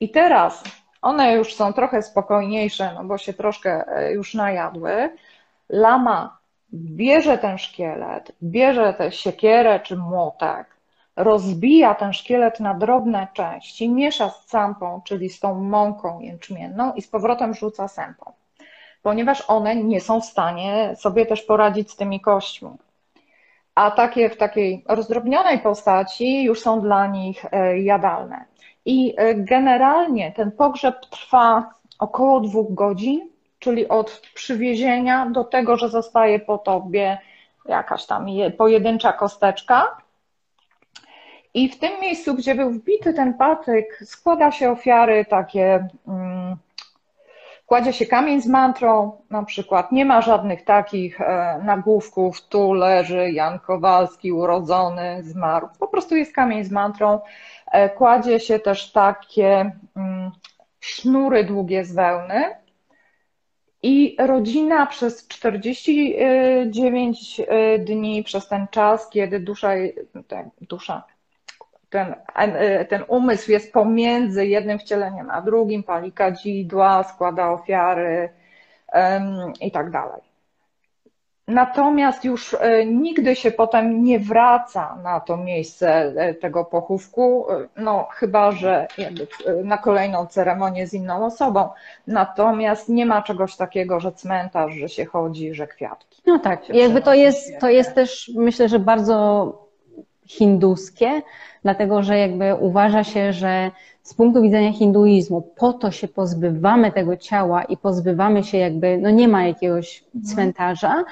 [0.00, 0.62] I teraz
[1.02, 5.16] one już są trochę spokojniejsze, no bo się troszkę e, już najadły.
[5.68, 6.38] Lama
[6.74, 10.66] bierze ten szkielet, bierze tę siekierę czy młotek,
[11.16, 17.02] rozbija ten szkielet na drobne części, miesza z campą, czyli z tą mąką jęczmienną i
[17.02, 18.32] z powrotem rzuca sępą,
[19.02, 22.70] ponieważ one nie są w stanie sobie też poradzić z tymi kośćmi.
[23.74, 28.44] A takie w takiej rozdrobnionej postaci już są dla nich e, jadalne.
[28.84, 33.28] I e, generalnie ten pogrzeb trwa około dwóch godzin,
[33.58, 37.18] czyli od przywiezienia do tego, że zostaje po tobie
[37.68, 39.96] jakaś tam je- pojedyncza kosteczka.
[41.54, 45.88] I w tym miejscu, gdzie był wbity ten patyk, składa się ofiary takie.
[46.08, 46.56] Mm,
[47.66, 49.92] kładzie się kamień z mantrą, na przykład.
[49.92, 55.68] Nie ma żadnych takich e, nagłówków, tu leży Jan Kowalski, urodzony, zmarł.
[55.78, 57.20] Po prostu jest kamień z mantrą.
[57.72, 60.30] E, Kładzie się też takie mm,
[60.80, 62.62] sznury długie z wełny.
[63.82, 69.70] I rodzina przez 49 e, dni, przez ten czas, kiedy dusza,
[70.28, 71.02] ten, dusza,
[71.92, 78.28] ten, e, ten umysł jest pomiędzy jednym wcieleniem a drugim, pali kadzidła, składa ofiary
[78.92, 80.20] em, i tak dalej.
[81.48, 87.46] Natomiast już e, nigdy się potem nie wraca na to miejsce e, tego pochówku,
[87.76, 88.86] no chyba, że
[89.64, 91.68] na kolejną ceremonię z inną osobą.
[92.06, 96.22] Natomiast nie ma czegoś takiego, że cmentarz, że się chodzi, że kwiatki.
[96.26, 99.61] No tak, jakby to jest, to jest też myślę, że bardzo
[100.36, 101.22] hinduskie,
[101.62, 103.70] dlatego że jakby uważa się, że
[104.02, 109.10] z punktu widzenia hinduizmu po to się pozbywamy tego ciała i pozbywamy się jakby, no
[109.10, 111.04] nie ma jakiegoś cmentarza,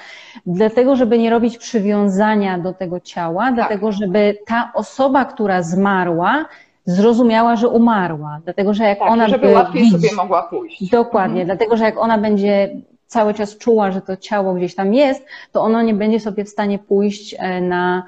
[0.45, 6.45] dlatego żeby nie robić przywiązania do tego ciała, dlatego żeby ta osoba, która zmarła,
[6.85, 10.89] zrozumiała, że umarła, dlatego że jak Tak, ona żeby by łatwiej widzi- sobie mogła pójść.
[10.89, 12.69] Dokładnie, dlatego że jak ona będzie
[13.07, 16.49] cały czas czuła, że to ciało gdzieś tam jest, to ono nie będzie sobie w
[16.49, 18.03] stanie pójść e, na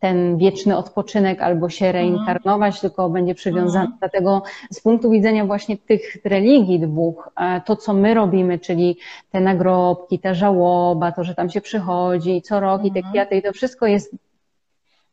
[0.00, 3.84] ten wieczny odpoczynek albo się reinkarnować, tylko będzie przywiązane.
[3.84, 3.98] Mhm.
[3.98, 8.98] Dlatego z punktu widzenia właśnie tych religii dwóch, e, to co my robimy, czyli
[9.30, 13.12] te nagrobki, ta żałoba, to, że tam się przychodzi co rok i te Mhm.
[13.12, 14.14] kwiaty i to wszystko jest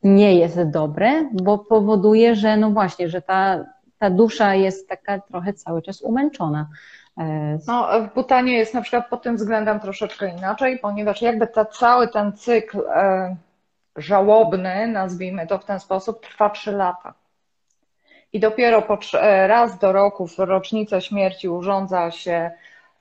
[0.03, 3.65] nie jest dobre, bo powoduje, że no właśnie, że ta,
[3.99, 6.67] ta dusza jest taka trochę cały czas umęczona.
[7.17, 11.65] E, No, w Butanie jest na przykład pod tym względem troszeczkę inaczej, ponieważ jakby ta,
[11.65, 13.35] cały ten cykl e,
[13.95, 17.13] żałobny, nazwijmy to w ten sposób, trwa 3 lata.
[18.33, 22.51] I dopiero po, e, raz do roku, w rocznicę śmierci, urządza się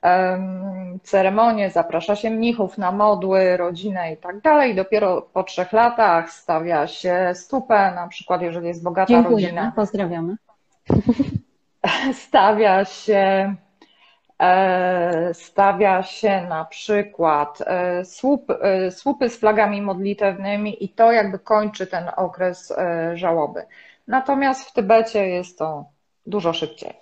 [0.01, 4.71] em, ceremonię, zaprasza się mnichów na modły, rodzinę i tak dalej.
[4.71, 9.71] I dopiero po trzech latach stawia się stupę, na przykład jeżeli jest bogata rodzina dziękujemy,
[9.75, 10.35] pozdrawiamy.
[12.25, 13.55] stawia się,
[15.33, 21.87] stawia się na przykład e, słup, e, słupy z flagami modlitewnymi i to jakby kończy
[21.87, 23.65] ten okres e, żałoby.
[24.07, 25.85] Natomiast w Tybecie jest to
[26.25, 26.93] dużo szybciej.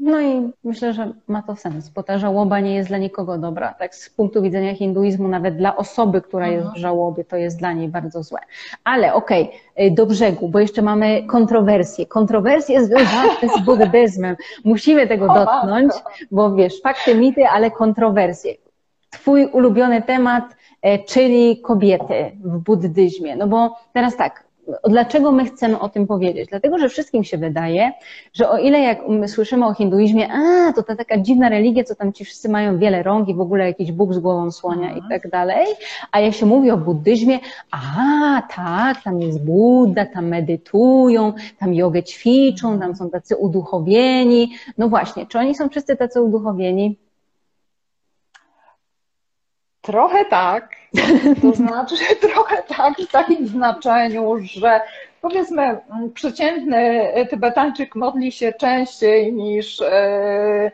[0.00, 3.74] No i myślę, że ma to sens, bo ta żałoba nie jest dla nikogo dobra.
[3.74, 7.72] Tak z punktu widzenia hinduizmu, nawet dla osoby, która jest w żałobie, to jest dla
[7.72, 8.38] niej bardzo złe.
[8.84, 9.50] Ale okej,
[9.80, 12.06] y, do brzegu, bo jeszcze mamy kontrowersje.
[12.06, 14.36] Kontrowersje związane z buddyzmem.
[14.64, 15.92] Musimy tego dotknąć,
[16.30, 18.54] bo wiesz, fakty, mity, ale kontrowersje.
[19.10, 20.44] Twój ulubiony temat,
[20.82, 23.36] e, czyli kobiety w buddyzmie.
[23.36, 24.44] No bo teraz tak,
[24.88, 26.48] dlaczego my chcemy o tym powiedzieć?
[26.48, 27.92] Dlatego, że wszystkim się wydaje,
[28.32, 31.94] że o ile jak my słyszymy o hinduizmie, a to ta taka dziwna religia, co
[31.94, 35.02] tam ci wszyscy mają wiele rąk i w ogóle jakiś Bóg z głową słonia i
[35.10, 35.66] tak dalej,
[36.12, 37.38] a jak się mówi o buddyzmie,
[37.70, 44.52] a tak, tam jest Buddha, tam medytują, tam jogę ćwiczą, tam są tacy uduchowieni.
[44.78, 46.98] No właśnie, czy oni są wszyscy tacy uduchowieni?
[49.80, 50.79] Trochę tak.
[51.42, 54.80] To znaczy, trochę tak w takim znaczeniu, że
[55.20, 60.70] powiedzmy, mm, przeciętny Tybetańczyk modli się częściej niż, e,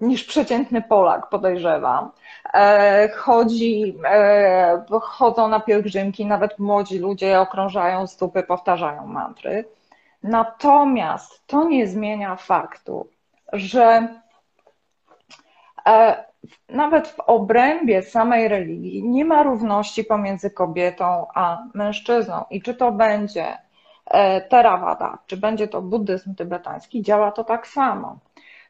[0.00, 2.10] niż przeciętny Polak, podejrzewam.
[2.54, 9.64] E, chodzi, e, chodzą na pielgrzymki, nawet młodzi ludzie okrążają stópy, powtarzają mantry.
[10.22, 13.08] Natomiast to nie zmienia faktu,
[13.52, 14.08] że
[16.68, 22.44] nawet w obrębie samej religii nie ma równości pomiędzy kobietą a mężczyzną.
[22.50, 23.58] I czy to będzie
[24.06, 28.18] e, Theravada, czy będzie to buddyzm tybetański, działa to tak samo.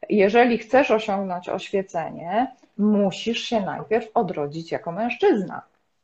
[0.08, 5.62] Jeżeli chcesz osiągnąć oświecenie, musisz się najpierw odrodzić jako mężczyzna.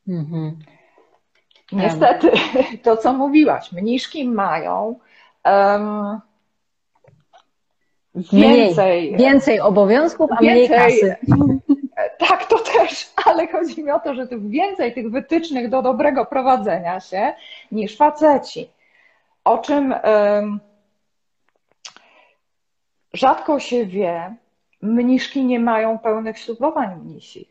[0.09, 0.59] Mhm.
[1.73, 2.31] Niestety,
[2.83, 4.99] to co mówiłaś, mniszki mają
[5.45, 6.21] um,
[8.15, 11.17] więcej, mniej, więcej obowiązków, a więcej, mniej kasy.
[12.19, 16.27] Tak, to też, ale chodzi mi o to, że tu więcej tych wytycznych do dobrego
[16.27, 17.33] prowadzenia się
[17.73, 18.71] niż faceci.
[19.45, 20.61] O czym um,
[23.13, 24.35] rzadko się wie,
[24.83, 27.49] mniszki nie mają pełnych ślubowań mnisich.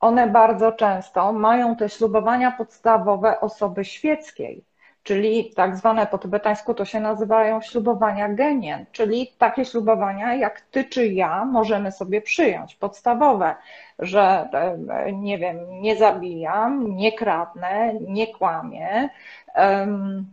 [0.00, 4.64] One bardzo często mają te ślubowania podstawowe osoby świeckiej
[5.06, 10.84] czyli tak zwane po tybetańsku to się nazywają ślubowania genien, czyli takie ślubowania jak ty
[10.84, 13.54] czy ja możemy sobie przyjąć, podstawowe,
[13.98, 19.08] że e, nie wiem, nie zabijam, nie kradnę, nie kłamię,
[19.56, 20.26] um,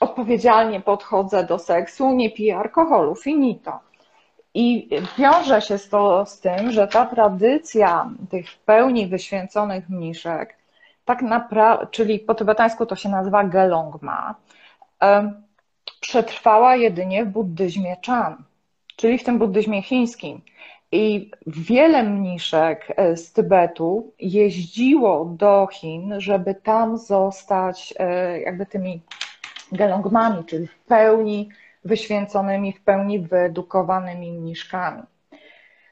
[0.00, 3.80] odpowiedzialnie podchodzę do seksu, nie piję alkoholu, finito.
[4.54, 4.88] I
[5.18, 10.61] wiąże się to z tym, że ta tradycja tych w pełni wyświęconych mniszek
[11.04, 14.34] tak naprawdę, czyli po tybetańsku to się nazywa Gelongma,
[16.00, 18.36] przetrwała jedynie w buddyzmie Chan,
[18.96, 20.40] czyli w tym buddyzmie chińskim.
[20.92, 29.02] I wiele mniszek e, z Tybetu jeździło do Chin, żeby tam zostać e, jakby tymi
[29.72, 31.48] gelongmami, czyli w pełni
[31.84, 35.02] wyświęconymi, w pełni wyedukowanymi mniszkami.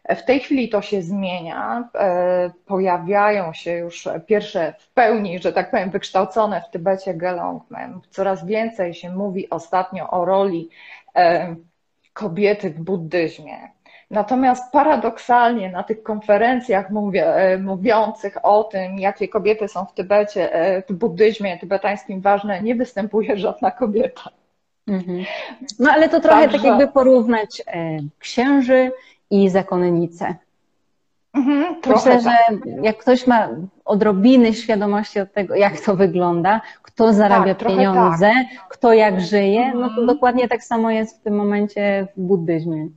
[0.08, 1.88] W tej chwili to się zmienia.
[1.94, 8.00] E, pojawiają się już pierwsze w pełni, że tak powiem, wykształcone w Tybecie gelongmen.
[8.10, 10.68] Coraz więcej się mówi ostatnio o roli
[11.16, 11.56] e,
[12.12, 13.56] kobiety w buddyzmie.
[14.10, 20.50] Natomiast paradoksalnie na tych konferencjach mówię, e, mówiących o tym, jakie kobiety są w Tybecie,
[20.88, 24.30] w buddyzmie tybetańskim ważne, nie występuje żadna kobieta.
[24.88, 25.24] Mhm.
[25.78, 26.58] No ale to trochę Także...
[26.58, 27.62] tak jakby porównać
[28.18, 28.92] księży
[29.30, 30.34] i zakonnice.
[31.34, 32.58] Mhm, Myślę, że tak.
[32.82, 33.48] jak ktoś ma
[33.84, 38.68] odrobiny świadomości od tego, jak to wygląda, kto zarabia tak, pieniądze, tak.
[38.68, 40.06] kto jak żyje, no to mhm.
[40.06, 42.88] dokładnie tak samo jest w tym momencie w buddyzmie.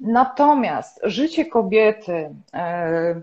[0.00, 3.20] Natomiast życie kobiety e,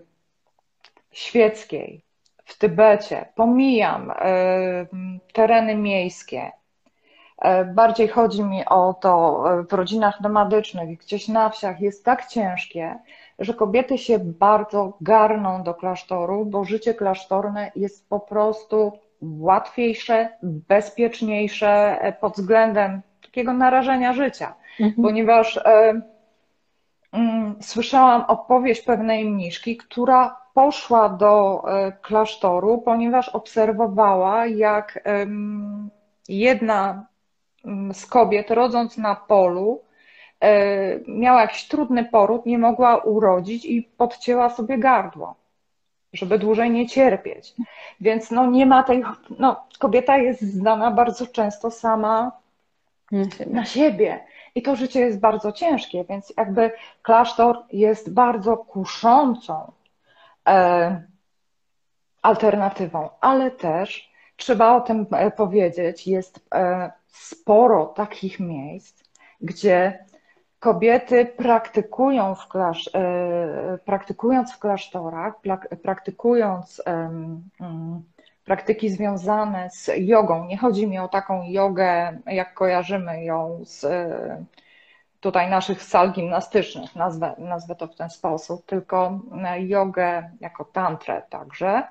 [1.11, 2.01] świeckiej
[2.45, 4.15] w Tybecie, pomijam e,
[5.33, 6.51] tereny miejskie,
[7.73, 12.99] bardziej chodzi mi o to e, w rodzinach nomadycznych, gdzieś na wsiach jest tak ciężkie,
[13.39, 18.91] że kobiety się bardzo garną do klasztoru, bo życie klasztorne jest po prostu
[19.21, 25.03] łatwiejsze, bezpieczniejsze e, pod względem takiego narażenia życia, mhm.
[25.03, 26.01] ponieważ e,
[27.11, 31.63] mm, słyszałam opowieść pewnej mniszki, która poszła do
[32.01, 35.03] klasztoru, ponieważ obserwowała, jak
[36.29, 37.05] jedna
[37.93, 39.81] z kobiet rodząc na polu,
[40.39, 45.35] e, miała jakiś trudny poród, nie mogła urodzić i podcięła sobie gardło,
[46.13, 47.53] żeby dłużej nie cierpieć.
[48.01, 49.03] Więc no nie ma tej,
[49.39, 52.31] no kobieta jest zdana bardzo często sama
[53.47, 54.25] na siebie.
[54.55, 56.71] I to życie jest bardzo ciężkie, więc jakby
[57.01, 59.71] klasztor jest bardzo kuszącą
[60.47, 61.01] e,
[62.21, 64.10] alternatywą, ale też
[64.41, 69.03] trzeba o tym e, powiedzieć, jest e, sporo takich miejsc,
[69.41, 70.05] gdzie
[70.59, 75.33] kobiety praktykują w klasz, e, praktykując w klasztorach,
[75.83, 78.03] praktykując mm,
[78.45, 80.45] praktyki związane z jogą.
[80.45, 83.85] Nie chodzi mi o taką jogę, jak kojarzymy ją z
[85.19, 89.19] tutaj naszych sal gimnastycznych, nazwę, nazwę to w ten sposób, tylko
[89.59, 91.83] jogę jako tantrę także,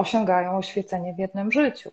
[0.00, 1.90] osiągają oświecenie w jednym życiu.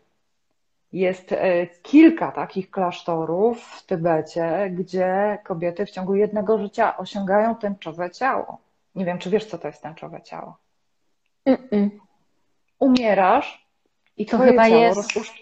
[0.94, 8.12] Jest e, kilka takich klasztorów w Tybecie, gdzie kobiety w ciągu jednego życia osiągają tęczowe
[8.12, 8.58] ciało.
[8.96, 10.58] Nie wiem, czy wiesz, co to jest tęczowe ciało.
[11.48, 11.90] Mm-mm.
[12.80, 13.68] Umierasz
[14.18, 15.34] i To chyba ciało jest- rozpuszcza,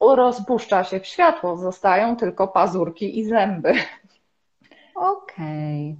[0.00, 3.74] rozpuszcza się w światło, zostają tylko pazurki i zęby.
[4.94, 5.96] Okej.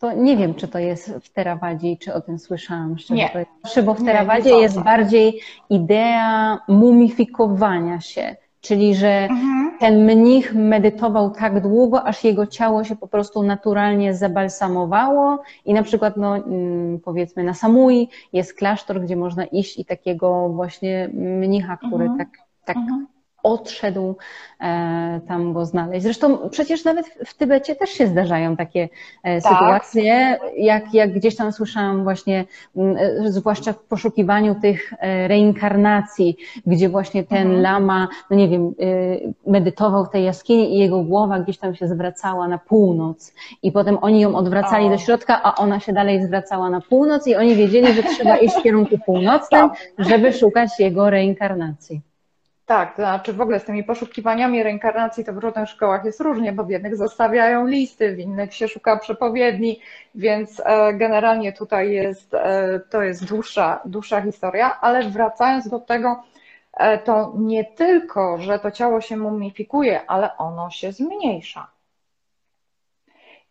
[0.00, 3.82] To nie wiem, czy to jest w Terawadzie, czy o tym słyszałam szczerze Nie.
[3.82, 5.40] bo w Terawadzie jest bardziej
[5.70, 9.28] idea mumifikowania się, czyli że
[9.80, 15.82] ten mnich medytował tak długo, aż jego ciało się po prostu naturalnie zabalsamowało i na
[15.82, 21.76] przykład, no, mm, powiedzmy na Samui jest klasztor, gdzie można iść i takiego właśnie mnicha,
[21.76, 22.18] który Mhm.
[22.18, 22.28] tak,
[22.64, 23.06] tak Mhm.
[23.42, 24.16] Odszedł,
[24.60, 26.02] e, tam go znaleźć.
[26.02, 28.88] Zresztą przecież nawet w Tybecie też się zdarzają takie
[29.22, 29.52] e, Tak.
[29.52, 32.44] sytuacje, jak, jak gdzieś tam słyszałam właśnie,
[32.76, 34.92] m, e, zwłaszcza w poszukiwaniu tych
[35.26, 36.36] reinkarnacji,
[36.66, 37.62] gdzie właśnie ten Mhm.
[37.62, 38.74] lama, no nie wiem,
[39.46, 43.98] medytował w tej jaskini i jego głowa gdzieś tam się zwracała na północ i potem
[44.00, 44.90] oni ją odwracali O.
[44.90, 48.54] do środka, a ona się dalej zwracała na północ i oni wiedzieli, że trzeba iść
[48.54, 52.00] w kierunku północnym, żeby szukać jego reinkarnacji.
[52.70, 56.52] Tak, to znaczy w ogóle z tymi poszukiwaniami reinkarnacji to w różnych szkołach jest różnie,
[56.52, 59.80] bo w jednych zostawiają listy, w innych się szuka przepowiedni,
[60.14, 66.22] więc e, generalnie tutaj jest, e, to jest dłuższa, dłuższa historia, ale wracając do tego,
[66.74, 71.70] e, to nie tylko, że to ciało się mumifikuje, ale ono się zmniejsza.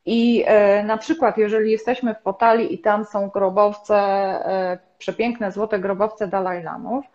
[0.06, 0.46] I
[0.84, 4.00] na przykład, jeżeli jesteśmy w Potali i tam są grobowce,
[4.98, 7.06] przepiękne złote grobowce Dalajlamów,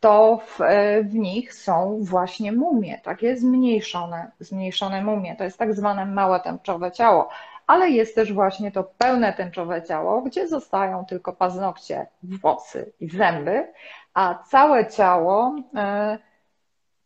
[0.00, 5.36] to w, e, w nich są właśnie mumie, takie zmniejszone, zmniejszone mumie.
[5.36, 7.28] To jest tak zwane małe tęczowe ciało,
[7.66, 13.72] ale jest też właśnie to pełne tęczowe ciało, gdzie zostają tylko paznokcie, włosy i zęby,
[14.14, 16.18] a całe ciało e,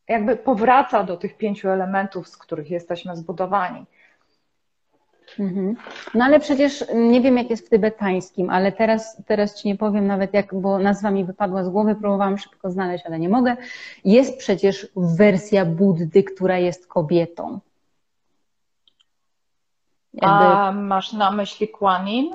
[0.08, 3.86] jakby powraca do tych pięciu elementów, z których jesteśmy zbudowani.
[5.38, 5.76] Mhm.
[6.14, 10.06] No ale przecież nie wiem, jak jest w tybetańskim, ale teraz, teraz ci nie powiem
[10.06, 13.56] nawet jak, bo nazwa mi wypadła z głowy, próbowałam szybko znaleźć, ale nie mogę.
[14.04, 17.58] Jest przecież wersja Buddy, która jest kobietą.
[20.14, 22.34] Jakby, A masz na myśli Kuanin?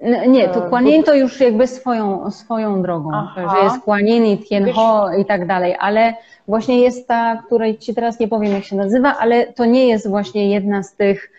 [0.00, 3.54] N- nie, to e, Bud- to już jakby swoją, swoją drogą, Aha.
[3.56, 6.14] że jest Kuan Yin i Tien Wiesz- Ho i tak dalej, ale
[6.48, 10.08] właśnie jest ta, której ci teraz nie powiem, jak się nazywa, ale to nie jest
[10.08, 11.30] właśnie jedna z tych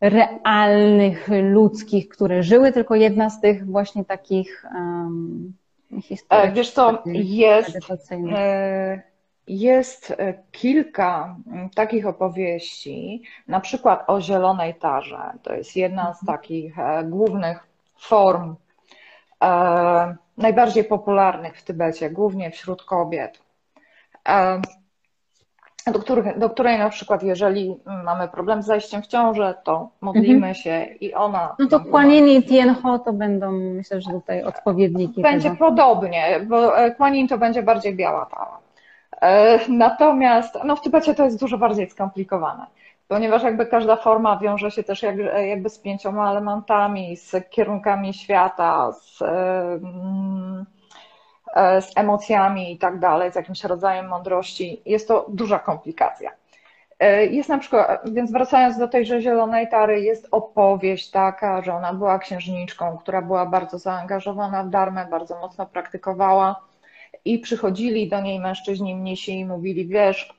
[0.00, 5.52] realnych ludzkich, które żyły, tylko jedna z tych właśnie takich um,
[6.02, 6.50] historii.
[6.50, 7.78] E, Wiesz co, jest,
[8.36, 9.02] e,
[9.46, 15.32] jest e, kilka mm, takich opowieści, na przykład o Zielonej Tarze.
[15.42, 17.66] To jest jedna z takich e, głównych
[17.98, 18.54] form,
[20.36, 23.42] najbardziej popularnych w Tybecie, głównie wśród kobiet.
[25.86, 29.88] E, Do, których, do której na przykład, jeżeli mamy problem z zajściem w ciążę, to
[30.00, 31.56] modlimy się i ona.
[31.58, 35.64] No to Yin i Tien Ho to będą, myślę, że tutaj odpowiedniki Będzie tego.
[35.66, 38.58] podobnie, bo e, Kuan Yin to będzie bardziej biała tała.
[39.20, 42.66] E, Natomiast no w Tybecie to jest dużo bardziej skomplikowane,
[43.08, 45.16] ponieważ jakby każda forma wiąże się też jak-
[45.48, 49.78] jakby z pięcioma elementami, z kierunkami świata, z, e, e,
[51.56, 54.82] z emocjami i tak dalej, z jakimś rodzajem mądrości.
[54.86, 56.30] Jest to duża komplikacja.
[56.98, 61.94] E, Jest na przykład, więc wracając do tejże Zielonej Tary, jest opowieść taka, że ona
[61.94, 66.60] była księżniczką, która była bardzo zaangażowana w darmę, bardzo mocno praktykowała
[67.24, 70.34] i przychodzili do niej mężczyźni mnisi i mówili, wiesz,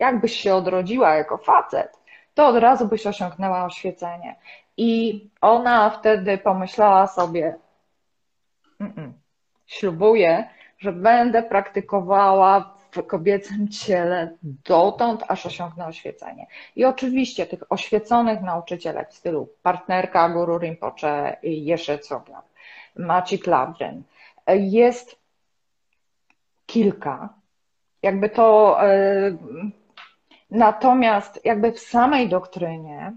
[0.00, 1.92] jakbyś się odrodziła jako facet,
[2.34, 4.36] to od razu byś osiągnęła oświecenie.
[4.76, 7.56] I ona wtedy pomyślała sobie,
[8.80, 9.12] "Mm-mm,
[9.66, 16.46] ślubuję, że będę praktykowała w kobiecym ciele dotąd, aż osiągnę oświecenie.
[16.76, 22.42] I oczywiście tych oświeconych nauczycielek w stylu partnerka Guru Rinpoche Jeshe Tsogyal,
[22.96, 24.02] Maciej Lavrin
[24.56, 25.18] jest
[26.66, 27.28] kilka.
[28.02, 29.36] Jakby to e,
[30.50, 33.12] natomiast jakby w samej doktrynie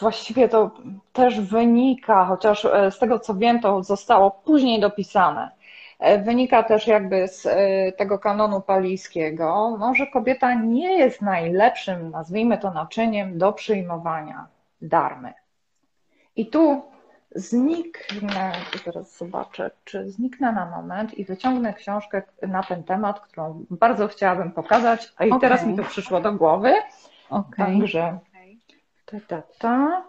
[0.00, 0.70] właściwie to
[1.12, 5.50] też wynika, chociaż e, z tego co wiem, to zostało później dopisane.
[5.98, 12.10] E, Wynika też jakby z e, tego kanonu palijskiego, no, że kobieta nie jest najlepszym,
[12.10, 14.46] nazwijmy to, naczyniem do przyjmowania
[14.82, 15.32] darmy.
[16.36, 16.82] I tu
[17.34, 18.52] zniknę,
[18.84, 24.52] zaraz zobaczę, czy zniknę na moment i wyciągnę książkę na ten temat, którą bardzo chciałabym
[24.52, 25.40] pokazać, a i Okej.
[25.40, 26.74] teraz mi to przyszło do głowy.
[27.30, 27.66] Okej.
[27.66, 28.18] Także
[29.12, 30.04] ta, ta, ta.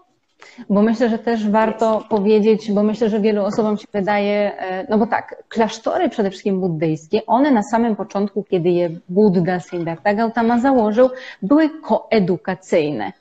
[0.70, 4.98] Bo myślę, że też warto powiedzieć, bo myślę, że wielu osobom się wydaje, e, no
[4.98, 10.60] bo tak, klasztory przede wszystkim buddyjskie, one na samym początku, kiedy je Buddha Siddhartha Gautama
[10.60, 11.10] założył,
[11.42, 13.12] były koedukacyjne.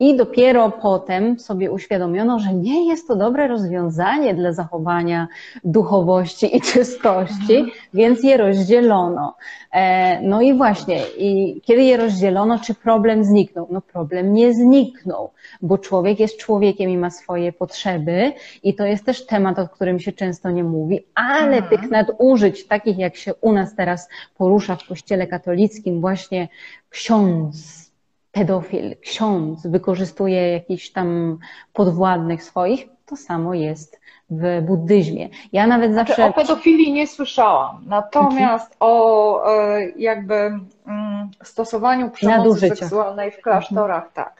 [0.00, 5.28] I dopiero potem sobie uświadomiono, że nie jest to dobre rozwiązanie dla zachowania
[5.64, 7.70] duchowości i czystości, mhm.
[7.94, 9.36] więc je rozdzielono.
[9.72, 13.66] E, no i właśnie, i kiedy je rozdzielono, czy problem zniknął?
[13.70, 15.30] No problem nie zniknął,
[15.62, 18.32] bo człowiek jest człowiekiem i ma swoje potrzeby
[18.62, 21.68] i to jest też temat, o którym się często nie mówi, ale mhm.
[21.68, 26.48] tych nadużyć, takich jak się u nas teraz porusza w kościele katolickim, właśnie
[26.90, 27.89] ksiądz,
[28.32, 31.38] pedofil, ksiądz wykorzystuje jakichś tam
[31.72, 34.00] podwładnych swoich, to samo jest
[34.30, 35.28] w buddyzmie.
[35.52, 36.22] Ja nawet znaczy, zawsze.
[36.32, 38.76] Znaczy, o pedofilii nie słyszałam, natomiast mhm.
[38.80, 44.12] o e, jakby mm, stosowaniu przemocy seksualnej w klasztorach, mhm.
[44.14, 44.39] tak.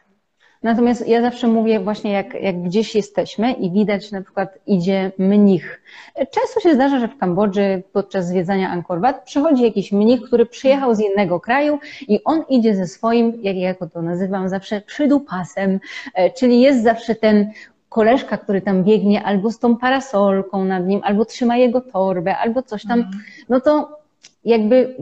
[0.62, 5.82] Natomiast ja zawsze mówię właśnie, jak, jak gdzieś jesteśmy i widać na przykład idzie mnich.
[6.16, 10.95] Często się zdarza, że w Kambodży podczas zwiedzania Angkor Wat przychodzi jakiś mnich, który przyjechał
[10.95, 11.78] z innego kraju
[12.09, 15.81] i on idzie ze swoim, jak ja to nazywam zawsze, przydupasem,
[16.15, 17.51] e, czyli jest zawsze ten
[17.89, 22.62] koleżka, który tam biegnie albo z tą parasolką nad nim, albo trzyma jego torbę, albo
[22.62, 23.23] coś tam, mhm.
[23.49, 23.99] no to
[24.45, 24.97] jakby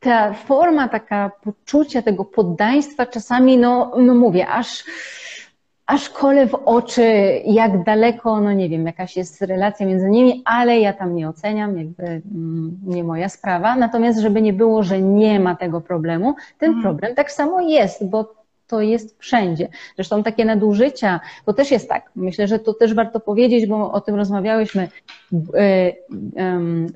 [0.00, 4.84] ta forma taka poczucia tego poddaństwa czasami, no, no mówię, aż,
[5.86, 7.02] aż kole w oczy,
[7.46, 11.78] jak daleko, no nie wiem, jakaś jest relacja między nimi, ale ja tam nie oceniam,
[11.78, 13.76] jakby mm, nie moja sprawa.
[13.76, 16.82] Natomiast, żeby nie było, że nie ma tego problemu, ten mhm.
[16.82, 18.34] problem tak samo jest, bo
[18.66, 19.68] to jest wszędzie.
[19.96, 24.00] Zresztą takie nadużycia, to też jest tak, myślę, że to też warto powiedzieć, bo o
[24.00, 24.88] tym rozmawiałyśmy,
[25.32, 25.92] y,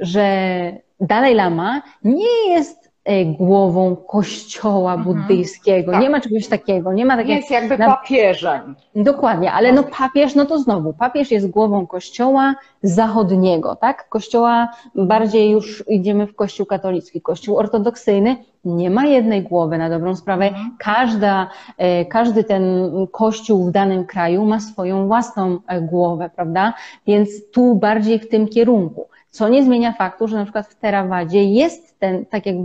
[0.01, 5.17] że Dalaj Lama nie jest e, głową kościoła mhm.
[5.17, 5.93] buddyjskiego.
[5.93, 6.01] Tak.
[6.01, 6.93] Nie ma czegoś takiego.
[6.93, 7.35] Nie ma takiego.
[7.35, 8.77] Jest jakby papieżem.
[8.95, 14.09] Dokładnie, ale no papież, no to znowu, papież jest głową kościoła zachodniego, tak?
[14.09, 17.21] Kościoła bardziej już idziemy w kościół katolicki.
[17.21, 20.49] Kościół ortodoksyjny nie ma jednej głowy na dobrą sprawę.
[20.49, 20.77] Mhm.
[20.79, 22.65] Każda, e, każdy ten
[23.13, 26.75] kościół w danym kraju ma swoją własną e, głowę, prawda?
[27.07, 29.07] Więc tu bardziej w tym kierunku.
[29.31, 32.57] Co nie zmienia faktu, że na przykład w Terawadzie jest ten, tak jak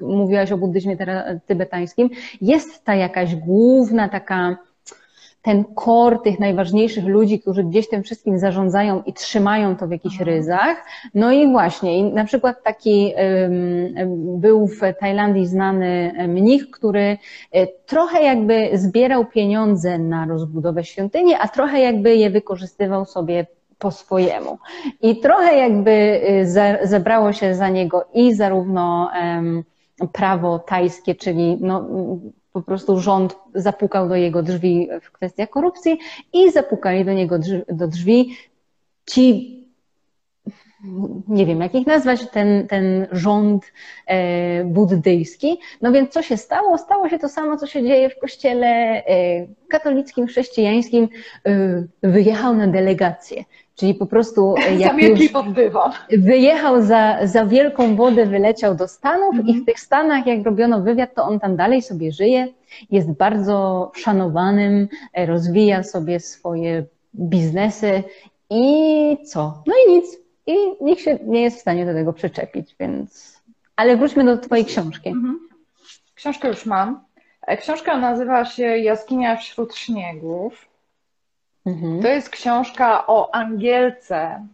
[0.00, 0.96] mówiłaś o buddyzmie
[1.46, 2.10] tybetańskim,
[2.40, 4.56] jest ta jakaś główna taka,
[5.42, 10.20] ten kor tych najważniejszych ludzi, którzy gdzieś tym wszystkim zarządzają i trzymają to w jakichś
[10.20, 10.36] mhm.
[10.36, 10.76] ryzach.
[11.14, 13.12] No i właśnie, na przykład taki
[14.16, 17.18] był w Tajlandii znany mnich, który
[17.52, 23.46] e, trochę jakby zbierał pieniądze na rozbudowę świątyni, a trochę jakby je wykorzystywał sobie
[23.78, 24.58] po swojemu.
[25.02, 29.10] I trochę jakby y, zebrało się za niego i zarówno
[30.12, 31.88] prawo tajskie, czyli no,
[32.52, 35.98] po prostu rząd zapukał do jego drzwi w kwestiach korupcji
[36.32, 38.36] i zapukali do niego drzwi, do drzwi
[39.06, 39.56] ci
[41.28, 43.72] nie wiem jak ich nazwać, ten, ten rząd
[44.06, 45.58] e, buddyjski.
[45.82, 46.78] No więc co się stało?
[46.78, 49.02] Stało się to samo, co się dzieje w kościele e,
[49.68, 51.08] katolickim, chrześcijańskim.
[51.46, 53.44] E, wyjechał na delegację.
[53.76, 55.20] Czyli po prostu jak już
[56.18, 61.14] wyjechał za, za wielką wodę, wyleciał do Stanów i w tych Stanach, jak robiono wywiad,
[61.14, 62.48] to on tam dalej sobie żyje,
[62.90, 66.84] jest bardzo szanowanym, rozwija sobie swoje
[67.14, 68.02] biznesy
[68.50, 69.62] i co?
[69.66, 73.36] No i nic i nikt się nie jest w stanie do tego przyczepić, więc.
[73.76, 75.08] Ale wróćmy do Twojej książki.
[75.08, 75.48] Mhm.
[76.14, 77.00] Książkę już mam.
[77.46, 80.68] E, książka nazywa się Jaskinia wśród śniegów.
[81.66, 82.02] Mhm.
[82.02, 84.46] To jest książka o Angielce,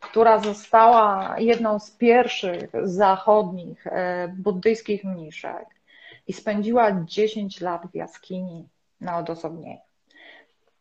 [0.00, 5.66] która została jedną z pierwszych zachodnich e, buddyjskich mniszek
[6.28, 8.68] i spędziła 10 lat w jaskini
[9.00, 9.80] na odosobnieniu.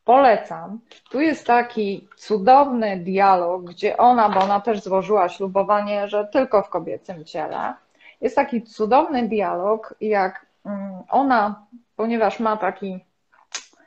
[0.05, 0.79] Polecam.
[1.11, 6.69] Tu jest taki cudowny dialog, gdzie ona, bo ona też złożyła ślubowanie, że tylko w
[6.69, 7.73] kobiecym ciele.
[8.21, 11.65] Jest taki cudowny dialog, jak mm, ona,
[11.95, 13.05] ponieważ ma taki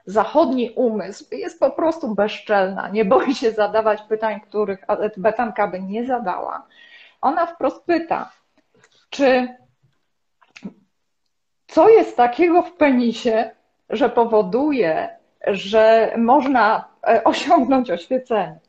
[0.06, 4.84] zachodni umysł, jest po prostu bezczelna, nie boi się zadawać pytań, których
[5.16, 6.66] Betanka by nie zadała.
[7.20, 8.30] Ona wprost pyta,
[9.10, 9.48] czy
[11.66, 13.50] co jest takiego w penisie,
[13.90, 15.08] że powoduje,
[15.46, 18.60] że można e, osiągnąć oświecenie.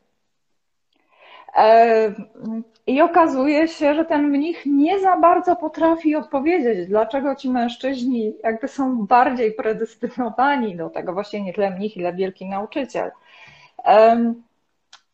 [2.86, 8.68] I okazuje się, że ten mnich nie za bardzo potrafi odpowiedzieć, dlaczego ci mężczyźni jakby
[8.68, 13.10] są bardziej predestynowani do tego, właśnie nie tyle mnich, ile wielki nauczyciel.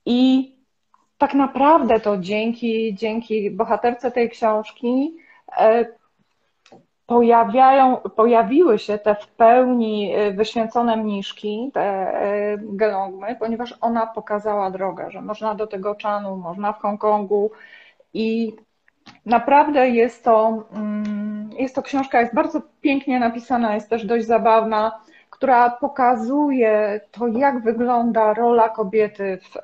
[0.06, 0.52] I
[1.18, 5.16] tak naprawdę to dzięki, dzięki bohaterce tej książki
[5.58, 5.86] e,
[7.10, 12.12] pojawiają, pojawiły się te w pełni wyświęcone mniszki, te
[12.58, 17.50] gelongmy, ponieważ ona pokazała drogę, że można do tego czanu, można w Hongkongu
[18.14, 18.56] i
[19.26, 25.00] naprawdę jest to, mm, jest to książka, jest bardzo pięknie napisana, jest też dość zabawna,
[25.30, 29.56] która pokazuje to, jak wygląda rola kobiety w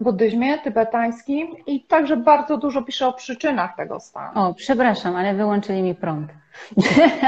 [0.00, 4.30] buddyzmie tybetańskim i także bardzo dużo pisze o przyczynach tego stanu.
[4.34, 6.30] O, przepraszam, ale wyłączyli mi prąd.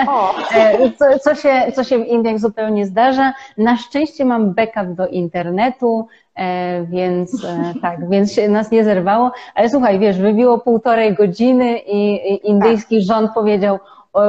[0.08, 0.34] O.
[0.54, 3.32] E, co, co, się, co się w Indiach zupełnie zdarza.
[3.58, 9.32] Na szczęście mam backup do internetu, e, więc e, tak, więc się nas nie zerwało.
[9.54, 13.06] Ale słuchaj, wiesz, wybiło półtorej godziny i indyjski tak.
[13.06, 13.78] rząd powiedział,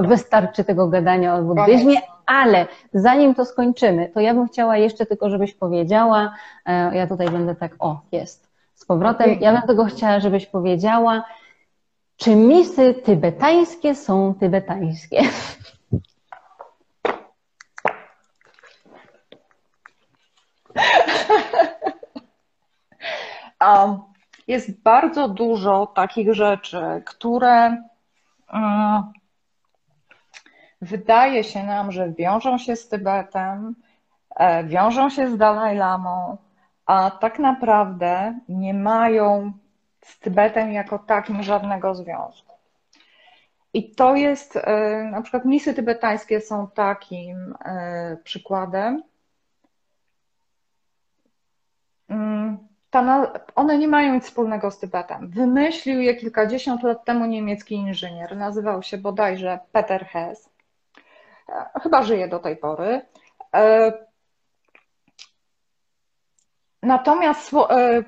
[0.01, 1.95] wystarczy tego gadania o buddyzmie,
[2.25, 6.33] ale zanim to skończymy, to ja bym chciała jeszcze tylko, żebyś powiedziała,
[6.65, 11.23] e, ja tutaj będę tak, o, jest, z powrotem, ja bym tego chciała, żebyś powiedziała,
[12.17, 15.21] czy misy tybetańskie są tybetańskie?
[24.47, 27.77] Jest bardzo dużo takich rzeczy, które
[28.53, 29.03] um,
[30.83, 33.75] wydaje się nam, że wiążą się z Tybetem,
[34.35, 36.37] e, wiążą się z Dalaj Lamą,
[36.85, 39.53] a tak naprawdę nie mają
[40.01, 42.53] z Tybetem jako takim żadnego związku.
[43.73, 49.03] I to jest, e, na przykład misy tybetańskie są takim e, przykładem.
[52.09, 52.57] Mm,
[53.55, 55.29] one nie mają nic wspólnego z Tybetem.
[55.29, 58.37] Wymyślił je kilkadziesiąt lat temu niemiecki inżynier.
[58.37, 60.52] Nazywał się bodajże Peter Hess.
[61.83, 63.01] Chyba żyje do tej pory.
[63.55, 63.93] E,
[66.83, 68.03] natomiast e,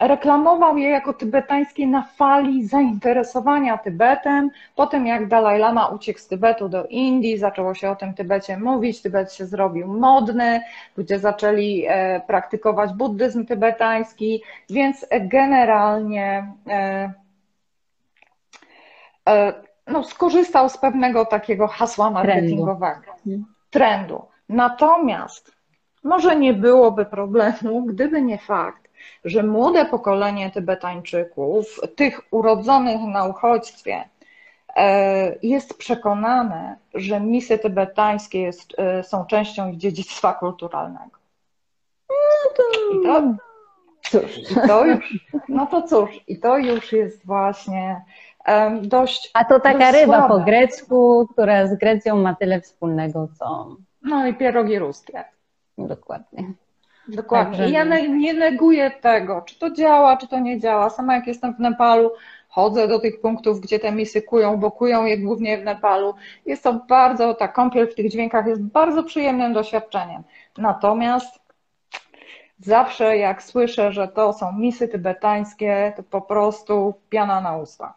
[0.00, 4.50] reklamował je jako tybetańskie na fali zainteresowania Tybetem.
[4.76, 8.58] Po tym jak Dalaj Lama uciekł z Tybetu do Indii, zaczęło się o tym Tybecie
[8.58, 10.60] mówić, Tybet się zrobił modny,
[10.96, 16.52] ludzie zaczęli e, praktykować buddyzm tybetański, więc generalnie
[19.86, 23.44] no, skorzystał z pewnego takiego hasła marketingowego, trendu.
[23.70, 24.22] trendu.
[24.48, 25.52] Natomiast
[26.04, 28.88] może nie byłoby problemu, gdyby nie fakt,
[29.24, 34.08] że młode pokolenie Tybetańczyków, tych urodzonych na uchodźstwie,
[34.76, 41.16] e, jest przekonane, że misy tybetańskie jest, e, są częścią ich dziedzictwa kulturalnego.
[42.08, 42.62] No to...
[42.92, 43.22] I to,
[44.10, 45.14] cóż, i to już,
[45.48, 48.04] no to cóż, i to już jest właśnie
[48.82, 49.30] dość.
[49.34, 50.28] A to taka ryba słabe.
[50.28, 53.76] po grecku, która z Grecją ma tyle wspólnego, co.
[54.02, 55.24] No i pierogi ruskie.
[55.78, 56.44] Dokładnie.
[57.08, 57.58] Dokładnie.
[57.58, 57.70] Także...
[57.70, 60.90] Ja nie neguję tego, czy to działa, czy to nie działa.
[60.90, 62.10] Sama jak jestem w Nepalu,
[62.48, 66.14] chodzę do tych punktów, gdzie te misy kują, bo kują je głównie w Nepalu.
[66.46, 70.22] Jest to bardzo, ta kąpiel w tych dźwiękach jest bardzo przyjemnym doświadczeniem.
[70.58, 71.40] Natomiast
[72.58, 77.94] zawsze jak słyszę, że to są misy tybetańskie, to po prostu piana na usta.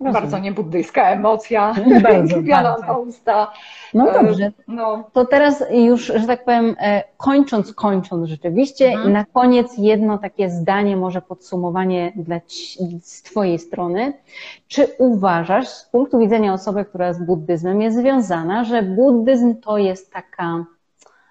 [0.00, 0.22] Rozumiem.
[0.22, 2.98] Bardzo niebuddyjska emocja, bardzo, bardzo.
[2.98, 3.52] usta.
[3.94, 4.52] No e, dobrze.
[4.68, 5.04] No.
[5.12, 9.12] To teraz już, że tak powiem, e, kończąc, kończąc rzeczywiście, mhm.
[9.12, 12.40] na koniec jedno takie zdanie, może podsumowanie dla
[13.02, 14.12] z Twojej strony.
[14.68, 20.12] Czy uważasz, z punktu widzenia osoby, która z buddyzmem jest związana, że buddyzm to jest
[20.12, 20.64] taka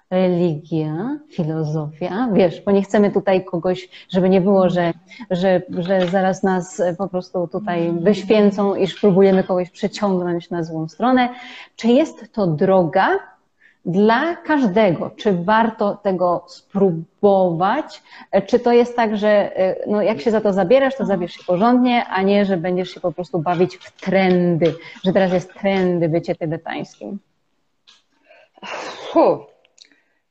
[0.10, 4.94] religia, filozofia, wiesz, bo nie chcemy tutaj kogoś, żeby nie było, że,
[5.32, 11.30] że, że zaraz nas po prostu tutaj wyświęcą, iż próbujemy kogoś przeciągnąć na złą stronę.
[11.76, 13.10] Czy jest to droga
[13.86, 15.12] dla każdego?
[15.16, 18.04] Czy warto tego spróbować?
[18.48, 19.52] Czy to jest tak, że
[19.88, 23.00] no, jak się za to zabierasz, to zabierz się porządnie, a nie, że będziesz się
[23.00, 27.20] po prostu bawić w trendy, że teraz jest trendy bycie tybetańskim?
[29.14, 29.57] Huh.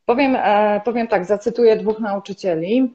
[0.07, 2.95] Powiem, e, powiem tak, zacytuję dwóch nauczycieli.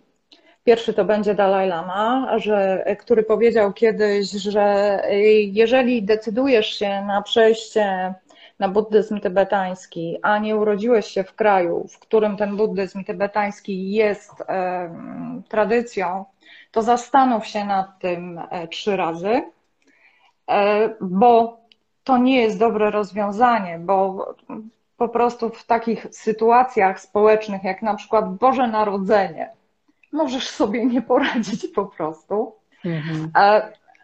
[0.64, 5.00] Pierwszy to będzie Dalai Lama, że, który powiedział kiedyś, że
[5.52, 8.14] jeżeli decydujesz się na przejście
[8.62, 14.32] na buddyzm tybetański, a nie urodziłeś się w kraju, w którym ten buddyzm tybetański jest
[14.42, 14.96] e,
[15.50, 16.26] tradycją,
[16.72, 19.42] to zastanów się nad tym e, trzy razy,
[20.50, 21.60] e, bo
[22.04, 24.26] to nie jest dobre rozwiązanie, bo
[25.02, 29.50] po prostu w takich sytuacjach społecznych, jak na przykład Boże Narodzenie,
[30.12, 32.56] możesz sobie nie poradzić po prostu.
[32.86, 33.32] Mhm.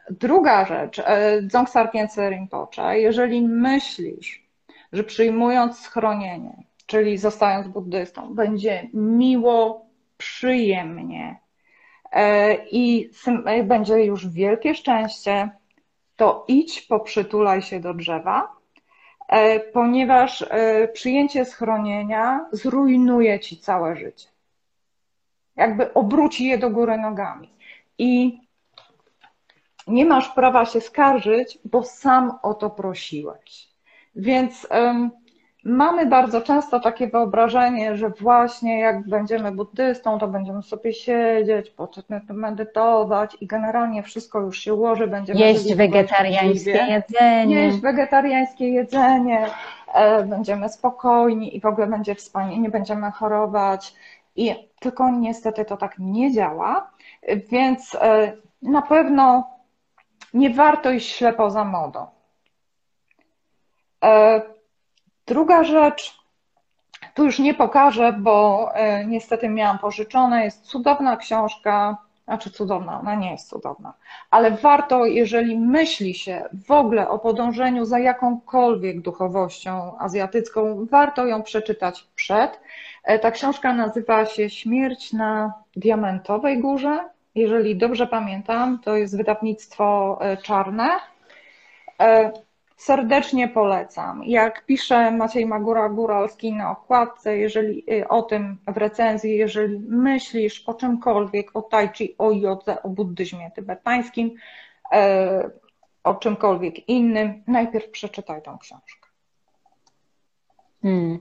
[0.09, 4.45] Druga rzecz, e, Dzongsa Khyentse Rinpoche, jeżeli myślisz,
[4.93, 9.85] że przyjmując schronienie, czyli zostając buddystą, będzie miło,
[10.17, 11.39] przyjemnie
[12.11, 13.09] e, i
[13.63, 15.49] będzie już wielkie szczęście,
[16.15, 18.56] to idź, poprzytulaj się do drzewa, e,
[19.73, 24.27] ponieważ e, przyjęcie schronienia zrujnuje ci całe życie.
[25.55, 27.49] Jakby obróci je do góry nogami.
[27.97, 28.39] I
[29.87, 33.67] nie masz prawa się skarżyć, bo sam o to prosiłeś.
[34.15, 34.67] Więc
[35.63, 41.73] mamy bardzo często takie wyobrażenie, że właśnie jak będziemy buddystą, to będziemy sobie siedzieć,
[42.29, 47.55] medytować i generalnie wszystko już się ułoży, będziemy jeść wegetariańskie jedzenie.
[47.55, 49.45] Jeść wegetariańskie jedzenie,
[49.93, 53.93] e, będziemy spokojni i w ogóle będzie wspaniale, nie będziemy chorować.
[54.35, 56.91] I tylko niestety to tak nie działa,
[57.51, 58.31] więc e,
[58.61, 59.49] na pewno
[60.33, 62.07] nie warto iść ślepo za modą.
[65.27, 66.19] Druga rzecz,
[67.13, 73.15] tu już nie pokażę, bo e, niestety miałam pożyczone, jest cudowna książka, znaczy cudowna, ona
[73.15, 73.93] nie jest cudowna,
[74.31, 81.43] ale warto, jeżeli myśli się w ogóle o podążeniu za jakąkolwiek duchowością azjatycką, warto ją
[81.43, 82.59] przeczytać przed.
[83.03, 90.17] E, ta książka nazywa się Śmierć na Diamentowej Górze jeżeli dobrze pamiętam, to jest wydawnictwo
[90.21, 90.89] e, czarne.
[92.77, 94.23] E, serdecznie polecam.
[94.23, 100.73] Jak pisze Maciej Magura-Góralski na okładce, jeżeli e, o tym w recenzji, jeżeli myślisz o
[100.73, 104.35] czymkolwiek, o tai chi, o jodze, o buddyzmie tybetańskim,
[106.03, 109.07] o czymkolwiek innym, najpierw przeczytaj tą książkę.
[110.81, 111.19] Hmm.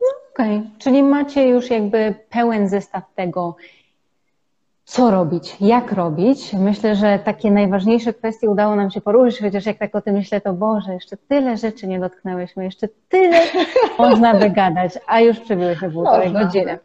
[0.00, 0.70] No, Okej, okay.
[0.78, 3.56] czyli macie już jakby pełen zestaw tego,
[4.90, 6.52] co robić, jak robić.
[6.52, 10.40] Myślę, że takie najważniejsze kwestie udało nam się poruszyć, chociaż jak tak o tym myślę,
[10.40, 13.40] to Boże, jeszcze tyle rzeczy nie dotknęłyśmy, jeszcze tyle
[13.98, 16.78] można wygadać, a już przebyłyśmy półtorej godziny.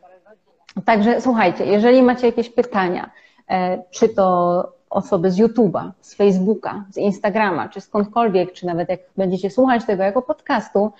[0.86, 3.10] Także słuchajcie, jeżeli macie jakieś pytania,
[3.50, 9.00] e, czy to osoby z YouTube'a, z Facebooka, z Instagrama, czy skądkolwiek, czy nawet jak
[9.18, 10.92] będziecie słuchać tego jako podcastu,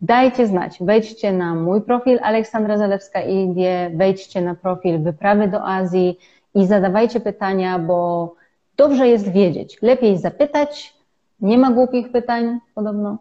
[0.00, 0.78] dajcie znać.
[0.80, 6.18] Wejdźcie na mój profil Aleksandra Zalewska Indie, wejdźcie na profil Wyprawy do Azji,
[6.54, 8.34] i zadawajcie pytania, bo
[8.76, 9.78] dobrze jest wiedzieć.
[9.82, 10.94] Lepiej zapytać,
[11.40, 13.18] nie ma głupich pytań podobno,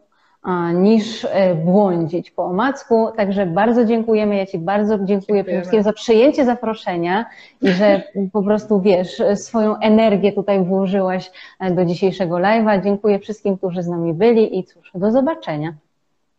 [0.74, 3.08] niż e, błądzić po omacku.
[3.18, 4.36] Także bardzo dziękujemy.
[4.36, 7.26] Ja Ci bardzo dziękuję przede wszystkim za przyjęcie zaproszenia
[7.62, 8.04] i że
[8.34, 12.84] po prostu wiesz, swoją energię tutaj włożyłaś e, do dzisiejszego live'a.
[12.84, 15.74] Dziękuję wszystkim, którzy z nami byli i cóż, do zobaczenia.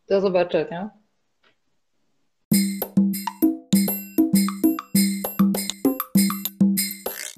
[0.08, 0.90] Do zobaczenia.